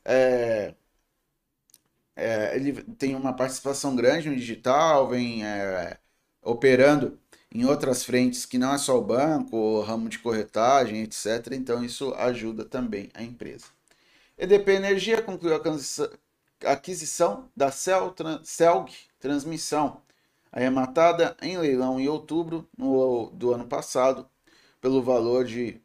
é, 0.05 0.75
é, 2.15 2.55
ele 2.55 2.83
tem 2.95 3.15
uma 3.15 3.33
participação 3.35 3.95
grande 3.95 4.29
no 4.29 4.35
digital, 4.35 5.09
vem 5.09 5.45
é, 5.45 5.97
operando 6.41 7.19
em 7.53 7.65
outras 7.65 8.03
frentes 8.03 8.45
que 8.45 8.57
não 8.57 8.73
é 8.73 8.77
só 8.79 8.97
o 8.97 9.03
banco, 9.03 9.55
o 9.55 9.81
ramo 9.81 10.09
de 10.09 10.17
corretagem, 10.17 11.03
etc. 11.03 11.51
Então 11.51 11.83
isso 11.85 12.13
ajuda 12.15 12.65
também 12.65 13.09
a 13.13 13.21
empresa. 13.21 13.65
EDP 14.37 14.71
Energia 14.71 15.21
concluiu 15.21 15.55
a 15.55 16.71
aquisição 16.71 17.47
da 17.55 17.71
Celg 17.71 18.91
Transmissão, 19.19 20.01
arrematada 20.51 21.37
em 21.41 21.55
leilão 21.57 21.99
em 21.99 22.07
outubro 22.07 22.67
do 23.33 23.53
ano 23.53 23.67
passado 23.67 24.27
pelo 24.81 25.03
valor 25.03 25.45
de 25.45 25.79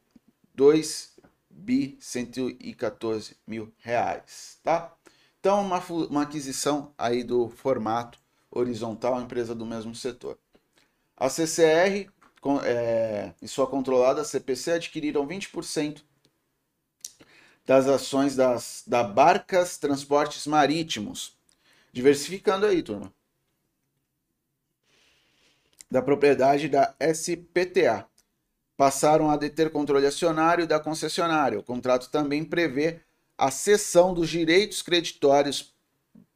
2 0.55 1.19
bi 1.51 1.99
114 2.01 3.37
mil 3.47 3.71
reais, 3.79 4.59
tá? 4.63 4.95
Então 5.39 5.61
uma, 5.61 5.79
uma 5.79 6.23
aquisição 6.23 6.93
aí 6.97 7.23
do 7.23 7.49
formato 7.49 8.19
horizontal, 8.51 9.21
empresa 9.21 9.55
do 9.55 9.67
mesmo 9.67 9.95
setor. 9.95 10.39
A 11.19 11.29
CCR 11.29 12.09
é, 12.65 13.35
e 13.43 13.49
sua 13.49 13.67
controlada 13.67 14.25
CPC 14.25 14.73
adquiriram 14.73 15.27
20% 15.27 16.03
das 17.67 17.89
ações 17.89 18.37
das, 18.37 18.85
da 18.87 19.03
Barcas 19.03 19.77
Transportes 19.77 20.47
Marítimos. 20.47 21.37
Diversificando 21.93 22.67
aí, 22.67 22.83
turma. 22.83 23.13
Da 25.91 26.01
propriedade 26.01 26.69
da 26.69 26.95
SPTA. 27.01 28.07
Passaram 28.77 29.29
a 29.29 29.37
deter 29.37 29.71
controle 29.71 30.07
acionário 30.07 30.69
da 30.69 30.79
concessionária. 30.79 31.59
O 31.59 31.65
contrato 31.65 32.11
também 32.11 32.45
prevê 32.45 33.01
a 33.37 33.51
cessão 33.51 34.15
dos 34.15 34.29
direitos 34.29 34.83
creditórios 34.83 35.75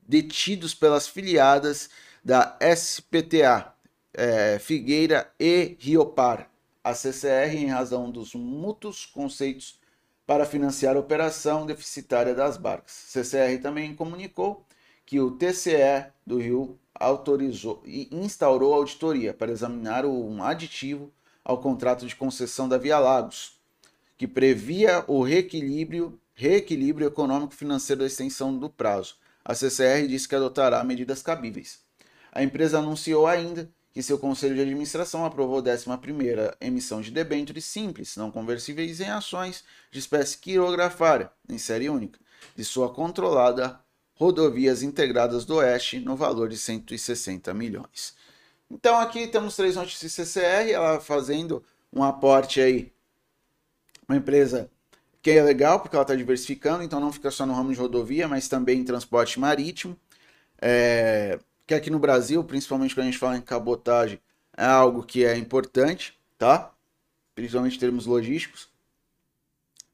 detidos 0.00 0.74
pelas 0.74 1.06
filiadas 1.06 1.88
da 2.24 2.58
SPTA, 2.60 3.71
é, 4.14 4.58
Figueira 4.58 5.30
e 5.38 5.76
Riopar, 5.78 6.50
a 6.84 6.94
CCR, 6.94 7.56
em 7.56 7.66
razão 7.66 8.10
dos 8.10 8.34
mútuos 8.34 9.06
conceitos 9.06 9.80
para 10.26 10.44
financiar 10.44 10.96
a 10.96 11.00
operação 11.00 11.66
deficitária 11.66 12.34
das 12.34 12.56
barcas. 12.56 12.92
CCR 12.92 13.60
também 13.60 13.94
comunicou 13.94 14.64
que 15.04 15.20
o 15.20 15.32
TCE 15.32 16.06
do 16.26 16.38
Rio 16.38 16.78
autorizou 16.94 17.82
e 17.84 18.08
instaurou 18.12 18.74
auditoria 18.74 19.34
para 19.34 19.52
examinar 19.52 20.04
um 20.04 20.42
aditivo 20.42 21.12
ao 21.44 21.58
contrato 21.58 22.06
de 22.06 22.14
concessão 22.14 22.68
da 22.68 22.78
Via 22.78 22.98
Lagos, 22.98 23.58
que 24.16 24.28
previa 24.28 25.04
o 25.08 25.22
reequilíbrio, 25.22 26.18
reequilíbrio 26.34 27.08
econômico-financeiro 27.08 28.00
da 28.00 28.06
extensão 28.06 28.56
do 28.56 28.70
prazo. 28.70 29.16
A 29.44 29.54
CCR 29.54 30.06
disse 30.06 30.28
que 30.28 30.36
adotará 30.36 30.84
medidas 30.84 31.20
cabíveis. 31.20 31.80
A 32.30 32.42
empresa 32.42 32.78
anunciou 32.78 33.26
ainda 33.26 33.68
que 33.92 34.02
seu 34.02 34.18
conselho 34.18 34.54
de 34.54 34.62
administração 34.62 35.24
aprovou 35.24 35.58
a 35.58 35.62
11ª 35.62 36.56
emissão 36.60 37.00
de 37.00 37.10
debêntures 37.10 37.64
simples, 37.64 38.16
não 38.16 38.30
conversíveis 38.30 39.00
em 39.00 39.10
ações 39.10 39.64
de 39.90 39.98
espécie 39.98 40.38
quirografária, 40.38 41.30
em 41.48 41.58
série 41.58 41.90
única, 41.90 42.18
de 42.56 42.64
sua 42.64 42.92
controlada 42.92 43.78
Rodovias 44.14 44.82
Integradas 44.82 45.44
do 45.44 45.56
Oeste, 45.56 46.00
no 46.00 46.16
valor 46.16 46.48
de 46.48 46.56
160 46.56 47.52
milhões. 47.52 48.14
Então 48.70 48.98
aqui 48.98 49.26
temos 49.26 49.56
três 49.56 49.76
notícias 49.76 50.12
CCR, 50.12 50.70
ela 50.70 51.00
fazendo 51.00 51.62
um 51.92 52.02
aporte 52.02 52.60
aí, 52.60 52.90
uma 54.08 54.16
empresa 54.16 54.70
que 55.20 55.30
é 55.30 55.42
legal, 55.42 55.80
porque 55.80 55.94
ela 55.94 56.02
está 56.02 56.16
diversificando, 56.16 56.82
então 56.82 56.98
não 56.98 57.12
fica 57.12 57.30
só 57.30 57.44
no 57.44 57.52
ramo 57.52 57.72
de 57.72 57.78
rodovia, 57.78 58.26
mas 58.26 58.48
também 58.48 58.80
em 58.80 58.84
transporte 58.84 59.38
marítimo. 59.38 59.96
É, 60.60 61.38
que 61.72 61.76
aqui 61.76 61.90
no 61.90 61.98
Brasil, 61.98 62.44
principalmente 62.44 62.94
quando 62.94 63.06
a 63.06 63.10
gente 63.10 63.18
fala 63.18 63.36
em 63.36 63.40
cabotagem, 63.40 64.20
é 64.56 64.64
algo 64.64 65.02
que 65.02 65.24
é 65.24 65.36
importante, 65.36 66.18
tá? 66.36 66.70
Principalmente 67.34 67.76
em 67.76 67.80
termos 67.80 68.04
logísticos. 68.04 68.68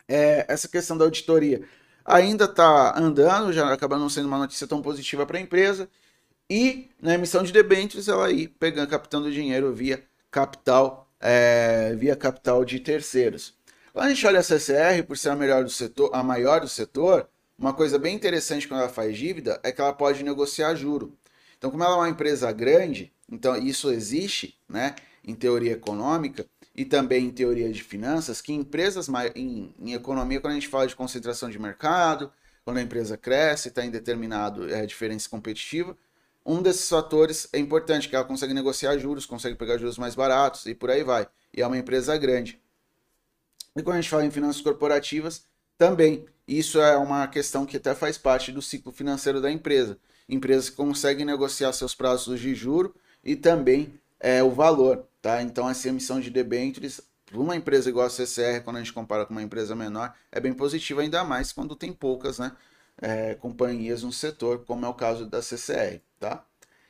É, 0.09 0.45
essa 0.49 0.68
questão 0.68 0.99
da 0.99 1.05
auditoria 1.05 1.62
ainda 2.05 2.47
está 2.47 2.99
andando, 2.99 3.53
já 3.53 3.72
acaba 3.72 3.99
não 3.99 4.09
sendo 4.09 4.26
uma 4.26 4.39
notícia 4.39 4.66
tão 4.66 4.83
positiva 4.83 5.24
para 5.24 5.39
a 5.39 5.41
empresa. 5.41 5.89
E 6.51 6.91
na 7.01 7.14
emissão 7.14 7.43
de 7.43 7.53
debêntures, 7.53 8.09
ela 8.09 8.26
aí 8.26 8.49
pegando, 8.49 8.89
captando 8.89 9.31
dinheiro 9.31 9.72
via 9.72 10.03
capital, 10.31 11.09
é, 11.20 11.95
via 11.97 12.16
capital 12.16 12.64
de 12.64 12.81
terceiros. 12.81 13.55
Quando 13.93 14.07
a 14.07 14.09
gente 14.09 14.26
olha 14.26 14.41
a 14.41 14.43
CCR, 14.43 15.05
por 15.07 15.16
ser 15.16 15.29
a, 15.31 15.37
melhor 15.37 15.62
do 15.62 15.70
setor, 15.70 16.11
a 16.12 16.22
maior 16.22 16.61
do 16.61 16.68
setor, 16.68 17.29
uma 17.59 17.72
coisa 17.72 17.99
bem 17.99 18.16
interessante 18.16 18.66
quando 18.66 18.81
ela 18.81 18.89
faz 18.89 19.16
dívida 19.16 19.61
é 19.62 19.70
que 19.70 19.81
ela 19.81 19.93
pode 19.93 20.24
negociar 20.24 20.74
juro. 20.74 21.16
Então, 21.59 21.71
como 21.71 21.83
ela 21.83 21.95
é 21.95 21.97
uma 21.97 22.09
empresa 22.09 22.51
grande, 22.53 23.13
então 23.31 23.57
isso 23.57 23.91
existe, 23.91 24.57
né, 24.69 24.95
em 25.25 25.35
teoria 25.35 25.73
econômica 25.73 26.47
e 26.75 26.85
também 26.85 27.27
em 27.27 27.31
teoria 27.31 27.71
de 27.71 27.83
finanças, 27.83 28.41
que 28.41 28.53
empresas 28.53 29.09
em, 29.35 29.75
em 29.79 29.93
economia, 29.93 30.41
quando 30.41 30.53
a 30.53 30.55
gente 30.55 30.69
fala 30.69 30.87
de 30.87 30.95
concentração 30.95 31.51
de 31.51 31.59
mercado, 31.59 32.33
quando 32.65 32.79
a 32.79 32.83
empresa 32.83 33.17
cresce, 33.17 33.69
está 33.69 33.85
em 33.85 33.91
determinado 33.91 34.73
é, 34.73 34.87
diferença 34.87 35.29
competitiva, 35.29 35.97
um 36.47 36.63
desses 36.63 36.89
fatores 36.89 37.49
é 37.53 37.59
importante, 37.59 38.09
que 38.09 38.17
ela 38.17 38.25
consegue 38.25 38.55
negociar 38.55 38.97
juros, 38.97 39.27
consegue 39.27 39.57
pegar 39.57 39.77
juros 39.77 39.99
mais 39.99 40.15
baratos 40.15 40.65
e 40.65 40.75
por 40.75 40.91
aí 40.91 41.03
vai. 41.05 41.29
E 41.53 41.61
é 41.61 41.67
uma 41.67 41.77
empresa 41.77 42.17
grande. 42.17 42.59
E 43.77 43.83
quando 43.83 43.97
a 43.97 44.01
gente 44.01 44.09
fala 44.09 44.25
em 44.25 44.31
finanças 44.31 44.63
corporativas, 44.63 45.45
também 45.77 46.25
isso 46.47 46.81
é 46.81 46.97
uma 46.97 47.27
questão 47.27 47.67
que 47.67 47.77
até 47.77 47.95
faz 47.95 48.17
parte 48.17 48.51
do 48.51 48.63
ciclo 48.63 48.93
financeiro 48.93 49.43
da 49.43 49.51
empresa 49.51 49.99
empresas 50.29 50.68
que 50.68 50.76
conseguem 50.76 51.24
negociar 51.24 51.72
seus 51.72 51.95
prazos 51.95 52.41
de 52.41 52.55
juro 52.55 52.95
e 53.24 53.35
também 53.35 53.95
é, 54.20 54.43
o 54.43 54.51
valor, 54.51 55.07
tá? 55.22 55.43
Então 55.43 55.68
essa 55.68 55.89
emissão 55.89 56.20
de 56.20 56.31
debêntures 56.31 57.01
para 57.26 57.39
uma 57.39 57.57
empresa 57.57 57.89
igual 57.89 58.07
a 58.07 58.11
CCR, 58.11 58.62
quando 58.64 58.76
a 58.76 58.79
gente 58.81 58.93
compara 58.93 59.26
com 59.26 59.33
uma 59.33 59.43
empresa 59.43 59.76
menor, 59.76 60.14
é 60.33 60.41
bem 60.41 60.55
positiva, 60.55 61.03
ainda 61.03 61.22
mais 61.24 61.53
quando 61.53 61.76
tem 61.76 61.93
poucas 61.93 62.39
né, 62.39 62.53
é, 63.01 63.35
companhias 63.35 64.03
no 64.03 64.12
setor, 64.12 64.64
como 64.64 64.87
é 64.87 64.89
o 64.89 64.95
caso 64.95 65.26
da 65.26 65.43
CCR, 65.43 66.01
tá? 66.18 66.45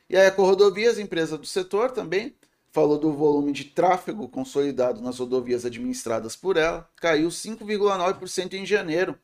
E 0.09 0.17
aí 0.17 0.25
a 0.25 0.31
Corrodovias, 0.31 0.97
empresa 0.97 1.37
do 1.37 1.45
setor 1.45 1.91
também, 1.91 2.33
falou 2.71 2.97
do 2.97 3.11
volume 3.11 3.51
de 3.51 3.65
tráfego 3.65 4.27
consolidado 4.27 5.01
nas 5.01 5.19
rodovias 5.19 5.65
administradas 5.65 6.35
por 6.35 6.57
ela, 6.57 6.89
caiu 6.95 7.29
5,9% 7.29 8.53
em 8.53 8.65
janeiro, 8.65 9.17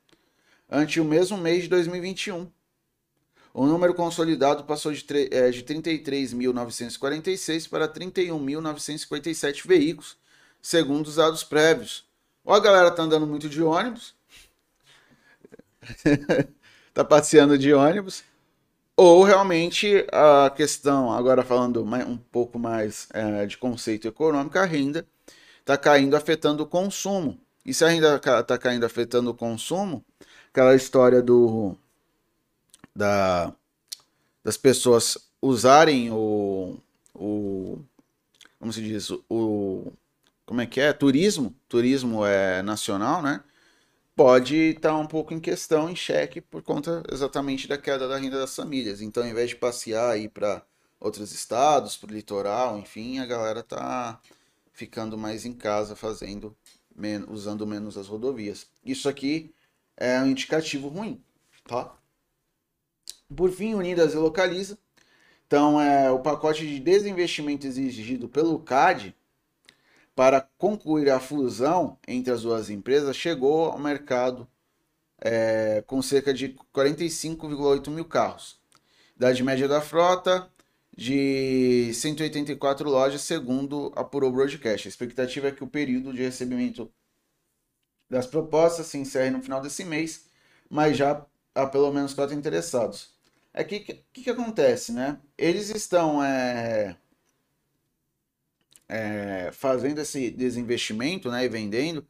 ante 0.69 0.99
o 0.99 1.05
mesmo 1.05 1.37
mês 1.37 1.63
de 1.63 1.69
2021. 1.69 2.51
O 3.57 3.65
número 3.65 3.93
consolidado 3.93 4.65
passou 4.65 4.91
de, 4.91 5.05
é, 5.31 5.49
de 5.49 5.63
33.946 5.63 7.69
para 7.69 7.87
31.957 7.87 9.65
veículos, 9.65 10.17
segundo 10.61 11.07
os 11.07 11.15
dados 11.15 11.41
prévios. 11.41 12.03
Ou 12.43 12.53
a 12.53 12.59
galera 12.59 12.91
tá 12.91 13.03
andando 13.03 13.25
muito 13.25 13.47
de 13.47 13.63
ônibus, 13.63 14.13
tá 16.93 17.05
passeando 17.05 17.57
de 17.57 17.73
ônibus, 17.73 18.25
ou 18.93 19.23
realmente 19.23 20.05
a 20.11 20.49
questão, 20.49 21.13
agora 21.13 21.41
falando 21.41 21.81
um 21.81 22.17
pouco 22.17 22.59
mais 22.59 23.07
é, 23.13 23.45
de 23.45 23.57
conceito 23.57 24.05
econômico, 24.05 24.59
a 24.59 24.65
renda 24.65 25.07
está 25.61 25.77
caindo 25.77 26.17
afetando 26.17 26.63
o 26.63 26.67
consumo. 26.67 27.39
E 27.65 27.73
se 27.73 27.85
a 27.85 27.87
renda 27.87 28.17
está 28.17 28.57
caindo 28.57 28.85
afetando 28.85 29.31
o 29.31 29.33
consumo, 29.33 30.03
aquela 30.51 30.75
história 30.75 31.21
do 31.21 31.77
da, 32.95 33.53
das 34.43 34.57
pessoas 34.57 35.17
usarem 35.41 36.11
o, 36.11 36.77
o 37.13 37.79
como 38.59 38.71
se 38.71 38.81
diz 38.81 39.11
o 39.29 39.91
como 40.45 40.61
é 40.61 40.65
que 40.65 40.79
é 40.79 40.93
turismo 40.93 41.53
turismo 41.67 42.25
é 42.25 42.61
nacional 42.61 43.21
né 43.21 43.43
pode 44.15 44.55
estar 44.55 44.89
tá 44.89 44.97
um 44.97 45.05
pouco 45.05 45.33
em 45.33 45.39
questão 45.39 45.89
em 45.89 45.95
xeque 45.95 46.39
por 46.39 46.61
conta 46.63 47.03
exatamente 47.11 47.67
da 47.67 47.77
queda 47.77 48.07
da 48.07 48.17
renda 48.17 48.39
das 48.39 48.55
famílias 48.55 49.01
então 49.01 49.23
ao 49.23 49.29
invés 49.29 49.49
de 49.49 49.55
passear 49.55 50.11
aí 50.11 50.29
para 50.29 50.63
outros 50.99 51.31
estados 51.31 51.97
para 51.97 52.11
o 52.11 52.15
litoral 52.15 52.79
enfim 52.79 53.19
a 53.19 53.25
galera 53.25 53.61
tá 53.61 54.19
ficando 54.75 55.17
mais 55.17 55.45
em 55.45 55.53
casa, 55.53 55.95
fazendo, 55.95 56.55
usando 57.29 57.65
menos 57.65 57.97
as 57.97 58.07
rodovias. 58.07 58.67
Isso 58.83 59.09
aqui 59.09 59.53
é 59.97 60.19
um 60.19 60.27
indicativo 60.27 60.89
ruim, 60.89 61.23
tá? 61.65 61.97
Por 63.33 63.51
fim, 63.51 63.73
Unidas 63.73 64.13
e 64.13 64.17
Localiza. 64.17 64.77
Então, 65.47 65.79
é 65.79 66.11
o 66.11 66.19
pacote 66.19 66.65
de 66.67 66.79
desinvestimento 66.79 67.65
exigido 67.65 68.27
pelo 68.27 68.59
CAD 68.59 69.15
para 70.15 70.41
concluir 70.57 71.09
a 71.09 71.19
fusão 71.19 71.97
entre 72.07 72.31
as 72.31 72.43
duas 72.43 72.69
empresas 72.69 73.15
chegou 73.15 73.65
ao 73.65 73.77
mercado 73.77 74.47
é, 75.19 75.83
com 75.85 76.01
cerca 76.01 76.33
de 76.33 76.55
45,8 76.73 77.89
mil 77.89 78.05
carros. 78.05 78.59
Idade 79.15 79.43
média 79.43 79.67
da 79.67 79.81
frota, 79.81 80.49
de 80.95 81.91
184 81.93 82.89
lojas, 82.89 83.21
segundo 83.21 83.91
apurou 83.95 84.29
o 84.29 84.33
broadcast. 84.33 84.87
A 84.87 84.89
expectativa 84.89 85.47
é 85.47 85.51
que 85.51 85.63
o 85.63 85.67
período 85.67 86.13
de 86.13 86.21
recebimento 86.21 86.89
das 88.09 88.25
propostas 88.27 88.87
se 88.87 88.97
encerre 88.97 89.31
no 89.31 89.41
final 89.41 89.61
desse 89.61 89.83
mês, 89.83 90.27
mas 90.69 90.95
já 90.97 91.25
há 91.53 91.65
pelo 91.65 91.91
menos 91.91 92.13
quatro 92.13 92.35
interessados. 92.35 93.14
É 93.57 93.63
que 93.63 93.79
que, 93.79 94.03
que 94.11 94.29
acontece, 94.29 94.91
né? 94.91 95.17
Eles 95.37 95.69
estão 95.69 96.21
é, 96.21 96.97
é, 98.89 99.49
fazendo 99.53 99.99
esse 99.99 100.29
desinvestimento, 100.29 101.31
né, 101.31 101.45
e 101.45 101.49
vendendo 101.49 102.05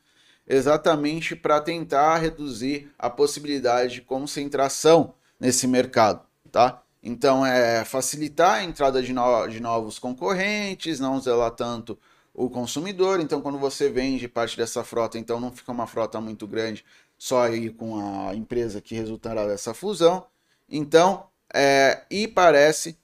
exatamente 0.47 1.35
para 1.35 1.61
tentar 1.61 2.17
reduzir 2.17 2.91
a 2.97 3.11
possibilidade 3.11 3.95
de 3.95 4.01
concentração 4.01 5.13
nesse 5.39 5.67
mercado, 5.67 6.25
tá? 6.51 6.81
Então, 7.03 7.45
é 7.45 7.85
facilitar 7.85 8.55
a 8.55 8.63
entrada 8.63 9.01
de, 9.01 9.13
no, 9.13 9.47
de 9.47 9.59
novos 9.59 9.99
concorrentes, 9.99 10.99
não 10.99 11.21
zelar 11.21 11.51
tanto 11.51 11.97
o 12.33 12.49
consumidor. 12.49 13.19
Então, 13.19 13.41
quando 13.41 13.59
você 13.59 13.89
vende 13.89 14.27
parte 14.27 14.57
dessa 14.57 14.83
frota, 14.83 15.19
então 15.19 15.39
não 15.39 15.51
fica 15.51 15.71
uma 15.71 15.85
frota 15.85 16.19
muito 16.19 16.47
grande 16.47 16.83
só 17.17 17.43
aí 17.43 17.69
com 17.69 18.27
a 18.29 18.35
empresa 18.35 18.81
que 18.81 18.95
resultará 18.95 19.45
dessa 19.45 19.73
fusão. 19.73 20.25
Então, 20.69 21.27
é, 21.57 22.03
e 22.11 22.27
parece 22.27 22.97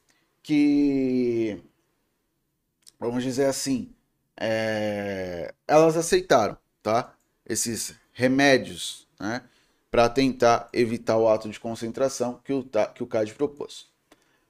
que, 0.44 1.58
vamos 3.00 3.24
dizer 3.24 3.46
assim, 3.46 3.96
é, 4.36 5.54
elas 5.66 5.96
aceitaram, 5.96 6.58
tá? 6.84 7.16
Esses 7.46 7.96
remédios, 8.12 9.08
né? 9.18 9.42
Para 9.90 10.10
tentar 10.10 10.68
evitar 10.74 11.18
o 11.18 11.30
ato 11.30 11.50
de 11.50 11.60
concentração 11.62 12.42
que 12.44 12.52
o, 12.52 12.68
que 12.94 13.02
o 13.02 13.08
CAD 13.08 13.34
propôs. 13.36 13.90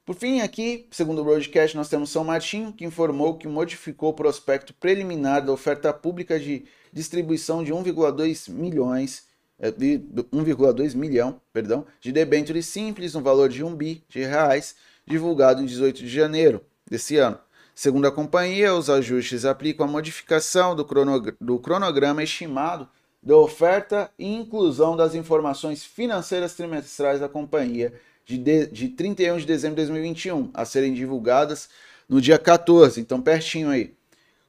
Por 0.04 0.16
fim, 0.16 0.40
aqui, 0.40 0.88
segundo 0.90 1.20
o 1.20 1.24
broadcast, 1.24 1.76
nós 1.76 1.88
temos 1.88 2.10
São 2.10 2.24
Martinho, 2.24 2.72
que 2.72 2.84
informou 2.84 3.38
que 3.38 3.46
modificou 3.46 4.10
o 4.10 4.14
prospecto 4.14 4.74
preliminar 4.74 5.44
da 5.44 5.52
oferta 5.52 5.92
pública 5.92 6.40
de 6.40 6.64
distribuição 6.92 7.62
de 7.62 7.72
1,2 7.72 8.50
milhões 8.50 9.28
1,2 9.70 10.94
milhão, 10.96 11.40
perdão, 11.52 11.86
de 12.00 12.10
debêntures 12.10 12.66
simples 12.66 13.14
no 13.14 13.20
valor 13.20 13.48
de 13.48 13.62
1 13.62 13.74
bi 13.74 14.04
de 14.08 14.20
reais, 14.24 14.74
divulgado 15.06 15.62
em 15.62 15.66
18 15.66 16.00
de 16.00 16.08
janeiro 16.08 16.60
desse 16.88 17.16
ano. 17.16 17.38
Segundo 17.74 18.06
a 18.06 18.12
companhia, 18.12 18.74
os 18.74 18.90
ajustes 18.90 19.44
aplicam 19.44 19.86
a 19.86 19.88
modificação 19.90 20.76
do, 20.76 20.84
cronograma, 20.84 21.36
do 21.40 21.58
cronograma 21.58 22.22
estimado 22.22 22.88
da 23.22 23.36
oferta 23.36 24.10
e 24.18 24.26
inclusão 24.26 24.96
das 24.96 25.14
informações 25.14 25.84
financeiras 25.84 26.54
trimestrais 26.54 27.20
da 27.20 27.28
companhia 27.28 27.94
de, 28.24 28.36
de, 28.36 28.66
de 28.66 28.88
31 28.88 29.38
de 29.38 29.46
dezembro 29.46 29.76
de 29.76 29.86
2021, 29.86 30.50
a 30.52 30.64
serem 30.64 30.92
divulgadas 30.92 31.68
no 32.08 32.20
dia 32.20 32.38
14, 32.38 33.00
então 33.00 33.22
pertinho 33.22 33.70
aí. 33.70 33.94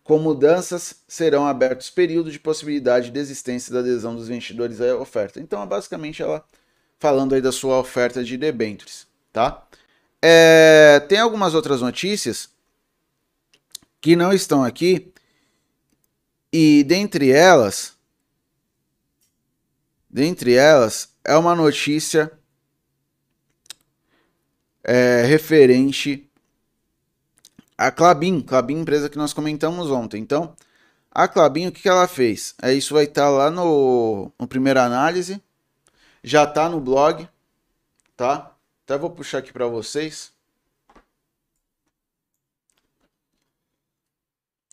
Com 0.04 0.20
mudanças, 0.20 0.96
serão 1.08 1.48
abertos 1.48 1.90
períodos 1.90 2.34
de 2.34 2.40
possibilidade 2.40 3.06
de 3.06 3.12
desistência 3.12 3.74
da 3.74 3.80
adesão 3.80 4.16
dos 4.16 4.30
investidores 4.30 4.82
à 4.82 4.96
oferta. 4.98 5.40
Então, 5.40 5.64
é 5.64 5.66
basicamente 5.66 6.22
ela 6.22 6.44
falando 7.00 7.36
aí 7.36 7.42
da 7.42 7.52
sua 7.52 7.80
oferta 7.80 8.24
de 8.24 8.38
debêntures, 8.38 9.08
tá? 9.32 9.66
É, 10.22 11.02
tem 11.08 11.20
algumas 11.20 11.54
outras 11.54 11.82
notícias 11.82 12.50
que 14.00 14.16
não 14.16 14.34
estão 14.34 14.64
aqui, 14.64 15.12
e 16.52 16.84
dentre 16.84 17.32
elas, 17.32 17.94
dentre 20.10 20.54
elas, 20.54 21.10
é 21.24 21.36
uma 21.36 21.56
notícia 21.56 22.32
é, 24.84 25.24
referente 25.24 26.30
a 27.78 27.92
Clabin, 27.92 28.42
Clabin 28.42 28.80
empresa 28.80 29.10
que 29.10 29.18
nós 29.18 29.34
comentamos 29.34 29.90
ontem. 29.92 30.22
Então, 30.22 30.56
a 31.12 31.28
Clabin, 31.28 31.68
o 31.68 31.72
que, 31.72 31.82
que 31.82 31.90
ela 31.90 32.08
fez? 32.08 32.56
É, 32.62 32.74
isso 32.74 32.94
vai 32.94 33.06
estar 33.06 33.24
tá 33.24 33.30
lá 33.30 33.52
no, 33.52 34.32
no 34.40 34.48
primeira 34.48 34.84
análise, 34.84 35.42
já 36.24 36.44
está 36.44 36.70
no 36.70 36.80
blog, 36.80 37.28
tá? 38.16 38.56
Até 38.84 38.98
vou 38.98 39.10
puxar 39.10 39.40
aqui 39.40 39.54
para 39.54 39.68
vocês. 39.68 40.34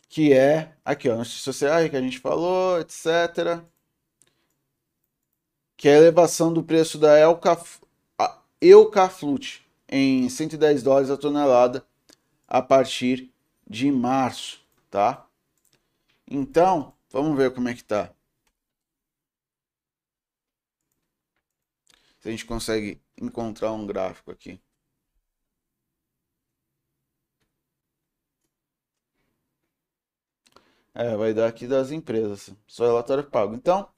Que 0.08 0.32
é, 0.32 0.74
aqui 0.84 1.08
ó, 1.08 1.16
notícias 1.16 1.42
sociais 1.42 1.88
que 1.88 1.96
a 1.96 2.00
gente 2.00 2.18
falou, 2.18 2.80
etc. 2.80 3.62
Que 5.76 5.88
é 5.88 5.94
a 5.94 5.98
elevação 5.98 6.52
do 6.52 6.62
preço 6.62 6.98
da 6.98 7.16
Eucaflute 8.60 9.64
em 9.88 10.28
110 10.28 10.82
dólares 10.82 11.10
a 11.10 11.16
tonelada 11.16 11.84
a 12.50 12.60
partir 12.60 13.32
de 13.66 13.90
março, 13.92 14.60
tá? 14.90 15.26
Então, 16.28 16.92
vamos 17.10 17.36
ver 17.38 17.54
como 17.54 17.68
é 17.68 17.74
que 17.74 17.84
tá. 17.84 18.12
Se 22.20 22.28
a 22.28 22.30
gente 22.32 22.44
consegue 22.44 23.00
encontrar 23.20 23.72
um 23.72 23.86
gráfico 23.86 24.30
aqui. 24.30 24.60
É, 30.92 31.16
vai 31.16 31.32
dar 31.32 31.46
aqui 31.46 31.66
das 31.68 31.92
empresas, 31.92 32.50
só 32.66 32.84
relatório 32.84 33.24
pago. 33.24 33.54
Então, 33.54 33.88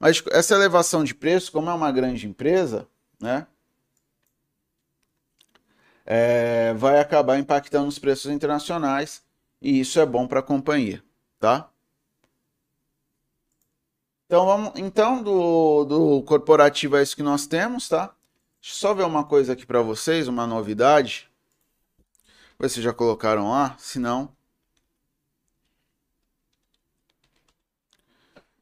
mas 0.00 0.22
essa 0.32 0.54
elevação 0.54 1.04
de 1.04 1.14
preço, 1.14 1.52
como 1.52 1.70
é 1.70 1.74
uma 1.74 1.92
grande 1.92 2.26
empresa, 2.26 2.88
né? 3.20 3.46
É, 6.04 6.74
vai 6.74 6.98
acabar 7.00 7.38
impactando 7.38 7.88
os 7.88 7.98
preços 7.98 8.30
internacionais 8.30 9.22
e 9.60 9.80
isso 9.80 10.00
é 10.00 10.06
bom 10.06 10.26
para 10.26 10.40
a 10.40 10.42
companhia, 10.42 11.02
tá? 11.38 11.68
Então, 14.26 14.46
vamos, 14.46 14.72
então 14.76 15.22
do, 15.22 15.84
do 15.84 16.22
corporativo 16.22 16.96
é 16.96 17.02
isso 17.02 17.16
que 17.16 17.22
nós 17.22 17.46
temos, 17.46 17.88
tá? 17.88 18.14
Deixa 18.60 18.74
eu 18.74 18.78
só 18.78 18.94
ver 18.94 19.04
uma 19.04 19.24
coisa 19.24 19.54
aqui 19.54 19.66
para 19.66 19.82
vocês, 19.82 20.28
uma 20.28 20.46
novidade. 20.46 21.28
Vocês 22.58 22.84
já 22.84 22.92
colocaram 22.92 23.50
lá, 23.50 23.74
se 23.78 23.98
não... 23.98 24.30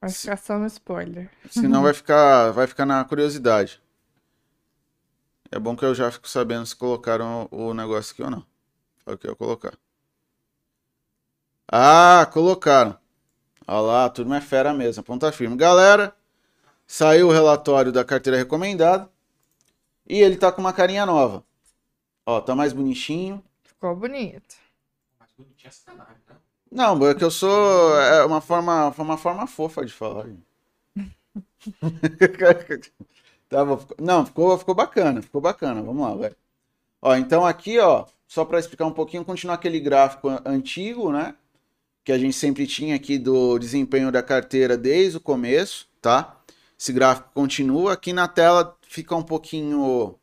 Vai 0.01 0.11
ficar 0.11 0.37
só 0.37 0.57
no 0.57 0.67
spoiler. 0.67 1.29
Senão 1.51 1.83
vai 1.83 1.93
ficar, 1.93 2.53
vai 2.53 2.69
ficar 2.69 2.87
na 2.87 3.05
curiosidade. 3.05 3.83
É 5.51 5.59
bom 5.59 5.77
que 5.77 5.85
eu 5.85 5.95
já 5.95 6.11
fico 6.11 6.29
sabendo 6.29 6.67
se 6.67 6.77
colocaram 6.77 7.49
o 7.51 7.75
negócio 7.75 8.13
aqui 8.13 8.23
ou 8.23 8.31
não. 8.31 8.47
Foi 9.05 9.15
o 9.15 9.19
que 9.19 9.29
eu 9.29 9.37
colocar. 9.37 9.75
Ah, 11.71 12.29
colocaram. 12.33 12.97
Olha 13.67 13.81
lá, 13.81 14.05
a 14.07 14.11
turma 14.11 14.39
é 14.39 14.41
fera 14.41 14.73
mesmo. 14.73 15.03
Ponta 15.03 15.31
firme. 15.33 15.57
Galera, 15.57 16.15
Saiu 16.91 17.29
o 17.29 17.31
relatório 17.31 17.93
da 17.93 18.03
carteira 18.03 18.39
recomendada. 18.39 19.11
E 20.09 20.21
ele 20.21 20.39
tá 20.39 20.51
com 20.51 20.63
uma 20.63 20.73
carinha 20.73 21.05
nova. 21.05 21.45
Ó, 22.25 22.41
tá 22.41 22.57
mais 22.57 22.73
bonitinho. 22.73 23.45
Ficou 23.63 23.95
bonito. 23.95 24.57
Mais 25.21 25.31
bonitinha 25.37 25.71
sacanagem, 25.71 26.17
né? 26.27 26.37
Não, 26.73 27.07
é 27.07 27.15
que 27.15 27.23
eu 27.23 27.31
sou. 27.31 27.95
É 28.01 28.25
uma 28.25 28.41
forma, 28.41 28.89
uma 28.97 29.19
forma 29.19 29.47
fofa 29.47 29.85
de 29.85 29.93
falar. 29.93 30.29
Tava, 33.49 33.81
não, 33.99 34.27
ficou, 34.27 34.57
ficou 34.59 34.75
bacana, 34.75 35.23
ficou 35.23 35.41
bacana. 35.41 35.83
Vamos 35.83 36.07
lá, 36.07 36.15
velho. 36.15 36.37
Ó, 37.01 37.15
então 37.17 37.47
aqui, 37.47 37.79
ó, 37.79 38.05
só 38.27 38.45
para 38.45 38.59
explicar 38.59 38.87
um 38.87 38.93
pouquinho, 38.93 39.25
continuar 39.25 39.55
aquele 39.55 39.81
gráfico 39.81 40.29
antigo, 40.45 41.11
né? 41.11 41.35
Que 42.05 42.13
a 42.13 42.19
gente 42.19 42.37
sempre 42.37 42.67
tinha 42.67 42.97
aqui 42.97 43.19
do 43.19 43.59
desempenho 43.59 44.13
da 44.13 44.23
carteira 44.23 44.77
desde 44.77 45.17
o 45.17 45.21
começo, 45.21 45.89
tá? 46.01 46.37
Esse 46.79 46.93
gráfico 46.93 47.31
continua. 47.35 47.95
Aqui 47.95 48.13
na 48.13 48.29
tela 48.29 48.77
fica 48.83 49.17
um 49.17 49.23
pouquinho. 49.23 50.15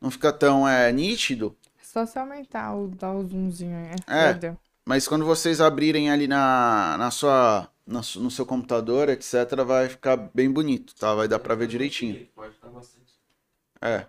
Não 0.00 0.10
fica 0.10 0.32
tão 0.32 0.66
é, 0.68 0.90
nítido. 0.92 1.56
É 1.80 1.84
só 1.84 2.06
se 2.06 2.18
aumentar, 2.18 2.74
o, 2.74 2.88
dar 2.88 3.12
o 3.12 3.26
zoomzinho 3.26 3.76
aí. 3.76 3.96
É. 4.06 4.26
Já 4.28 4.32
deu. 4.32 4.56
Mas 4.84 5.08
quando 5.08 5.24
vocês 5.24 5.60
abrirem 5.60 6.10
ali 6.10 6.28
na, 6.28 6.96
na 6.98 7.10
sua, 7.10 7.68
no 7.86 8.30
seu 8.30 8.46
computador, 8.46 9.08
etc., 9.08 9.62
vai 9.66 9.88
ficar 9.88 10.16
bem 10.16 10.50
bonito, 10.50 10.94
tá? 10.94 11.14
Vai 11.14 11.28
dar 11.28 11.38
pra 11.38 11.54
ver 11.54 11.66
direitinho. 11.66 12.26
Pode 12.34 12.54
ficar 12.54 12.70
bastante. 12.70 13.12
É. 13.80 14.06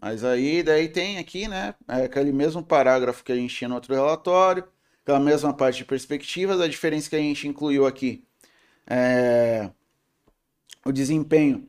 Mas 0.00 0.24
aí, 0.24 0.62
daí 0.62 0.88
tem 0.88 1.18
aqui, 1.18 1.48
né? 1.48 1.74
É 1.88 2.04
aquele 2.04 2.32
mesmo 2.32 2.62
parágrafo 2.62 3.24
que 3.24 3.32
a 3.32 3.36
gente 3.36 3.54
tinha 3.54 3.68
no 3.68 3.74
outro 3.74 3.94
relatório, 3.94 4.66
aquela 5.02 5.20
mesma 5.20 5.52
parte 5.52 5.78
de 5.78 5.84
perspectivas, 5.84 6.60
a 6.60 6.68
diferença 6.68 7.10
que 7.10 7.16
a 7.16 7.20
gente 7.20 7.46
incluiu 7.48 7.86
aqui 7.86 8.24
é 8.90 9.70
o 10.84 10.90
desempenho 10.90 11.68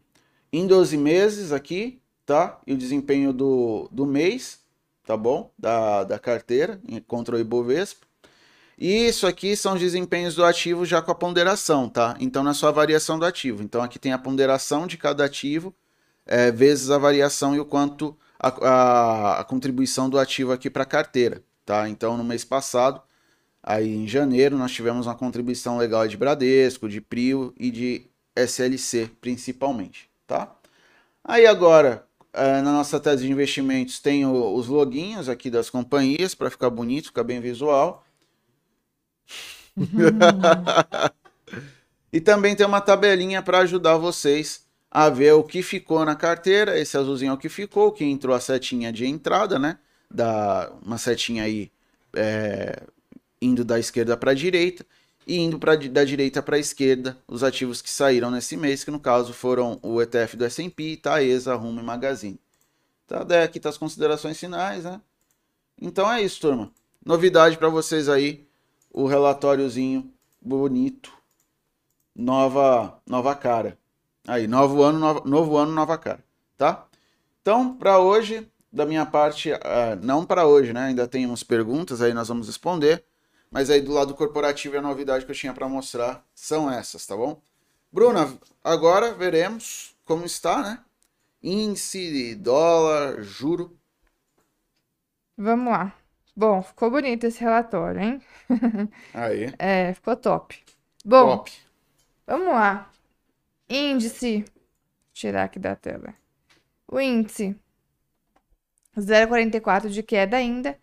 em 0.52 0.66
12 0.66 0.98
meses 0.98 1.52
aqui, 1.52 2.02
tá? 2.26 2.60
E 2.66 2.74
o 2.74 2.78
desempenho 2.78 3.32
do, 3.32 3.88
do 3.92 4.06
mês, 4.06 4.64
tá 5.06 5.16
bom? 5.16 5.54
Da, 5.58 6.04
da 6.04 6.20
carteira 6.20 6.82
contra 7.08 7.36
o 7.36 7.40
Ibovespa. 7.40 8.08
E 8.82 9.08
isso 9.08 9.28
aqui 9.28 9.56
são 9.56 9.76
os 9.76 9.80
desempenhos 9.80 10.36
do 10.36 10.44
ativo 10.44 10.86
já 10.86 11.02
com 11.04 11.12
a 11.12 11.16
ponderação, 11.16 11.88
tá? 11.88 12.18
Então, 12.20 12.44
na 12.44 12.54
sua 12.56 12.72
variação 12.72 13.20
do 13.20 13.26
ativo. 13.26 13.62
Então, 13.64 13.84
aqui 13.84 14.00
tem 14.00 14.12
a 14.14 14.18
ponderação 14.18 14.88
de 14.88 14.98
cada 14.98 15.24
ativo 15.26 15.76
é, 16.26 16.52
vezes 16.52 16.90
a 16.92 16.98
variação 17.00 17.56
e 17.56 17.60
o 17.60 17.66
quanto 17.66 18.18
a, 18.40 18.50
a- 18.50 19.42
a 19.42 19.46
contribuição 19.46 20.10
do 20.10 20.20
ativo 20.20 20.54
aqui 20.54 20.70
para 20.70 20.84
a 20.84 20.88
carteira, 20.88 21.44
tá? 21.66 21.90
Então, 21.90 22.18
no 22.18 22.24
mês 22.24 22.46
passado, 22.46 23.02
aí 23.64 23.94
em 23.96 24.08
janeiro, 24.08 24.58
nós 24.58 24.72
tivemos 24.72 25.08
uma 25.08 25.16
contribuição 25.16 25.78
legal 25.78 26.08
de 26.08 26.18
Bradesco, 26.18 26.90
de 26.90 27.02
Prio 27.02 27.54
e 27.60 27.72
de 27.72 28.08
SLC, 28.36 29.10
principalmente, 29.22 30.10
tá? 30.28 30.56
Aí 31.24 31.46
agora, 31.46 32.06
é, 32.34 32.62
na 32.62 32.72
nossa 32.74 33.00
tese 33.00 33.26
de 33.26 33.32
investimentos, 33.32 34.00
tem 34.00 34.26
os 34.26 34.68
loginhos 34.68 35.30
aqui 35.30 35.50
das 35.50 35.70
companhias 35.70 36.36
para 36.36 36.50
ficar 36.50 36.70
bonito, 36.70 37.08
ficar 37.08 37.24
bem 37.24 37.40
visual. 37.42 38.04
E 42.14 42.20
também 42.20 42.56
tem 42.56 42.66
uma 42.66 42.82
tabelinha 42.82 43.42
para 43.42 43.60
ajudar 43.60 43.98
vocês 43.98 44.66
a 44.90 45.10
ver 45.10 45.32
o 45.34 45.44
que 45.44 45.64
ficou 45.64 46.04
na 46.04 46.16
carteira. 46.16 46.78
Esse 46.78 46.98
azulzinho 46.98 47.32
é 47.32 47.34
o 47.34 47.38
que 47.38 47.48
ficou, 47.48 47.92
que 47.92 48.04
entrou 48.04 48.36
a 48.36 48.40
setinha 48.40 48.92
de 48.92 49.06
entrada, 49.06 49.58
né? 49.58 49.78
Da, 50.10 50.72
uma 50.86 50.98
setinha 50.98 51.44
aí 51.44 51.72
é, 52.14 52.84
indo 53.42 53.64
da 53.64 53.80
esquerda 53.80 54.18
para 54.18 54.32
a 54.32 54.34
direita 54.34 54.86
e 55.26 55.38
indo 55.40 55.58
pra, 55.58 55.76
da 55.78 56.04
direita 56.04 56.42
para 56.42 56.58
a 56.58 56.60
esquerda 56.60 57.18
os 57.26 57.44
ativos 57.44 57.82
que 57.82 57.90
saíram 57.90 58.30
nesse 58.30 58.58
mês, 58.58 58.84
que 58.84 58.92
no 58.92 59.00
caso 59.00 59.32
foram 59.32 59.80
o 59.82 60.02
ETF 60.02 60.36
do 60.36 60.44
S&P, 60.44 60.98
Taesa, 60.98 61.56
Rumo 61.56 61.80
e 61.80 61.84
Magazine. 61.84 62.40
Tá, 63.08 63.24
daí 63.24 63.44
aqui 63.44 63.60
tá 63.60 63.70
as 63.70 63.78
considerações 63.78 64.38
finais, 64.38 64.84
né? 64.84 65.00
Então 65.82 66.12
é 66.12 66.22
isso, 66.22 66.42
turma. 66.42 66.72
Novidade 67.06 67.58
para 67.58 67.70
vocês 67.70 68.10
aí, 68.10 68.46
o 68.94 69.08
relatóriozinho 69.08 70.12
bonito, 70.42 71.12
nova 72.16 73.00
nova 73.08 73.36
cara. 73.36 73.78
Aí, 74.28 74.48
novo 74.48 74.84
ano, 74.84 75.00
nova- 75.00 75.24
novo 75.26 75.58
ano, 75.58 75.72
nova 75.72 75.98
cara, 75.98 76.24
tá? 76.58 76.86
Então, 77.42 77.76
para 77.78 78.00
hoje, 78.00 78.48
da 78.72 78.86
minha 78.86 79.06
parte, 79.06 79.54
ah, 79.54 79.98
não 80.02 80.26
para 80.26 80.48
hoje, 80.48 80.74
né? 80.74 80.86
Ainda 80.88 81.08
tem 81.08 81.26
umas 81.26 81.44
perguntas 81.44 82.02
aí, 82.02 82.14
nós 82.14 82.28
vamos 82.30 82.48
responder. 82.48 83.04
Mas 83.52 83.70
aí 83.70 83.82
do 83.82 83.94
lado 83.94 84.16
corporativo, 84.16 84.78
a 84.78 84.82
novidade 84.82 85.26
que 85.26 85.32
eu 85.32 85.36
tinha 85.36 85.54
para 85.54 85.70
mostrar 85.70 86.26
são 86.36 86.72
essas, 86.72 87.06
tá 87.06 87.16
bom? 87.18 87.42
Bruna, 87.92 88.38
agora 88.64 89.14
veremos 89.14 89.96
como 90.06 90.26
está, 90.26 90.62
né? 90.64 90.80
Índice, 91.44 92.36
dólar, 92.36 93.22
juro. 93.24 93.78
Vamos 95.38 95.74
lá. 95.74 95.94
Bom, 96.36 96.62
ficou 96.62 96.90
bonito 96.92 97.26
esse 97.26 97.40
relatório, 97.42 98.02
hein? 98.02 98.22
Aí, 99.14 99.54
É, 99.60 99.94
ficou 99.94 100.16
top. 100.16 100.64
Bom, 101.06 101.44
top. 101.44 101.52
vamos 102.28 102.50
lá. 102.50 102.92
Índice. 103.70 104.46
Vou 104.46 105.14
tirar 105.14 105.46
aqui 105.46 105.60
da 105.60 105.76
tela. 105.76 106.16
O 106.88 107.00
índice 107.00 107.56
0,44 108.98 109.92
de 109.92 110.04
queda 110.04 110.38
ainda. 110.38 110.78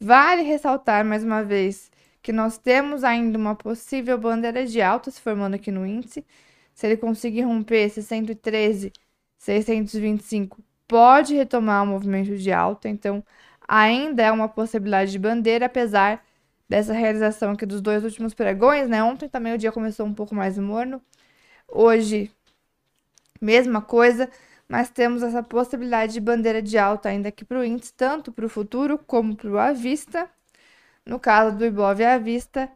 Vale 0.00 0.42
ressaltar 0.42 1.04
mais 1.04 1.24
uma 1.24 1.44
vez 1.44 1.90
que 2.22 2.32
nós 2.32 2.58
temos 2.58 3.04
ainda 3.04 3.38
uma 3.38 3.54
possível 3.56 4.18
bandeira 4.18 4.66
de 4.66 4.80
alta 4.82 5.10
se 5.10 5.20
formando 5.20 5.54
aqui 5.54 5.70
no 5.70 5.86
índice. 5.86 6.26
Se 6.74 6.86
ele 6.86 6.96
conseguir 6.96 7.42
romper 7.42 7.86
esse 7.86 8.02
113, 8.02 8.92
625, 9.38 10.62
pode 10.88 11.34
retomar 11.34 11.84
o 11.84 11.86
movimento 11.86 12.36
de 12.36 12.52
alta. 12.52 12.88
Então, 12.88 13.24
ainda 13.68 14.22
é 14.22 14.32
uma 14.32 14.48
possibilidade 14.48 15.12
de 15.12 15.18
bandeira, 15.18 15.66
apesar 15.66 16.24
dessa 16.68 16.92
realização 16.92 17.52
aqui 17.52 17.66
dos 17.66 17.80
dois 17.80 18.04
últimos 18.04 18.34
pregões, 18.34 18.88
né? 18.88 19.02
Ontem 19.02 19.28
também 19.28 19.54
o 19.54 19.58
dia 19.58 19.72
começou 19.72 20.06
um 20.06 20.14
pouco 20.14 20.34
mais 20.34 20.58
morno. 20.58 21.02
Hoje, 21.68 22.30
mesma 23.40 23.80
coisa, 23.82 24.30
mas 24.68 24.90
temos 24.90 25.22
essa 25.22 25.42
possibilidade 25.42 26.12
de 26.14 26.20
bandeira 26.20 26.62
de 26.62 26.78
alta 26.78 27.08
ainda 27.08 27.28
aqui 27.28 27.44
para 27.44 27.58
o 27.60 27.64
índice, 27.64 27.92
tanto 27.94 28.32
para 28.32 28.46
o 28.46 28.48
futuro 28.48 28.98
como 28.98 29.36
para 29.36 29.50
o 29.50 29.58
à 29.58 29.72
vista. 29.72 30.28
No 31.06 31.18
caso 31.20 31.56
do 31.56 31.64
Ibov 31.66 32.02
à 32.02 32.18
vista, 32.18 32.70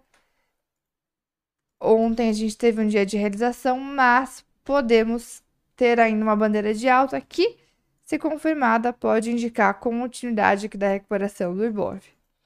ontem 1.80 2.30
a 2.30 2.32
gente 2.32 2.56
teve 2.56 2.82
um 2.82 2.88
dia 2.88 3.04
de 3.04 3.16
realização, 3.16 3.78
mas 3.78 4.44
podemos 4.64 5.42
ter 5.76 6.00
ainda 6.00 6.22
uma 6.24 6.36
bandeira 6.36 6.72
de 6.74 6.88
alta 6.88 7.20
que, 7.20 7.56
se 8.04 8.18
confirmada, 8.18 8.92
pode 8.92 9.30
indicar 9.30 9.78
continuidade 9.80 10.66
aqui 10.66 10.76
da 10.76 10.88
recuperação 10.88 11.54
do 11.54 11.64
Ibov, 11.64 12.02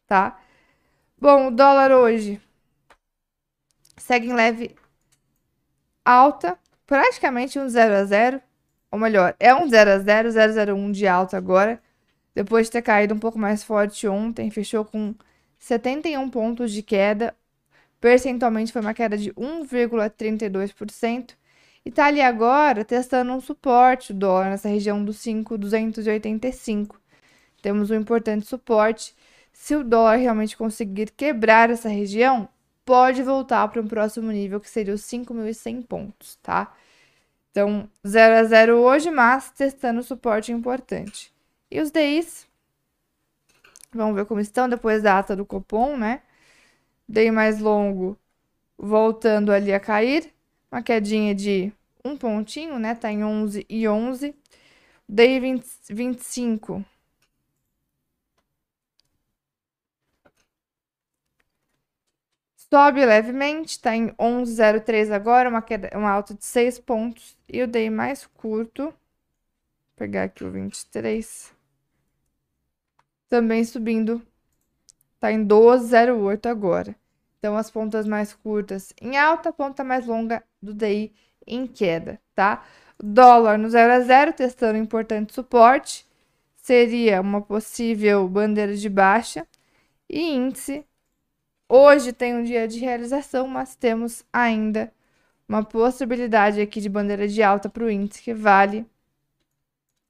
tá? 0.07 0.38
Bom, 1.18 1.48
o 1.48 1.50
dólar 1.50 1.92
hoje 1.92 2.40
segue 3.96 4.28
em 4.28 4.34
leve 4.34 4.74
alta, 6.04 6.59
praticamente 6.86 7.59
um 7.59 7.68
0 7.68 7.94
a 7.94 8.04
0, 8.04 8.40
ou 8.90 8.98
melhor, 8.98 9.34
é 9.40 9.54
um 9.54 9.68
0 9.68 9.90
a 9.90 9.98
0, 9.98 10.30
001 10.76 10.92
de 10.92 11.07
alta 11.07 11.36
agora, 11.36 11.82
depois 12.34 12.66
de 12.66 12.72
ter 12.72 12.82
caído 12.82 13.14
um 13.14 13.18
pouco 13.18 13.38
mais 13.38 13.64
forte 13.64 14.07
ontem, 14.07 14.50
fechou 14.50 14.84
com 14.84 15.14
71 15.59 16.30
pontos 16.30 16.72
de 16.72 16.82
queda, 16.82 17.34
percentualmente 18.00 18.72
foi 18.72 18.82
uma 18.82 18.94
queda 18.94 19.16
de 19.18 19.32
1,32%, 19.34 21.36
e 21.87 21.91
tá 21.93 22.07
ali 22.07 22.20
agora 22.20 22.84
testando 22.84 23.32
um 23.32 23.41
suporte 23.41 24.11
o 24.11 24.14
dólar 24.14 24.51
nessa 24.51 24.68
região 24.68 25.05
dos 25.05 25.18
5,285. 25.18 27.01
Temos 27.62 27.93
um 27.93 27.95
importante 27.95 28.45
suporte. 28.45 29.14
Se 29.53 29.76
o 29.76 29.84
dólar 29.84 30.16
realmente 30.16 30.57
conseguir 30.57 31.12
quebrar 31.12 31.70
essa 31.70 31.89
região, 31.89 32.49
pode 32.84 33.22
voltar 33.22 33.68
para 33.68 33.80
um 33.80 33.87
próximo 33.87 34.32
nível, 34.32 34.59
que 34.61 34.68
seria 34.68 34.93
os 34.95 35.03
5.100 35.03 35.82
pontos, 35.82 36.34
tá? 36.43 36.74
Então, 37.53 37.89
0 38.05 38.34
a 38.34 38.45
0 38.45 38.78
hoje, 38.78 39.09
mas 39.12 39.51
testando 39.53 40.03
suporte 40.03 40.51
importante. 40.51 41.32
E 41.70 41.80
os 41.80 41.93
DIs, 41.93 42.49
vamos 43.95 44.16
ver 44.16 44.26
como 44.26 44.41
estão 44.41 44.68
depois 44.68 45.05
da 45.05 45.20
ata 45.20 45.37
do 45.37 45.47
Copom, 45.47 45.97
né? 45.97 46.22
DI 47.09 47.30
mais 47.30 47.61
longo 47.61 48.18
voltando 48.76 49.53
ali 49.53 49.72
a 49.72 49.80
cair, 49.80 50.36
uma 50.70 50.82
quedinha 50.82 51.34
de 51.34 51.72
um 52.04 52.16
pontinho, 52.16 52.78
né? 52.78 52.94
Tá 52.94 53.10
em 53.10 53.24
11 53.24 53.66
e 53.68 53.88
11. 53.88 54.34
DI 55.08 55.40
20, 55.40 55.66
25 55.90 56.84
Sobe 62.54 63.04
levemente, 63.06 63.80
tá 63.80 63.96
em 63.96 64.12
11,03 64.18 65.10
agora, 65.10 65.48
uma, 65.48 65.62
queda, 65.62 65.88
uma 65.96 66.10
alta 66.10 66.34
de 66.34 66.44
6 66.44 66.78
pontos. 66.78 67.36
E 67.48 67.62
o 67.62 67.66
DI 67.66 67.88
mais 67.90 68.26
curto, 68.26 68.84
vou 68.84 68.94
pegar 69.96 70.24
aqui 70.24 70.44
o 70.44 70.50
23, 70.50 71.52
também 73.28 73.64
subindo, 73.64 74.20
tá 75.20 75.32
em 75.32 75.44
12,08 75.44 76.46
agora. 76.48 76.96
Então, 77.47 77.57
as 77.57 77.70
pontas 77.70 78.09
mais 78.09 78.34
curtas 78.34 78.92
em 79.01 79.16
alta, 79.16 79.53
ponta 79.53 79.84
mais 79.84 80.05
longa 80.05 80.42
do 80.61 80.74
DI 80.74 81.14
em 81.47 81.64
queda, 81.64 82.20
tá? 82.34 82.64
Dólar 82.99 83.57
no 83.57 83.70
0 83.70 83.92
a 83.92 84.01
0, 84.01 84.32
testando 84.32 84.76
importante 84.76 85.32
suporte, 85.32 86.05
seria 86.57 87.20
uma 87.20 87.40
possível 87.40 88.28
bandeira 88.28 88.74
de 88.74 88.88
baixa. 88.88 89.47
E 90.11 90.34
índice, 90.34 90.84
hoje 91.68 92.12
tem 92.12 92.34
um 92.34 92.42
dia 92.42 92.66
de 92.66 92.80
realização, 92.80 93.47
mas 93.47 93.76
temos 93.76 94.24
ainda 94.32 94.92
uma 95.49 95.62
possibilidade 95.62 96.61
aqui 96.61 96.80
de 96.80 96.88
bandeira 96.88 97.28
de 97.28 97.44
alta 97.44 97.68
para 97.68 97.84
o 97.84 97.90
índice 97.90 98.22
que 98.22 98.34
vale 98.34 98.84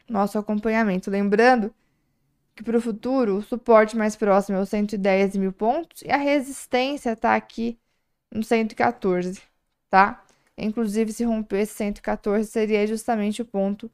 nosso 0.09 0.39
acompanhamento. 0.39 1.11
Lembrando 1.11 1.75
que 2.57 2.65
para 2.65 2.79
o 2.79 2.81
futuro 2.81 3.37
o 3.37 3.43
suporte 3.43 3.95
mais 3.97 4.17
próximo 4.17 4.57
é 4.57 4.61
os 4.63 4.71
110 4.71 5.37
mil 5.37 5.53
pontos 5.53 6.01
e 6.03 6.11
a 6.11 6.17
resistência 6.17 7.13
está 7.13 7.37
aqui 7.37 7.79
no 8.33 8.43
114, 8.43 9.43
tá? 9.91 10.25
Inclusive, 10.57 11.13
se 11.13 11.23
romper 11.23 11.61
esse 11.61 11.75
114, 11.75 12.49
seria 12.49 12.87
justamente 12.87 13.43
o 13.43 13.45
ponto 13.45 13.91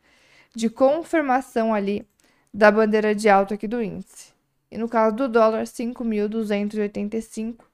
de 0.54 0.70
confirmação 0.70 1.74
ali 1.74 2.06
da 2.54 2.70
bandeira 2.70 3.14
de 3.16 3.28
alta 3.28 3.54
aqui 3.54 3.66
do 3.66 3.82
índice. 3.82 4.32
E 4.70 4.78
no 4.78 4.88
caso 4.88 5.16
do 5.16 5.28
dólar, 5.28 5.66
5.285 5.66 7.64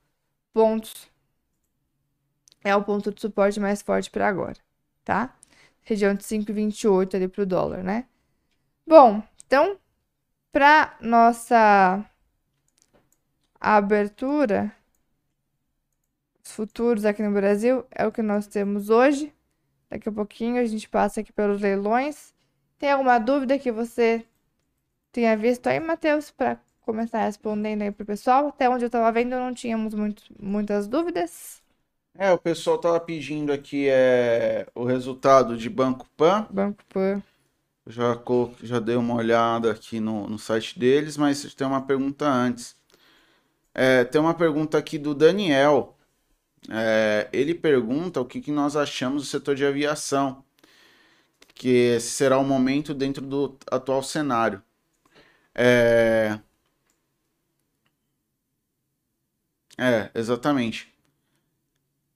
pontos 0.54 1.06
é 2.64 2.74
o 2.74 2.82
ponto 2.82 3.12
de 3.12 3.20
suporte 3.20 3.60
mais 3.60 3.82
forte 3.82 4.10
para 4.10 4.26
agora, 4.26 4.56
tá? 5.04 5.36
Região 5.82 6.14
de 6.14 6.24
5,28 6.24 7.14
ali 7.14 7.28
para 7.28 7.42
o 7.42 7.46
dólar, 7.46 7.84
né? 7.84 8.06
Bom, 8.86 9.22
então, 9.46 9.78
para 10.52 10.96
nossa 11.00 12.04
abertura, 13.60 14.72
os 16.44 16.52
futuros 16.52 17.04
aqui 17.04 17.22
no 17.22 17.32
Brasil 17.32 17.84
é 17.90 18.06
o 18.06 18.12
que 18.12 18.22
nós 18.22 18.46
temos 18.46 18.88
hoje. 18.90 19.32
Daqui 19.90 20.08
a 20.08 20.12
pouquinho 20.12 20.60
a 20.60 20.64
gente 20.64 20.88
passa 20.88 21.20
aqui 21.20 21.32
pelos 21.32 21.60
leilões. 21.60 22.32
Tem 22.78 22.90
alguma 22.90 23.18
dúvida 23.18 23.58
que 23.58 23.72
você 23.72 24.24
tenha 25.12 25.36
visto 25.36 25.66
aí, 25.66 25.80
Matheus, 25.80 26.30
para 26.30 26.58
começar 26.80 27.24
respondendo 27.24 27.82
aí 27.82 27.90
pro 27.90 28.06
pessoal? 28.06 28.48
Até 28.48 28.68
onde 28.68 28.84
eu 28.84 28.88
estava 28.88 29.10
vendo, 29.12 29.30
não 29.30 29.52
tínhamos 29.52 29.94
muito, 29.94 30.22
muitas 30.40 30.86
dúvidas. 30.86 31.62
É, 32.16 32.32
o 32.32 32.38
pessoal 32.38 32.78
tava 32.78 32.98
pedindo 32.98 33.52
aqui 33.52 33.88
é, 33.88 34.66
o 34.74 34.84
resultado 34.84 35.56
de 35.56 35.68
Banco 35.70 36.06
Pan. 36.16 36.46
Banco 36.50 36.82
Pan. 36.88 37.22
Já, 37.88 38.20
já 38.62 38.78
dei 38.78 38.96
uma 38.96 39.14
olhada 39.14 39.72
aqui 39.72 39.98
no, 39.98 40.28
no 40.28 40.38
site 40.38 40.78
deles, 40.78 41.16
mas 41.16 41.54
tem 41.54 41.66
uma 41.66 41.80
pergunta 41.80 42.28
antes. 42.28 42.76
É, 43.74 44.04
tem 44.04 44.20
uma 44.20 44.34
pergunta 44.34 44.76
aqui 44.78 44.98
do 44.98 45.14
Daniel. 45.14 45.96
É, 46.70 47.28
ele 47.32 47.54
pergunta 47.54 48.20
o 48.20 48.26
que, 48.26 48.40
que 48.40 48.52
nós 48.52 48.76
achamos 48.76 49.22
do 49.22 49.28
setor 49.28 49.54
de 49.54 49.64
aviação, 49.64 50.44
que 51.54 51.98
será 52.00 52.38
o 52.38 52.44
momento 52.44 52.94
dentro 52.94 53.24
do 53.26 53.58
atual 53.70 54.02
cenário. 54.02 54.62
É, 55.54 56.38
é 59.78 60.10
exatamente. 60.14 60.92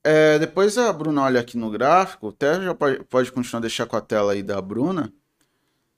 É, 0.05 0.39
depois 0.39 0.77
a 0.79 0.93
Bruna 0.93 1.23
olha 1.23 1.41
aqui 1.41 1.57
no 1.57 1.71
gráfico, 1.71 2.29
até 2.29 2.61
já 2.61 2.75
pode, 2.75 3.05
pode 3.05 3.31
continuar 3.33 3.61
deixar 3.61 3.87
com 3.87 3.97
a 3.97 4.01
tela 4.01 4.33
aí 4.33 4.43
da 4.43 4.61
Bruna. 4.61 5.13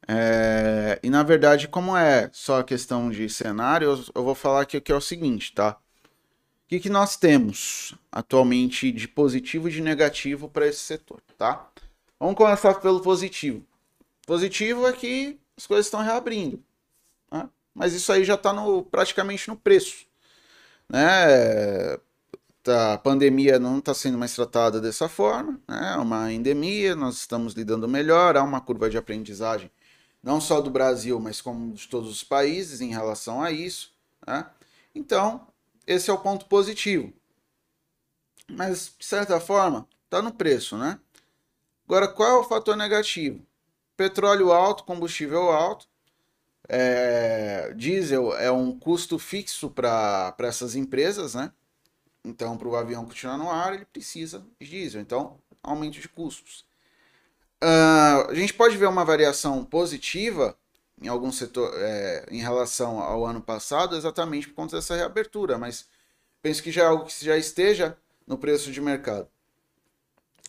É, 0.07 0.99
e 1.03 1.09
na 1.09 1.23
verdade, 1.23 1.67
como 1.69 1.97
é 1.97 2.29
só 2.33 2.63
questão 2.63 3.11
de 3.11 3.29
cenário, 3.29 3.89
eu, 3.91 4.05
eu 4.15 4.25
vou 4.25 4.35
falar 4.35 4.63
aqui 4.63 4.81
que 4.81 4.93
é 4.93 4.95
o 4.95 5.01
seguinte, 5.01 5.53
tá? 5.55 5.79
O 6.65 6.69
que, 6.69 6.81
que 6.81 6.91
nós 6.91 7.17
temos 7.17 7.95
atualmente 8.11 8.91
de 8.91 9.07
positivo 9.09 9.69
e 9.69 9.73
de 9.73 9.81
negativo 9.81 10.49
para 10.49 10.67
esse 10.67 10.81
setor, 10.81 11.21
tá? 11.39 11.69
Vamos 12.19 12.37
começar 12.37 12.75
pelo 12.75 13.01
positivo. 13.01 13.65
Positivo 14.27 14.87
é 14.87 14.93
que 14.93 15.39
as 15.57 15.67
coisas 15.67 15.87
estão 15.87 16.01
reabrindo, 16.01 16.63
né? 17.31 17.49
mas 17.75 17.93
isso 17.93 18.13
aí 18.13 18.25
já 18.25 18.35
está 18.35 18.55
praticamente 18.91 19.49
no 19.49 19.57
preço, 19.57 20.07
né? 20.89 21.99
Tá, 22.63 22.95
a 22.95 22.99
pandemia 22.99 23.59
não 23.59 23.79
está 23.79 23.93
sendo 23.93 24.17
mais 24.17 24.35
tratada 24.35 24.81
dessa 24.81 25.07
forma, 25.07 25.61
né? 25.69 25.95
é 25.95 25.99
uma 25.99 26.33
endemia, 26.33 26.97
nós 26.97 27.17
estamos 27.17 27.53
lidando 27.53 27.87
melhor, 27.87 28.39
há 28.39 28.43
uma 28.43 28.59
curva 28.59 28.89
de 28.89 28.97
aprendizagem 28.97 29.71
não 30.25 30.41
só 30.41 30.59
do 30.63 30.71
Brasil, 30.71 31.21
mas 31.21 31.43
como 31.43 31.75
de 31.75 31.87
todos 31.87 32.11
os 32.11 32.25
países 32.25 32.81
em 32.81 32.89
relação 32.89 33.43
a 33.43 33.51
isso. 33.51 33.93
Né? 34.27 34.47
Então, 34.95 35.47
esse 35.87 36.09
é 36.09 36.13
o 36.15 36.19
ponto 36.19 36.47
positivo. 36.47 37.13
Mas, 38.49 38.95
de 38.99 39.05
certa 39.05 39.39
forma, 39.39 39.87
está 40.05 40.23
no 40.23 40.33
preço, 40.33 40.79
né? 40.79 40.99
Agora, 41.87 42.09
qual 42.09 42.29
é 42.29 42.41
o 42.41 42.45
fator 42.45 42.75
negativo? 42.75 43.45
Petróleo 43.97 44.51
alto, 44.51 44.85
combustível 44.85 45.51
alto. 45.51 45.87
É, 46.67 47.75
diesel 47.77 48.35
é 48.39 48.51
um 48.51 48.79
custo 48.79 49.19
fixo 49.19 49.69
para 49.69 50.35
essas 50.39 50.75
empresas, 50.75 51.35
né? 51.35 51.53
Então, 52.25 52.57
para 52.57 52.69
o 52.69 52.77
avião 52.77 53.05
continuar 53.05 53.37
no 53.37 53.51
ar, 53.51 53.75
ele 53.75 53.85
precisa 53.85 54.43
de 54.59 54.67
diesel. 54.67 55.03
Então, 55.03 55.39
aumento 55.63 56.01
de 56.01 56.09
custos. 56.09 56.65
Uh, 57.63 58.31
a 58.31 58.35
gente 58.35 58.53
pode 58.53 58.77
ver 58.77 58.87
uma 58.87 59.05
variação 59.05 59.65
positiva 59.65 60.57
em 61.01 61.09
algum 61.09 61.33
setor 61.33 61.73
é, 61.77 62.27
em 62.31 62.41
relação 62.41 63.01
ao 63.01 63.25
ano 63.27 63.41
passado, 63.41 63.97
exatamente 63.97 64.49
por 64.49 64.55
conta 64.55 64.77
dessa 64.77 64.95
reabertura, 64.95 65.59
mas 65.59 65.87
penso 66.41 66.63
que 66.63 66.71
já 66.71 66.85
é 66.85 66.87
algo 66.87 67.07
que 67.07 67.25
já 67.25 67.37
esteja 67.37 67.97
no 68.27 68.39
preço 68.39 68.71
de 68.71 68.81
mercado 68.81 69.29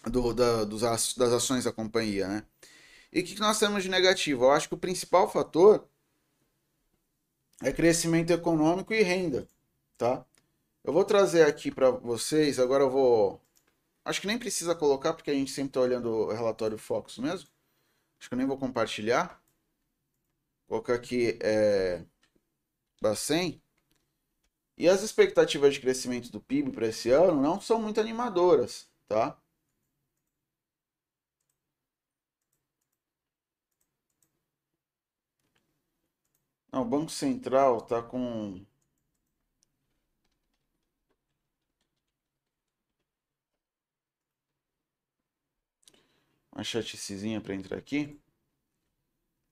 do, 0.06 0.34
da, 0.34 0.64
dos, 0.64 0.82
das 0.82 1.34
ações 1.34 1.64
da 1.64 1.72
companhia, 1.72 2.28
né? 2.28 2.44
E 3.12 3.22
o 3.22 3.24
que 3.24 3.40
nós 3.40 3.60
temos 3.60 3.84
de 3.84 3.90
negativo? 3.90 4.46
Eu 4.46 4.52
acho 4.52 4.68
que 4.68 4.76
o 4.76 4.78
principal 4.78 5.30
fator 5.32 5.88
é 7.62 7.72
crescimento 7.72 8.32
econômico 8.32 8.94
e 8.94 9.02
renda, 9.02 9.48
tá? 9.98 10.26
Eu 10.84 10.94
vou 10.94 11.04
trazer 11.04 11.44
aqui 11.44 11.72
para 11.72 11.90
vocês, 11.90 12.60
agora 12.60 12.84
eu 12.84 12.90
vou 12.90 13.42
Acho 14.06 14.22
que 14.22 14.28
nem 14.28 14.38
precisa 14.40 14.76
colocar, 14.76 15.14
porque 15.14 15.32
a 15.32 15.34
gente 15.34 15.52
sempre 15.52 15.70
está 15.72 15.82
olhando 15.82 16.10
o 16.10 16.32
relatório 16.32 16.78
Focus 16.78 17.18
mesmo. 17.18 17.50
Acho 18.20 18.30
que 18.30 18.36
eu 18.36 18.38
nem 18.38 18.48
vou 18.48 18.58
compartilhar. 18.58 19.44
Vou 20.68 20.82
colocar 20.82 20.94
aqui 20.96 21.40
é, 21.42 22.06
Bacen. 23.02 23.62
E 24.78 24.88
as 24.88 25.02
expectativas 25.04 25.74
de 25.74 25.82
crescimento 25.82 26.32
do 26.32 26.40
PIB 26.42 26.72
para 26.72 26.88
esse 26.88 27.10
ano 27.10 27.42
não 27.42 27.60
são 27.60 27.82
muito 27.82 28.00
animadoras, 28.00 28.88
tá? 29.08 29.38
Não, 36.72 36.84
o 36.84 36.86
Banco 36.86 37.10
Central 37.12 37.80
está 37.80 38.02
com 38.04 38.64
uma 46.56 46.64
chaticezinha 46.64 47.42
para 47.42 47.54
entrar 47.54 47.78
aqui. 47.78 48.18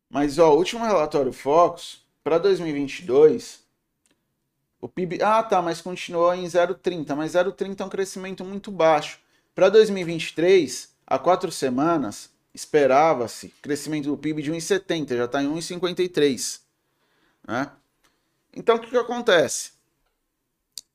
Mas 0.10 0.40
ó, 0.40 0.56
último 0.56 0.86
relatório 0.86 1.34
Focus 1.34 2.02
para 2.24 2.38
2022, 2.38 3.62
o 4.80 4.88
PIB, 4.88 5.22
ah, 5.22 5.44
tá, 5.44 5.62
mas 5.62 5.82
continuou 5.82 6.34
em 6.34 6.46
0,30, 6.46 7.16
mas 7.16 7.34
0,30 7.34 7.82
é 7.82 7.86
um 7.86 7.90
crescimento 7.90 8.46
muito 8.46 8.72
baixo. 8.72 9.20
Para 9.54 9.70
2023, 9.70 10.94
há 11.06 11.20
quatro 11.20 11.52
semanas, 11.52 12.30
esperava-se 12.54 13.50
crescimento 13.62 14.06
do 14.06 14.18
PIB 14.18 14.42
de 14.42 14.52
1,70, 14.52 15.18
já 15.18 15.26
está 15.26 15.44
em 15.44 15.48
1,53, 15.48 16.62
né? 17.46 17.72
Então 18.56 18.76
o 18.76 18.80
que, 18.80 18.90
que 18.90 18.98
acontece? 18.98 19.72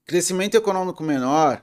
Crescimento 0.05 0.57
econômico 0.57 1.03
menor, 1.03 1.63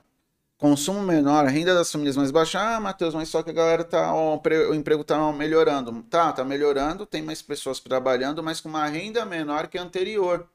consumo 0.58 1.02
menor, 1.02 1.46
renda 1.46 1.74
das 1.74 1.90
famílias 1.90 2.16
mais 2.16 2.30
baixa. 2.30 2.60
Ah, 2.60 2.80
Matheus, 2.80 3.14
mas 3.14 3.28
só 3.28 3.42
que 3.42 3.50
a 3.50 3.52
galera 3.52 3.84
tá. 3.84 4.14
O 4.14 4.74
emprego 4.74 5.04
tá 5.04 5.32
melhorando. 5.32 6.02
Tá, 6.04 6.32
tá 6.32 6.44
melhorando, 6.44 7.06
tem 7.06 7.22
mais 7.22 7.42
pessoas 7.42 7.80
trabalhando, 7.80 8.42
mas 8.42 8.60
com 8.60 8.68
uma 8.68 8.86
renda 8.86 9.24
menor 9.24 9.68
que 9.68 9.78
a 9.78 9.82
anterior. 9.82 10.48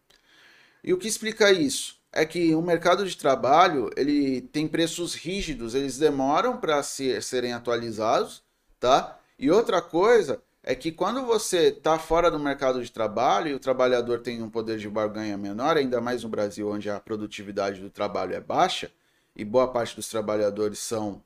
E 0.84 0.93
o 0.93 0.97
que 0.97 1.08
explica 1.08 1.52
isso? 1.52 1.99
É 2.12 2.26
que 2.26 2.54
o 2.56 2.62
mercado 2.62 3.06
de 3.08 3.16
trabalho 3.16 3.89
ele 3.95 4.41
tem 4.41 4.68
preços 4.68 5.14
rígidos, 5.16 5.76
eles 5.76 5.97
demoram 5.97 6.58
para 6.58 6.82
ser, 6.84 7.22
serem 7.24 7.54
atualizados, 7.54 8.43
tá? 8.80 9.18
E 9.39 9.49
outra 9.49 9.82
coisa 9.82 10.41
é 10.64 10.76
que 10.76 10.91
quando 10.91 11.26
você 11.26 11.70
está 11.70 11.97
fora 11.97 12.30
do 12.30 12.39
mercado 12.39 12.84
de 12.84 12.91
trabalho 12.91 13.49
e 13.49 13.54
o 13.54 13.60
trabalhador 13.60 14.20
tem 14.20 14.41
um 14.41 14.49
poder 14.49 14.78
de 14.78 14.89
barganha 14.89 15.38
menor, 15.38 15.78
ainda 15.78 16.02
mais 16.02 16.24
no 16.24 16.30
Brasil, 16.30 16.70
onde 16.70 16.89
a 16.89 16.99
produtividade 16.99 17.80
do 17.82 17.89
trabalho 17.89 18.36
é 18.36 18.41
baixa, 18.41 18.91
e 19.36 19.46
boa 19.46 19.68
parte 19.68 19.96
dos 19.96 20.08
trabalhadores 20.08 20.80
são 20.80 21.24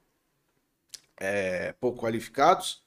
é, 1.18 1.74
pouco 1.74 2.00
qualificados, 2.00 2.84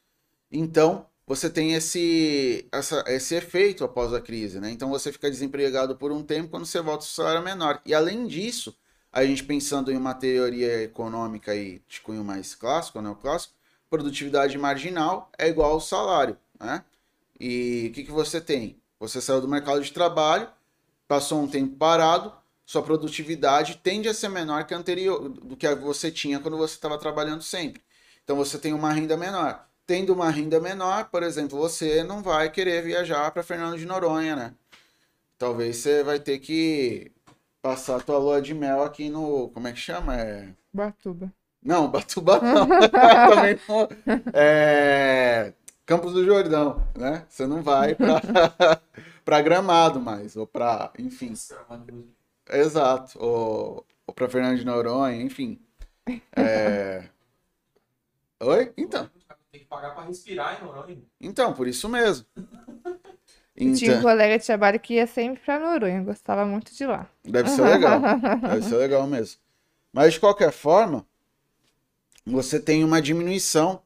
então 0.50 1.06
você 1.26 1.50
tem 1.50 1.74
esse, 1.74 2.66
essa, 2.72 3.04
esse 3.06 3.34
efeito 3.34 3.84
após 3.84 4.14
a 4.14 4.20
crise, 4.20 4.58
né? 4.58 4.70
Então 4.70 4.88
você 4.88 5.12
fica 5.12 5.30
desempregado 5.30 5.94
por 5.94 6.10
um 6.10 6.22
tempo 6.22 6.48
quando 6.48 6.64
você 6.64 6.80
volta 6.80 7.04
o 7.04 7.08
salário 7.08 7.42
menor. 7.42 7.82
E 7.84 7.92
além 7.92 8.26
disso, 8.26 8.74
a 9.12 9.22
gente 9.24 9.44
pensando 9.44 9.92
em 9.92 9.96
uma 9.96 10.14
teoria 10.14 10.82
econômica 10.82 11.52
aí 11.52 11.82
de 11.86 12.00
cunho 12.00 12.24
mais 12.24 12.54
clássico, 12.54 13.02
neoclássico, 13.02 13.52
produtividade 13.90 14.56
marginal 14.56 15.30
é 15.38 15.48
igual 15.48 15.72
ao 15.72 15.80
salário, 15.80 16.36
né? 16.58 16.82
E 17.38 17.88
o 17.90 17.92
que, 17.92 18.04
que 18.04 18.10
você 18.10 18.40
tem? 18.40 18.80
Você 18.98 19.20
saiu 19.20 19.40
do 19.40 19.48
mercado 19.48 19.82
de 19.82 19.92
trabalho, 19.92 20.48
passou 21.06 21.42
um 21.42 21.48
tempo 21.48 21.76
parado, 21.76 22.32
sua 22.68 22.82
produtividade 22.82 23.80
tende 23.82 24.10
a 24.10 24.14
ser 24.14 24.28
menor 24.28 24.66
que 24.66 24.74
anterior 24.74 25.30
do 25.30 25.56
que 25.56 25.74
você 25.76 26.10
tinha 26.10 26.38
quando 26.38 26.58
você 26.58 26.74
estava 26.74 26.98
trabalhando 26.98 27.40
sempre. 27.40 27.80
Então 28.22 28.36
você 28.36 28.58
tem 28.58 28.74
uma 28.74 28.92
renda 28.92 29.16
menor. 29.16 29.66
Tendo 29.86 30.12
uma 30.12 30.28
renda 30.28 30.60
menor, 30.60 31.08
por 31.08 31.22
exemplo, 31.22 31.58
você 31.58 32.04
não 32.04 32.22
vai 32.22 32.50
querer 32.50 32.82
viajar 32.82 33.30
para 33.30 33.42
Fernando 33.42 33.78
de 33.78 33.86
Noronha, 33.86 34.36
né? 34.36 34.54
Talvez 35.38 35.78
você 35.78 36.02
vai 36.02 36.20
ter 36.20 36.40
que 36.40 37.10
passar 37.62 37.96
a 37.96 38.00
tua 38.00 38.18
lua 38.18 38.42
de 38.42 38.52
mel 38.52 38.82
aqui 38.82 39.08
no. 39.08 39.48
Como 39.48 39.66
é 39.66 39.72
que 39.72 39.80
chama? 39.80 40.14
É... 40.14 40.50
Batuba. 40.70 41.32
Não, 41.62 41.90
Batuba 41.90 42.38
não. 42.44 42.68
Também 43.34 43.58
não. 43.66 43.88
É... 44.34 45.54
Campos 45.86 46.12
do 46.12 46.22
Jordão, 46.22 46.86
né? 46.94 47.24
Você 47.30 47.46
não 47.46 47.62
vai 47.62 47.94
para 47.94 49.40
Gramado 49.40 49.98
mais, 49.98 50.36
ou 50.36 50.46
para, 50.46 50.92
enfim. 50.98 51.32
Exato, 52.50 53.18
ou, 53.22 53.86
ou 54.06 54.14
para 54.14 54.28
Fernando 54.28 54.58
de 54.58 54.64
Noronha, 54.64 55.20
enfim. 55.22 55.60
É... 56.36 57.08
Oi? 58.40 58.72
Então. 58.76 59.10
Tem 59.50 59.60
que 59.60 59.66
pagar 59.66 59.94
para 59.94 60.04
respirar 60.04 60.60
em 60.60 60.64
Noronha. 60.64 61.02
Então, 61.20 61.52
por 61.54 61.66
isso 61.66 61.88
mesmo. 61.88 62.26
Eu 63.56 63.74
Tinha 63.74 63.94
um 63.94 63.98
Então, 63.98 64.02
colega 64.02 64.38
de 64.38 64.46
trabalho 64.46 64.78
que 64.80 64.94
ia 64.94 65.06
sempre 65.06 65.42
pra 65.44 65.58
Noronha, 65.58 66.02
gostava 66.02 66.44
muito 66.46 66.74
de 66.74 66.86
lá. 66.86 67.08
deve 67.24 67.50
ser 67.50 67.62
legal. 67.62 68.00
Deve 68.00 68.62
ser 68.62 68.76
legal 68.76 69.06
mesmo. 69.08 69.40
Mas 69.92 70.14
de 70.14 70.20
qualquer 70.20 70.52
forma, 70.52 71.04
você 72.24 72.60
tem 72.60 72.84
uma 72.84 73.00
diminuição 73.02 73.82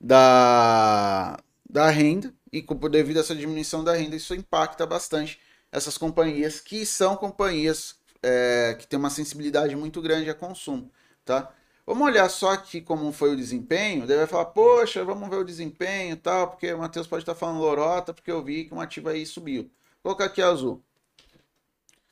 da, 0.00 1.38
da 1.68 1.88
renda, 1.90 2.34
e 2.52 2.62
devido 2.90 3.18
a 3.18 3.20
essa 3.20 3.34
diminuição 3.34 3.84
da 3.84 3.94
renda, 3.94 4.16
isso 4.16 4.34
impacta 4.34 4.86
bastante 4.86 5.40
essas 5.70 5.96
companhias 5.96 6.60
que 6.60 6.84
são 6.84 7.16
companhias 7.16 7.96
é, 8.22 8.76
que 8.78 8.86
têm 8.86 8.98
uma 8.98 9.10
sensibilidade 9.10 9.74
muito 9.76 10.00
grande 10.00 10.30
a 10.30 10.34
consumo, 10.34 10.90
tá? 11.24 11.52
Vamos 11.84 12.06
olhar 12.06 12.28
só 12.28 12.50
aqui 12.52 12.80
como 12.80 13.12
foi 13.12 13.32
o 13.32 13.36
desempenho. 13.36 14.06
Daí 14.06 14.16
vai 14.16 14.26
falar, 14.26 14.46
poxa, 14.46 15.04
vamos 15.04 15.28
ver 15.28 15.36
o 15.36 15.44
desempenho 15.44 16.12
e 16.12 16.16
tal, 16.16 16.48
porque 16.48 16.72
o 16.72 16.78
Matheus 16.78 17.06
pode 17.08 17.22
estar 17.22 17.34
falando 17.34 17.60
lorota, 17.60 18.14
porque 18.14 18.30
eu 18.30 18.42
vi 18.42 18.64
que 18.64 18.74
um 18.74 18.80
ativo 18.80 19.08
aí 19.08 19.26
subiu. 19.26 19.62
Vou 20.02 20.14
colocar 20.14 20.26
aqui 20.26 20.40
azul. 20.40 20.80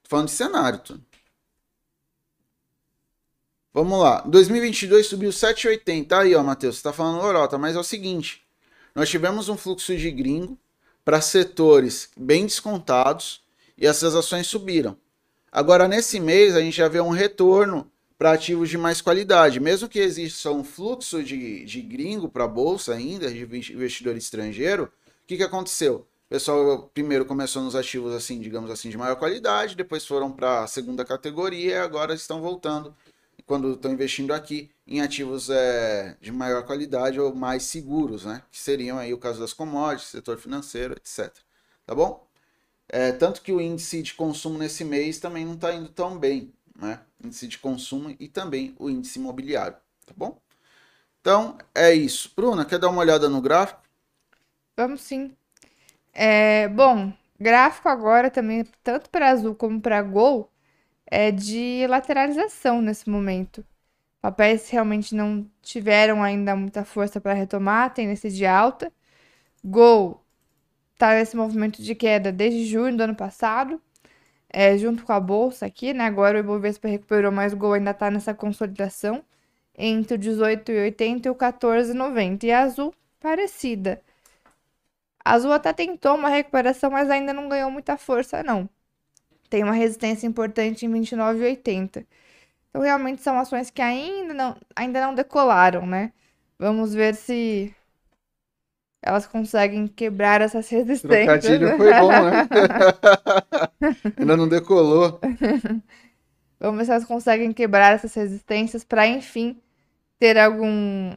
Tô 0.03 0.09
falando 0.09 0.27
de 0.27 0.33
cenário, 0.33 0.81
tu. 0.81 1.01
Vamos 3.73 4.01
lá. 4.01 4.23
2022 4.23 5.07
subiu 5.07 5.31
7,80. 5.31 6.13
Aí, 6.19 6.35
ó, 6.35 6.43
Matheus, 6.43 6.79
você 6.79 6.83
tá 6.83 6.93
falando 6.93 7.23
lorota, 7.23 7.57
mas 7.57 7.77
é 7.77 7.79
o 7.79 7.85
seguinte. 7.85 8.45
Nós 8.95 9.09
tivemos 9.09 9.49
um 9.49 9.57
fluxo 9.57 9.97
de 9.97 10.11
gringo 10.11 10.59
para 11.05 11.21
setores 11.21 12.11
bem 12.17 12.45
descontados 12.45 13.45
e 13.79 13.87
essas 13.87 14.17
ações 14.17 14.49
subiram. 14.49 14.97
Agora, 15.53 15.89
nesse 15.89 16.21
mês, 16.21 16.55
a 16.55 16.61
gente 16.61 16.77
já 16.77 16.89
vê 16.89 17.01
um 17.01 17.11
retorno 17.11 17.91
para 18.17 18.33
ativos 18.33 18.69
de 18.69 18.79
mais 18.79 19.01
qualidade. 19.01 19.59
Mesmo 19.59 19.89
que 19.89 19.99
exista 19.99 20.51
um 20.51 20.63
fluxo 20.63 21.23
de, 21.25 21.65
de 21.65 21.81
gringo 21.81 22.29
para 22.29 22.45
a 22.45 22.49
bolsa 22.49 22.95
ainda, 22.95 23.31
de 23.31 23.43
investidor 23.73 24.15
estrangeiro, 24.17 24.85
o 24.85 25.27
que, 25.27 25.39
que 25.39 25.43
aconteceu? 25.43 26.07
O 26.27 26.29
pessoal 26.29 26.91
primeiro 26.95 27.25
começou 27.25 27.63
nos 27.63 27.75
ativos 27.75 28.15
assim, 28.15 28.39
digamos 28.39 28.71
assim, 28.71 28.91
de 28.91 28.97
maior 28.99 29.17
qualidade, 29.17 29.75
depois 29.75 30.07
foram 30.07 30.31
para 30.31 30.63
a 30.63 30.67
segunda 30.69 31.05
categoria 31.05 31.73
e 31.73 31.79
agora 31.79 32.15
estão 32.15 32.41
voltando, 32.41 32.95
quando 33.45 33.73
estão 33.73 33.91
investindo 33.91 34.33
aqui, 34.33 34.71
em 34.87 35.01
ativos 35.01 35.51
é, 35.51 36.17
de 36.21 36.31
maior 36.31 36.65
qualidade 36.65 37.19
ou 37.19 37.35
mais 37.35 37.65
seguros, 37.65 38.25
né? 38.25 38.43
Que 38.53 38.59
seriam 38.61 38.99
aí 38.99 39.13
o 39.13 39.19
caso 39.19 39.41
das 39.41 39.53
commodities, 39.53 40.11
setor 40.11 40.39
financeiro, 40.39 40.95
etc. 40.95 41.35
Tá 41.85 41.95
bom? 41.95 42.30
É, 42.93 43.13
tanto 43.13 43.43
que 43.43 43.53
o 43.53 43.61
índice 43.61 44.03
de 44.03 44.15
consumo 44.15 44.59
nesse 44.59 44.85
mês 44.85 45.21
também 45.21 45.45
não 45.45 45.55
está 45.55 45.73
indo 45.73 45.89
tão 45.89 46.19
bem, 46.19 46.53
né? 46.77 47.01
Índice 47.23 47.47
de 47.49 47.59
consumo 47.59 48.15
e 48.19 48.29
também 48.29 48.75
o 48.79 48.91
índice 48.91 49.19
imobiliário, 49.19 49.77
tá 50.07 50.13
bom? 50.17 50.41
Então 51.21 51.59
é 51.75 51.93
isso. 51.95 52.33
Bruna, 52.37 52.65
quer 52.65 52.79
dar 52.79 52.89
uma 52.91 53.01
olhada 53.01 53.29
no 53.29 53.41
gráfico? 53.41 53.83
Vamos 54.77 55.03
sim. 55.03 55.37
É, 56.13 56.69
bom, 56.69 57.13
gráfico 57.41 57.89
agora 57.89 58.31
também, 58.31 58.65
tanto 58.83 59.11
para 59.11 59.31
azul 59.31 59.55
como 59.55 59.81
para 59.81 60.03
gol, 60.03 60.51
é 61.07 61.31
de 61.33 61.87
lateralização 61.89 62.83
nesse 62.83 63.11
momento. 63.11 63.65
Papéis 64.21 64.71
realmente 64.71 65.15
não 65.15 65.51
tiveram 65.63 66.23
ainda 66.23 66.57
muita 66.57 66.85
força 66.85 67.21
para 67.21 67.35
retomar, 67.35 67.95
tendência 67.95 68.31
de 68.31 68.47
alta. 68.47 68.93
Gol 69.65 70.20
tá 71.01 71.15
nesse 71.15 71.35
movimento 71.37 71.83
de 71.83 71.95
queda 71.95 72.31
desde 72.31 72.67
junho 72.67 72.95
do 72.97 73.03
ano 73.03 73.17
passado, 73.17 73.81
é, 74.51 74.77
junto 74.79 75.05
com 75.05 75.13
a 75.13 75.21
bolsa 75.21 75.67
aqui, 75.67 75.95
né? 75.95 76.05
Agora 76.05 76.37
o 76.39 76.41
Ibovespa 76.41 76.89
recuperou, 76.89 77.33
mas 77.33 77.55
o 77.55 77.57
Gol 77.57 77.75
ainda 77.75 77.95
tá 77.95 78.11
nessa 78.11 78.35
consolidação 78.35 79.25
entre 79.77 80.17
o 80.17 80.19
18,80 80.19 81.27
e 81.27 81.31
o 81.31 81.35
14,90. 81.35 82.45
E 82.45 82.53
a 82.53 82.61
azul, 82.63 82.95
parecida. 83.21 84.03
A 85.25 85.35
Azul 85.35 85.53
até 85.53 85.73
tentou 85.73 86.17
uma 86.17 86.29
recuperação, 86.29 86.91
mas 86.91 87.11
ainda 87.11 87.33
não 87.33 87.49
ganhou 87.49 87.71
muita 87.71 87.97
força, 87.97 88.43
não. 88.43 88.69
Tem 89.49 89.63
uma 89.65 89.73
resistência 89.73 90.27
importante 90.27 90.87
em 90.87 90.91
29,80. 90.93 92.07
Então, 92.71 92.83
realmente 92.83 93.23
são 93.23 93.39
ações 93.39 93.71
que 93.71 93.83
ainda 93.83 94.35
não, 94.35 94.57
ainda 94.77 95.01
não 95.07 95.15
decolaram, 95.15 95.87
né? 95.87 96.13
Vamos 96.59 96.95
ver 96.95 97.15
se 97.15 97.75
elas 99.03 99.27
conseguem 99.27 99.87
quebrar 99.87 100.41
essas 100.41 100.69
resistências. 100.69 101.43
Trocadilho 101.43 101.77
foi 101.77 101.93
bom, 101.95 102.11
né? 102.11 102.49
Ainda 104.19 104.37
não 104.37 104.49
decolou. 104.49 105.21
Vamos 106.61 106.79
ver 106.79 106.85
se 106.85 106.91
elas 106.91 107.05
conseguem 107.05 107.53
quebrar 107.53 107.95
essas 107.95 108.13
resistências 108.15 108.85
para, 108.85 109.07
enfim, 109.07 109.59
ter 110.19 110.39
algum, 110.39 111.13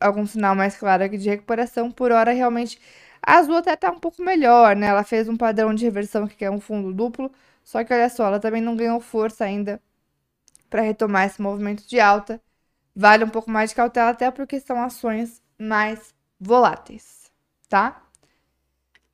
algum 0.00 0.26
sinal 0.26 0.56
mais 0.56 0.76
claro 0.76 1.04
aqui 1.04 1.16
de 1.16 1.28
recuperação. 1.28 1.90
Por 1.92 2.10
hora, 2.10 2.32
realmente, 2.32 2.80
a 3.22 3.36
Azul 3.38 3.56
até 3.56 3.76
tá 3.76 3.90
um 3.90 4.00
pouco 4.00 4.22
melhor, 4.22 4.74
né? 4.74 4.88
Ela 4.88 5.04
fez 5.04 5.28
um 5.28 5.36
padrão 5.36 5.72
de 5.74 5.84
reversão 5.84 6.26
que 6.26 6.44
é 6.44 6.50
um 6.50 6.60
fundo 6.60 6.92
duplo, 6.92 7.30
só 7.62 7.84
que 7.84 7.92
olha 7.94 8.08
só, 8.08 8.26
ela 8.26 8.40
também 8.40 8.60
não 8.60 8.76
ganhou 8.76 9.00
força 9.00 9.44
ainda 9.44 9.80
para 10.68 10.82
retomar 10.82 11.26
esse 11.26 11.40
movimento 11.42 11.86
de 11.86 12.00
alta. 12.00 12.40
Vale 12.94 13.24
um 13.24 13.28
pouco 13.30 13.50
mais 13.50 13.70
de 13.70 13.76
cautela, 13.76 14.10
até 14.10 14.30
porque 14.30 14.60
são 14.60 14.82
ações 14.82 15.42
mais 15.58 16.14
voláteis, 16.40 17.19
tá? 17.70 18.02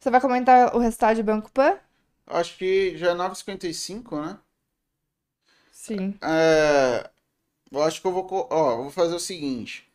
Você 0.01 0.11
vai 0.11 0.21
comentar 0.21 0.75
o 0.75 0.79
resultado 0.79 1.15
de 1.15 1.23
Banco 1.23 1.53
Pan? 1.53 1.79
Acho 2.27 2.57
que 2.57 2.97
já 2.97 3.11
é 3.11 3.15
9,55, 3.15 4.27
né? 4.27 4.39
Sim. 5.71 6.19
É, 6.23 7.09
eu 7.71 7.83
acho 7.83 8.01
que 8.01 8.07
eu 8.07 8.13
vou, 8.13 8.27
ó, 8.51 8.73
eu 8.73 8.83
vou 8.85 8.91
fazer 8.91 9.15
o 9.15 9.21
seguinte. 9.21 9.89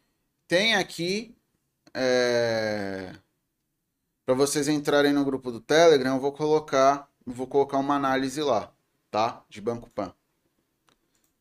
Tem 0.47 0.75
aqui, 0.75 1.35
é, 1.93 3.13
para 4.25 4.35
vocês 4.35 4.67
entrarem 4.67 5.11
no 5.11 5.25
grupo 5.25 5.51
do 5.51 5.59
Telegram, 5.59 6.15
eu 6.15 6.21
vou 6.21 6.31
colocar, 6.31 7.09
vou 7.25 7.47
colocar 7.47 7.77
uma 7.79 7.95
análise 7.95 8.41
lá, 8.41 8.71
tá? 9.09 9.43
De 9.49 9.59
Banco 9.59 9.89
Pan. 9.89 10.13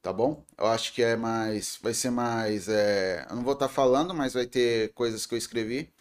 Tá 0.02 0.12
bom? 0.12 0.42
Eu 0.56 0.66
acho 0.66 0.94
que 0.94 1.02
é 1.02 1.14
mais, 1.14 1.78
vai 1.82 1.92
ser 1.92 2.10
mais, 2.10 2.68
é, 2.68 3.26
eu 3.28 3.36
não 3.36 3.44
vou 3.44 3.52
estar 3.52 3.68
falando, 3.68 4.14
mas 4.14 4.32
vai 4.32 4.46
ter 4.46 4.92
coisas 4.94 5.26
que 5.26 5.34
eu 5.34 5.38
escrevi. 5.38 5.92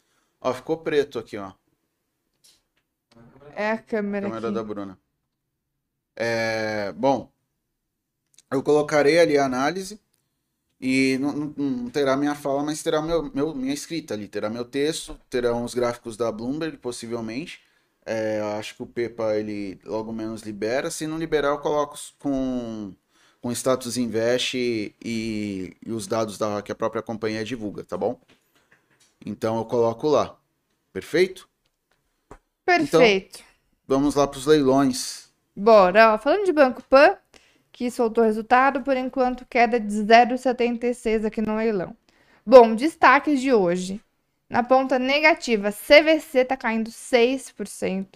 Ó, 0.41 0.53
ficou 0.53 0.77
preto 0.79 1.17
aqui, 1.17 1.37
ó. 1.37 1.53
É 3.55 3.71
a 3.71 3.77
câmera 3.77 4.27
Câmera 4.27 4.47
aqui. 4.47 4.53
da 4.53 4.63
Bruna. 4.63 4.99
É, 6.15 6.91
bom, 6.93 7.31
eu 8.51 8.63
colocarei 8.63 9.19
ali 9.19 9.37
a 9.37 9.45
análise 9.45 9.99
e 10.81 11.17
não, 11.19 11.33
não- 11.33 11.53
não 11.57 11.91
terá 11.91 12.17
minha 12.17 12.35
fala, 12.35 12.63
mas 12.63 12.83
terá 12.83 13.01
meu, 13.01 13.23
meu- 13.33 13.55
minha 13.55 13.73
escrita 13.73 14.13
ali, 14.15 14.27
terá 14.27 14.49
meu 14.49 14.65
texto, 14.65 15.19
terão 15.29 15.63
os 15.65 15.73
gráficos 15.75 16.17
da 16.17 16.31
Bloomberg, 16.31 16.77
possivelmente. 16.77 17.61
É, 18.05 18.41
acho 18.59 18.75
que 18.75 18.83
o 18.83 18.87
Pepa 18.87 19.35
ele 19.37 19.79
logo 19.85 20.13
menos 20.13 20.43
libera. 20.43 20.91
Se 20.91 21.07
não 21.07 21.17
liberar, 21.19 21.49
eu 21.49 21.59
coloco 21.59 21.97
com, 22.19 22.93
com 23.41 23.51
status 23.53 23.97
invest 23.97 24.55
e, 24.57 24.93
e 25.85 25.91
os 25.91 26.07
dados 26.07 26.37
da, 26.37 26.61
que 26.61 26.71
a 26.71 26.75
própria 26.75 27.01
companhia 27.03 27.45
divulga, 27.45 27.83
tá 27.83 27.97
bom? 27.97 28.19
Então 29.25 29.57
eu 29.57 29.65
coloco 29.65 30.07
lá. 30.07 30.35
Perfeito? 30.93 31.47
Perfeito. 32.65 33.39
Vamos 33.87 34.15
lá 34.15 34.27
para 34.27 34.37
os 34.37 34.45
leilões. 34.45 35.29
Bora, 35.55 36.13
ó, 36.13 36.17
falando 36.17 36.45
de 36.45 36.53
Banco 36.53 36.81
Pan, 36.83 37.17
que 37.71 37.89
soltou 37.89 38.23
resultado, 38.23 38.81
por 38.81 38.95
enquanto 38.95 39.45
queda 39.49 39.79
de 39.79 39.87
0,76 39.87 41.25
aqui 41.25 41.41
no 41.41 41.55
leilão. 41.55 41.95
Bom, 42.45 42.75
destaques 42.75 43.41
de 43.41 43.53
hoje. 43.53 44.01
Na 44.49 44.63
ponta 44.63 44.97
negativa, 44.97 45.71
CVC 45.71 46.45
tá 46.45 46.57
caindo 46.57 46.89
6%, 46.89 48.07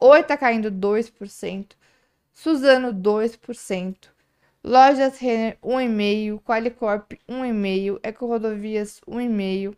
Oi 0.00 0.22
tá 0.24 0.36
caindo 0.36 0.70
2%, 0.70 1.66
Suzano 2.34 2.92
2%, 2.92 3.96
Lojas 4.64 5.18
Renner 5.18 5.56
1,5%, 5.62 6.40
Qualicorp 6.42 7.12
1,5%, 7.28 8.00
Eco 8.02 8.26
Rodovias 8.26 9.00
1,5%, 9.08 9.76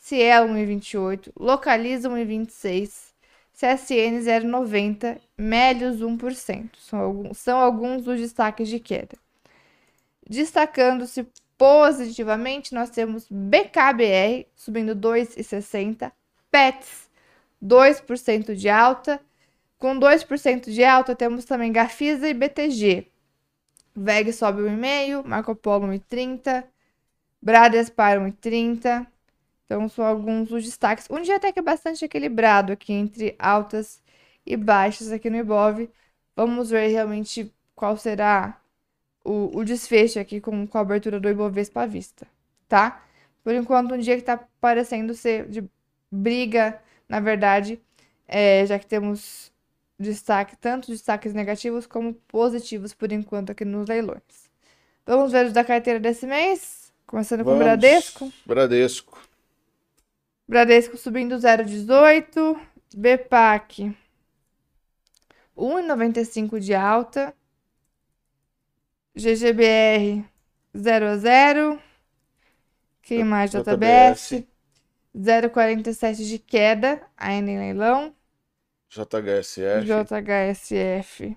Cielo 0.00 0.48
1,28, 0.48 1.30
Localiza 1.38 2.08
1,26, 2.08 3.12
CSN 3.52 4.18
0,90, 4.22 5.20
Melios 5.36 6.00
1%. 6.00 6.70
São 6.78 6.98
alguns, 6.98 7.38
são 7.38 7.58
alguns 7.58 8.02
dos 8.02 8.18
destaques 8.18 8.66
de 8.68 8.80
queda. 8.80 9.16
Destacando-se 10.26 11.28
positivamente, 11.58 12.74
nós 12.74 12.88
temos 12.88 13.26
BKBR 13.30 14.46
subindo 14.56 14.96
2,60, 14.96 16.10
PETS 16.50 17.10
2% 17.62 18.54
de 18.54 18.70
alta. 18.70 19.20
Com 19.78 19.98
2% 19.98 20.70
de 20.70 20.82
alta, 20.82 21.14
temos 21.14 21.44
também 21.44 21.70
Gafisa 21.70 22.26
e 22.26 22.32
BTG. 22.32 23.06
VEG 23.94 24.32
sobe 24.32 24.62
1,5, 24.62 25.26
Marco 25.26 25.54
Polo 25.54 25.88
1,30, 25.88 26.64
Bradespar 27.42 28.18
1,30. 28.18 29.06
Então, 29.70 29.88
são 29.88 30.04
alguns 30.04 30.48
dos 30.48 30.64
destaques. 30.64 31.06
Um 31.08 31.22
dia 31.22 31.36
até 31.36 31.52
que 31.52 31.60
é 31.60 31.62
bastante 31.62 32.04
equilibrado 32.04 32.72
aqui 32.72 32.92
entre 32.92 33.36
altas 33.38 34.02
e 34.44 34.56
baixas 34.56 35.12
aqui 35.12 35.30
no 35.30 35.36
Ibov. 35.36 35.88
Vamos 36.34 36.70
ver 36.70 36.88
realmente 36.88 37.54
qual 37.76 37.96
será 37.96 38.60
o, 39.24 39.56
o 39.56 39.64
desfecho 39.64 40.18
aqui 40.18 40.40
com, 40.40 40.66
com 40.66 40.76
a 40.76 40.80
abertura 40.80 41.20
do 41.20 41.28
Ibovespa 41.28 41.82
à 41.82 41.86
vista, 41.86 42.26
tá? 42.68 43.00
Por 43.44 43.54
enquanto, 43.54 43.94
um 43.94 43.98
dia 43.98 44.16
que 44.16 44.24
tá 44.24 44.44
parecendo 44.60 45.14
ser 45.14 45.46
de 45.46 45.62
briga, 46.10 46.82
na 47.08 47.20
verdade, 47.20 47.80
é, 48.26 48.66
já 48.66 48.76
que 48.76 48.86
temos 48.86 49.52
destaque, 49.96 50.56
tanto 50.56 50.90
destaques 50.90 51.32
negativos 51.32 51.86
como 51.86 52.14
positivos 52.26 52.92
por 52.92 53.12
enquanto 53.12 53.52
aqui 53.52 53.64
nos 53.64 53.88
leilões. 53.88 54.50
Vamos 55.06 55.30
ver 55.30 55.46
os 55.46 55.52
da 55.52 55.62
carteira 55.62 56.00
desse 56.00 56.26
mês, 56.26 56.92
começando 57.06 57.44
com 57.44 57.50
o 57.50 57.52
Vamos. 57.52 57.66
Bradesco. 57.66 58.32
Bradesco. 58.44 59.29
Bradesco 60.50 60.96
subindo 60.96 61.36
0,18. 61.36 62.60
BPAC 62.96 63.96
1,95 65.56 66.58
de 66.58 66.74
alta. 66.74 67.32
GGBR 69.14 70.24
0 70.76 71.06
a 71.06 71.16
0. 71.16 71.80
Quem 73.02 73.22
mais? 73.24 73.50
JBS 73.52 74.44
0,47 75.16 76.26
de 76.28 76.38
queda, 76.38 77.00
ainda 77.16 77.50
em 77.50 77.58
leilão. 77.58 78.12
JHSF. 78.88 79.86
JHSF 79.86 81.36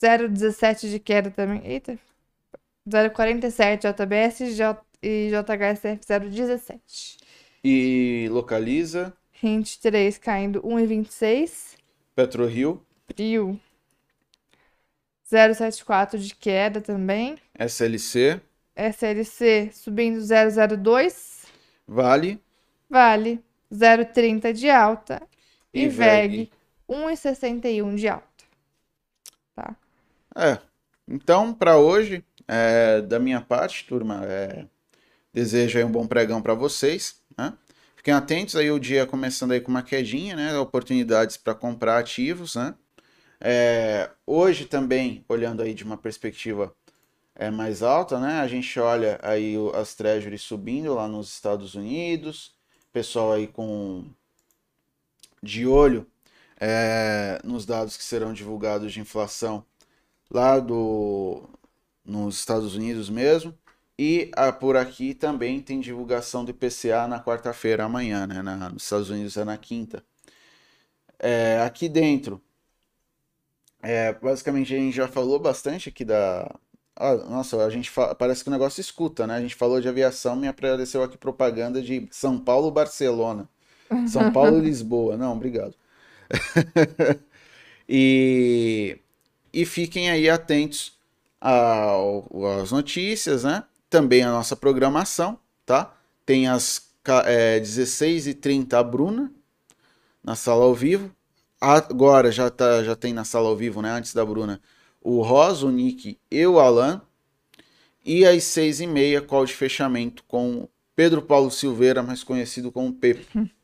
0,17 0.00 0.88
de 0.88 0.98
queda 1.00 1.30
também. 1.32 1.62
Eita. 1.64 1.98
0,47 2.88 3.80
JBS 3.92 4.54
J- 4.56 4.80
e 5.02 5.30
JHSF 5.30 6.00
0,17. 6.06 7.21
E 7.64 8.28
Localiza. 8.30 9.12
Hint 9.42 9.78
3 9.78 10.18
caindo 10.18 10.62
1,26. 10.62 11.76
PetroRio. 12.14 12.84
Frio. 13.06 13.60
0,74 15.30 16.18
de 16.18 16.34
queda 16.34 16.80
também. 16.80 17.36
SLC. 17.58 18.40
SLC 18.76 19.70
subindo 19.72 20.18
0,02. 20.18 21.46
Vale. 21.86 22.40
Vale 22.88 23.42
0,30 23.72 24.52
de 24.52 24.68
alta. 24.68 25.22
E, 25.72 25.84
E 25.84 25.88
VEG 25.88 26.50
1,61 26.88 27.94
de 27.94 28.08
alta. 28.08 28.26
É. 30.36 30.58
Então, 31.08 31.52
para 31.52 31.78
hoje, 31.78 32.24
é, 32.48 33.00
da 33.02 33.18
minha 33.18 33.40
parte, 33.40 33.86
turma, 33.86 34.24
é, 34.24 34.66
desejo 35.32 35.78
aí 35.78 35.84
um 35.84 35.90
bom 35.90 36.06
pregão 36.06 36.40
para 36.40 36.54
vocês, 36.54 37.21
né? 37.36 37.54
Fiquem 37.96 38.14
atentos 38.14 38.56
aí 38.56 38.70
o 38.70 38.78
dia 38.80 39.06
começando 39.06 39.52
aí 39.52 39.60
com 39.60 39.70
uma 39.70 39.82
quedinha, 39.82 40.36
né? 40.36 40.56
Oportunidades 40.58 41.36
para 41.36 41.54
comprar 41.54 41.98
ativos, 41.98 42.56
né? 42.56 42.74
É, 43.40 44.10
hoje 44.26 44.66
também, 44.66 45.24
olhando 45.28 45.62
aí 45.62 45.74
de 45.74 45.84
uma 45.84 45.96
perspectiva 45.98 46.74
é, 47.36 47.50
mais 47.50 47.82
alta, 47.82 48.20
né? 48.20 48.40
A 48.40 48.48
gente 48.48 48.78
olha 48.80 49.18
aí 49.22 49.56
o- 49.58 49.70
as 49.76 49.94
treasuries 49.94 50.42
subindo 50.42 50.94
lá 50.94 51.08
nos 51.08 51.30
Estados 51.32 51.74
Unidos, 51.76 52.54
pessoal 52.92 53.32
aí 53.32 53.46
com 53.48 54.06
de 55.42 55.66
olho 55.66 56.06
é, 56.60 57.40
nos 57.44 57.66
dados 57.66 57.96
que 57.96 58.04
serão 58.04 58.32
divulgados 58.32 58.92
de 58.92 59.00
inflação 59.00 59.64
lá 60.30 60.58
do 60.60 61.48
nos 62.04 62.38
Estados 62.38 62.74
Unidos 62.76 63.10
mesmo. 63.10 63.56
E 64.02 64.30
ah, 64.36 64.52
por 64.52 64.76
aqui 64.76 65.14
também 65.14 65.60
tem 65.62 65.80
divulgação 65.80 66.44
do 66.44 66.50
IPCA 66.50 67.06
na 67.08 67.20
quarta-feira, 67.22 67.84
amanhã, 67.84 68.26
né? 68.26 68.42
Na- 68.42 68.70
nos 68.70 68.82
Estados 68.84 69.10
Unidos 69.10 69.36
é 69.36 69.44
na 69.44 69.56
quinta. 69.58 70.04
É, 71.18 71.60
aqui 71.62 71.88
dentro, 71.88 72.42
é, 73.82 74.12
basicamente 74.12 74.74
a 74.74 74.78
gente 74.78 74.94
já 74.96 75.08
falou 75.08 75.38
bastante 75.38 75.88
aqui 75.88 76.04
da. 76.04 76.48
Ah, 76.96 77.14
nossa, 77.16 77.64
a 77.64 77.70
gente 77.70 77.90
fa- 77.90 78.14
parece 78.14 78.42
que 78.44 78.48
o 78.48 78.52
negócio 78.52 78.80
escuta, 78.80 79.26
né? 79.26 79.34
A 79.36 79.40
gente 79.40 79.54
falou 79.54 79.80
de 79.80 79.88
aviação, 79.88 80.36
me 80.36 80.46
apareceu 80.48 81.02
aqui 81.02 81.16
propaganda 81.18 81.80
de 81.82 82.06
São 82.10 82.38
Paulo, 82.38 82.70
Barcelona. 82.70 83.48
São 84.04 84.28
Paulo, 84.30 84.58
Lisboa. 84.60 85.16
Não, 85.16 85.32
obrigado. 85.34 85.74
e, 87.88 88.98
e 89.52 89.66
fiquem 89.66 90.10
aí 90.10 90.28
atentos 90.30 90.94
ao- 91.40 92.28
às 92.62 92.72
notícias, 92.72 93.44
né? 93.44 93.64
Também 93.92 94.22
a 94.22 94.32
nossa 94.32 94.56
programação, 94.56 95.38
tá? 95.66 95.94
Tem 96.24 96.48
às 96.48 96.94
é, 97.26 97.60
16h30 97.60 98.72
a 98.72 98.82
Bruna 98.82 99.30
na 100.24 100.34
sala 100.34 100.64
ao 100.64 100.74
vivo. 100.74 101.14
Agora 101.60 102.32
já, 102.32 102.48
tá, 102.48 102.82
já 102.82 102.96
tem 102.96 103.12
na 103.12 103.22
sala 103.22 103.50
ao 103.50 103.54
vivo, 103.54 103.82
né? 103.82 103.90
Antes 103.90 104.14
da 104.14 104.24
Bruna, 104.24 104.62
o 104.98 105.20
Rosa, 105.20 105.66
o 105.66 105.70
Nick 105.70 106.18
e 106.30 106.46
o 106.46 106.58
Alan. 106.58 107.02
E 108.02 108.24
às 108.24 108.44
6h30, 108.44 109.26
call 109.26 109.44
de 109.44 109.52
fechamento 109.52 110.24
com 110.24 110.66
Pedro 110.96 111.20
Paulo 111.20 111.50
Silveira, 111.50 112.02
mais 112.02 112.24
conhecido 112.24 112.72
como 112.72 112.94
Pepe. 112.94 113.26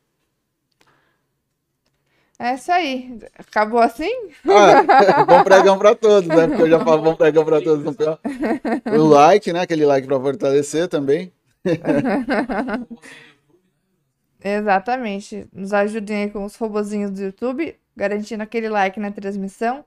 É 2.38 2.54
isso 2.54 2.70
aí. 2.70 3.18
Acabou 3.36 3.80
assim? 3.80 4.10
Ah, 4.48 5.24
bom 5.24 5.42
pregão 5.42 5.76
pra 5.78 5.94
todos, 5.94 6.28
né? 6.28 6.46
Porque 6.46 6.62
eu 6.62 6.70
já 6.70 6.78
falo 6.84 7.02
bom 7.02 7.16
pregão 7.16 7.44
pra 7.44 7.60
todos 7.60 7.84
no 7.84 7.94
pior. 7.94 8.18
O 8.86 9.08
like, 9.08 9.52
né? 9.52 9.62
Aquele 9.62 9.84
like 9.84 10.06
pra 10.06 10.20
fortalecer 10.20 10.88
também. 10.88 11.32
Exatamente. 14.42 15.48
Nos 15.52 15.72
ajudem 15.72 16.24
aí 16.24 16.30
com 16.30 16.44
os 16.44 16.54
robozinhos 16.56 17.10
do 17.10 17.20
YouTube, 17.22 17.76
garantindo 17.96 18.42
aquele 18.42 18.68
like 18.68 19.00
na 19.00 19.10
transmissão. 19.10 19.84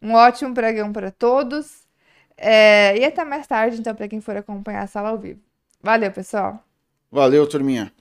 Um 0.00 0.14
ótimo 0.14 0.52
pregão 0.52 0.92
para 0.92 1.10
todos. 1.12 1.82
É, 2.36 2.98
E 2.98 3.04
até 3.04 3.24
mais 3.24 3.46
tarde, 3.46 3.78
então, 3.78 3.94
para 3.94 4.08
quem 4.08 4.20
for 4.20 4.36
acompanhar 4.36 4.82
a 4.82 4.86
sala 4.88 5.10
ao 5.10 5.18
vivo. 5.18 5.40
Valeu, 5.80 6.10
pessoal. 6.10 6.64
Valeu, 7.12 7.46
turminha. 7.48 7.92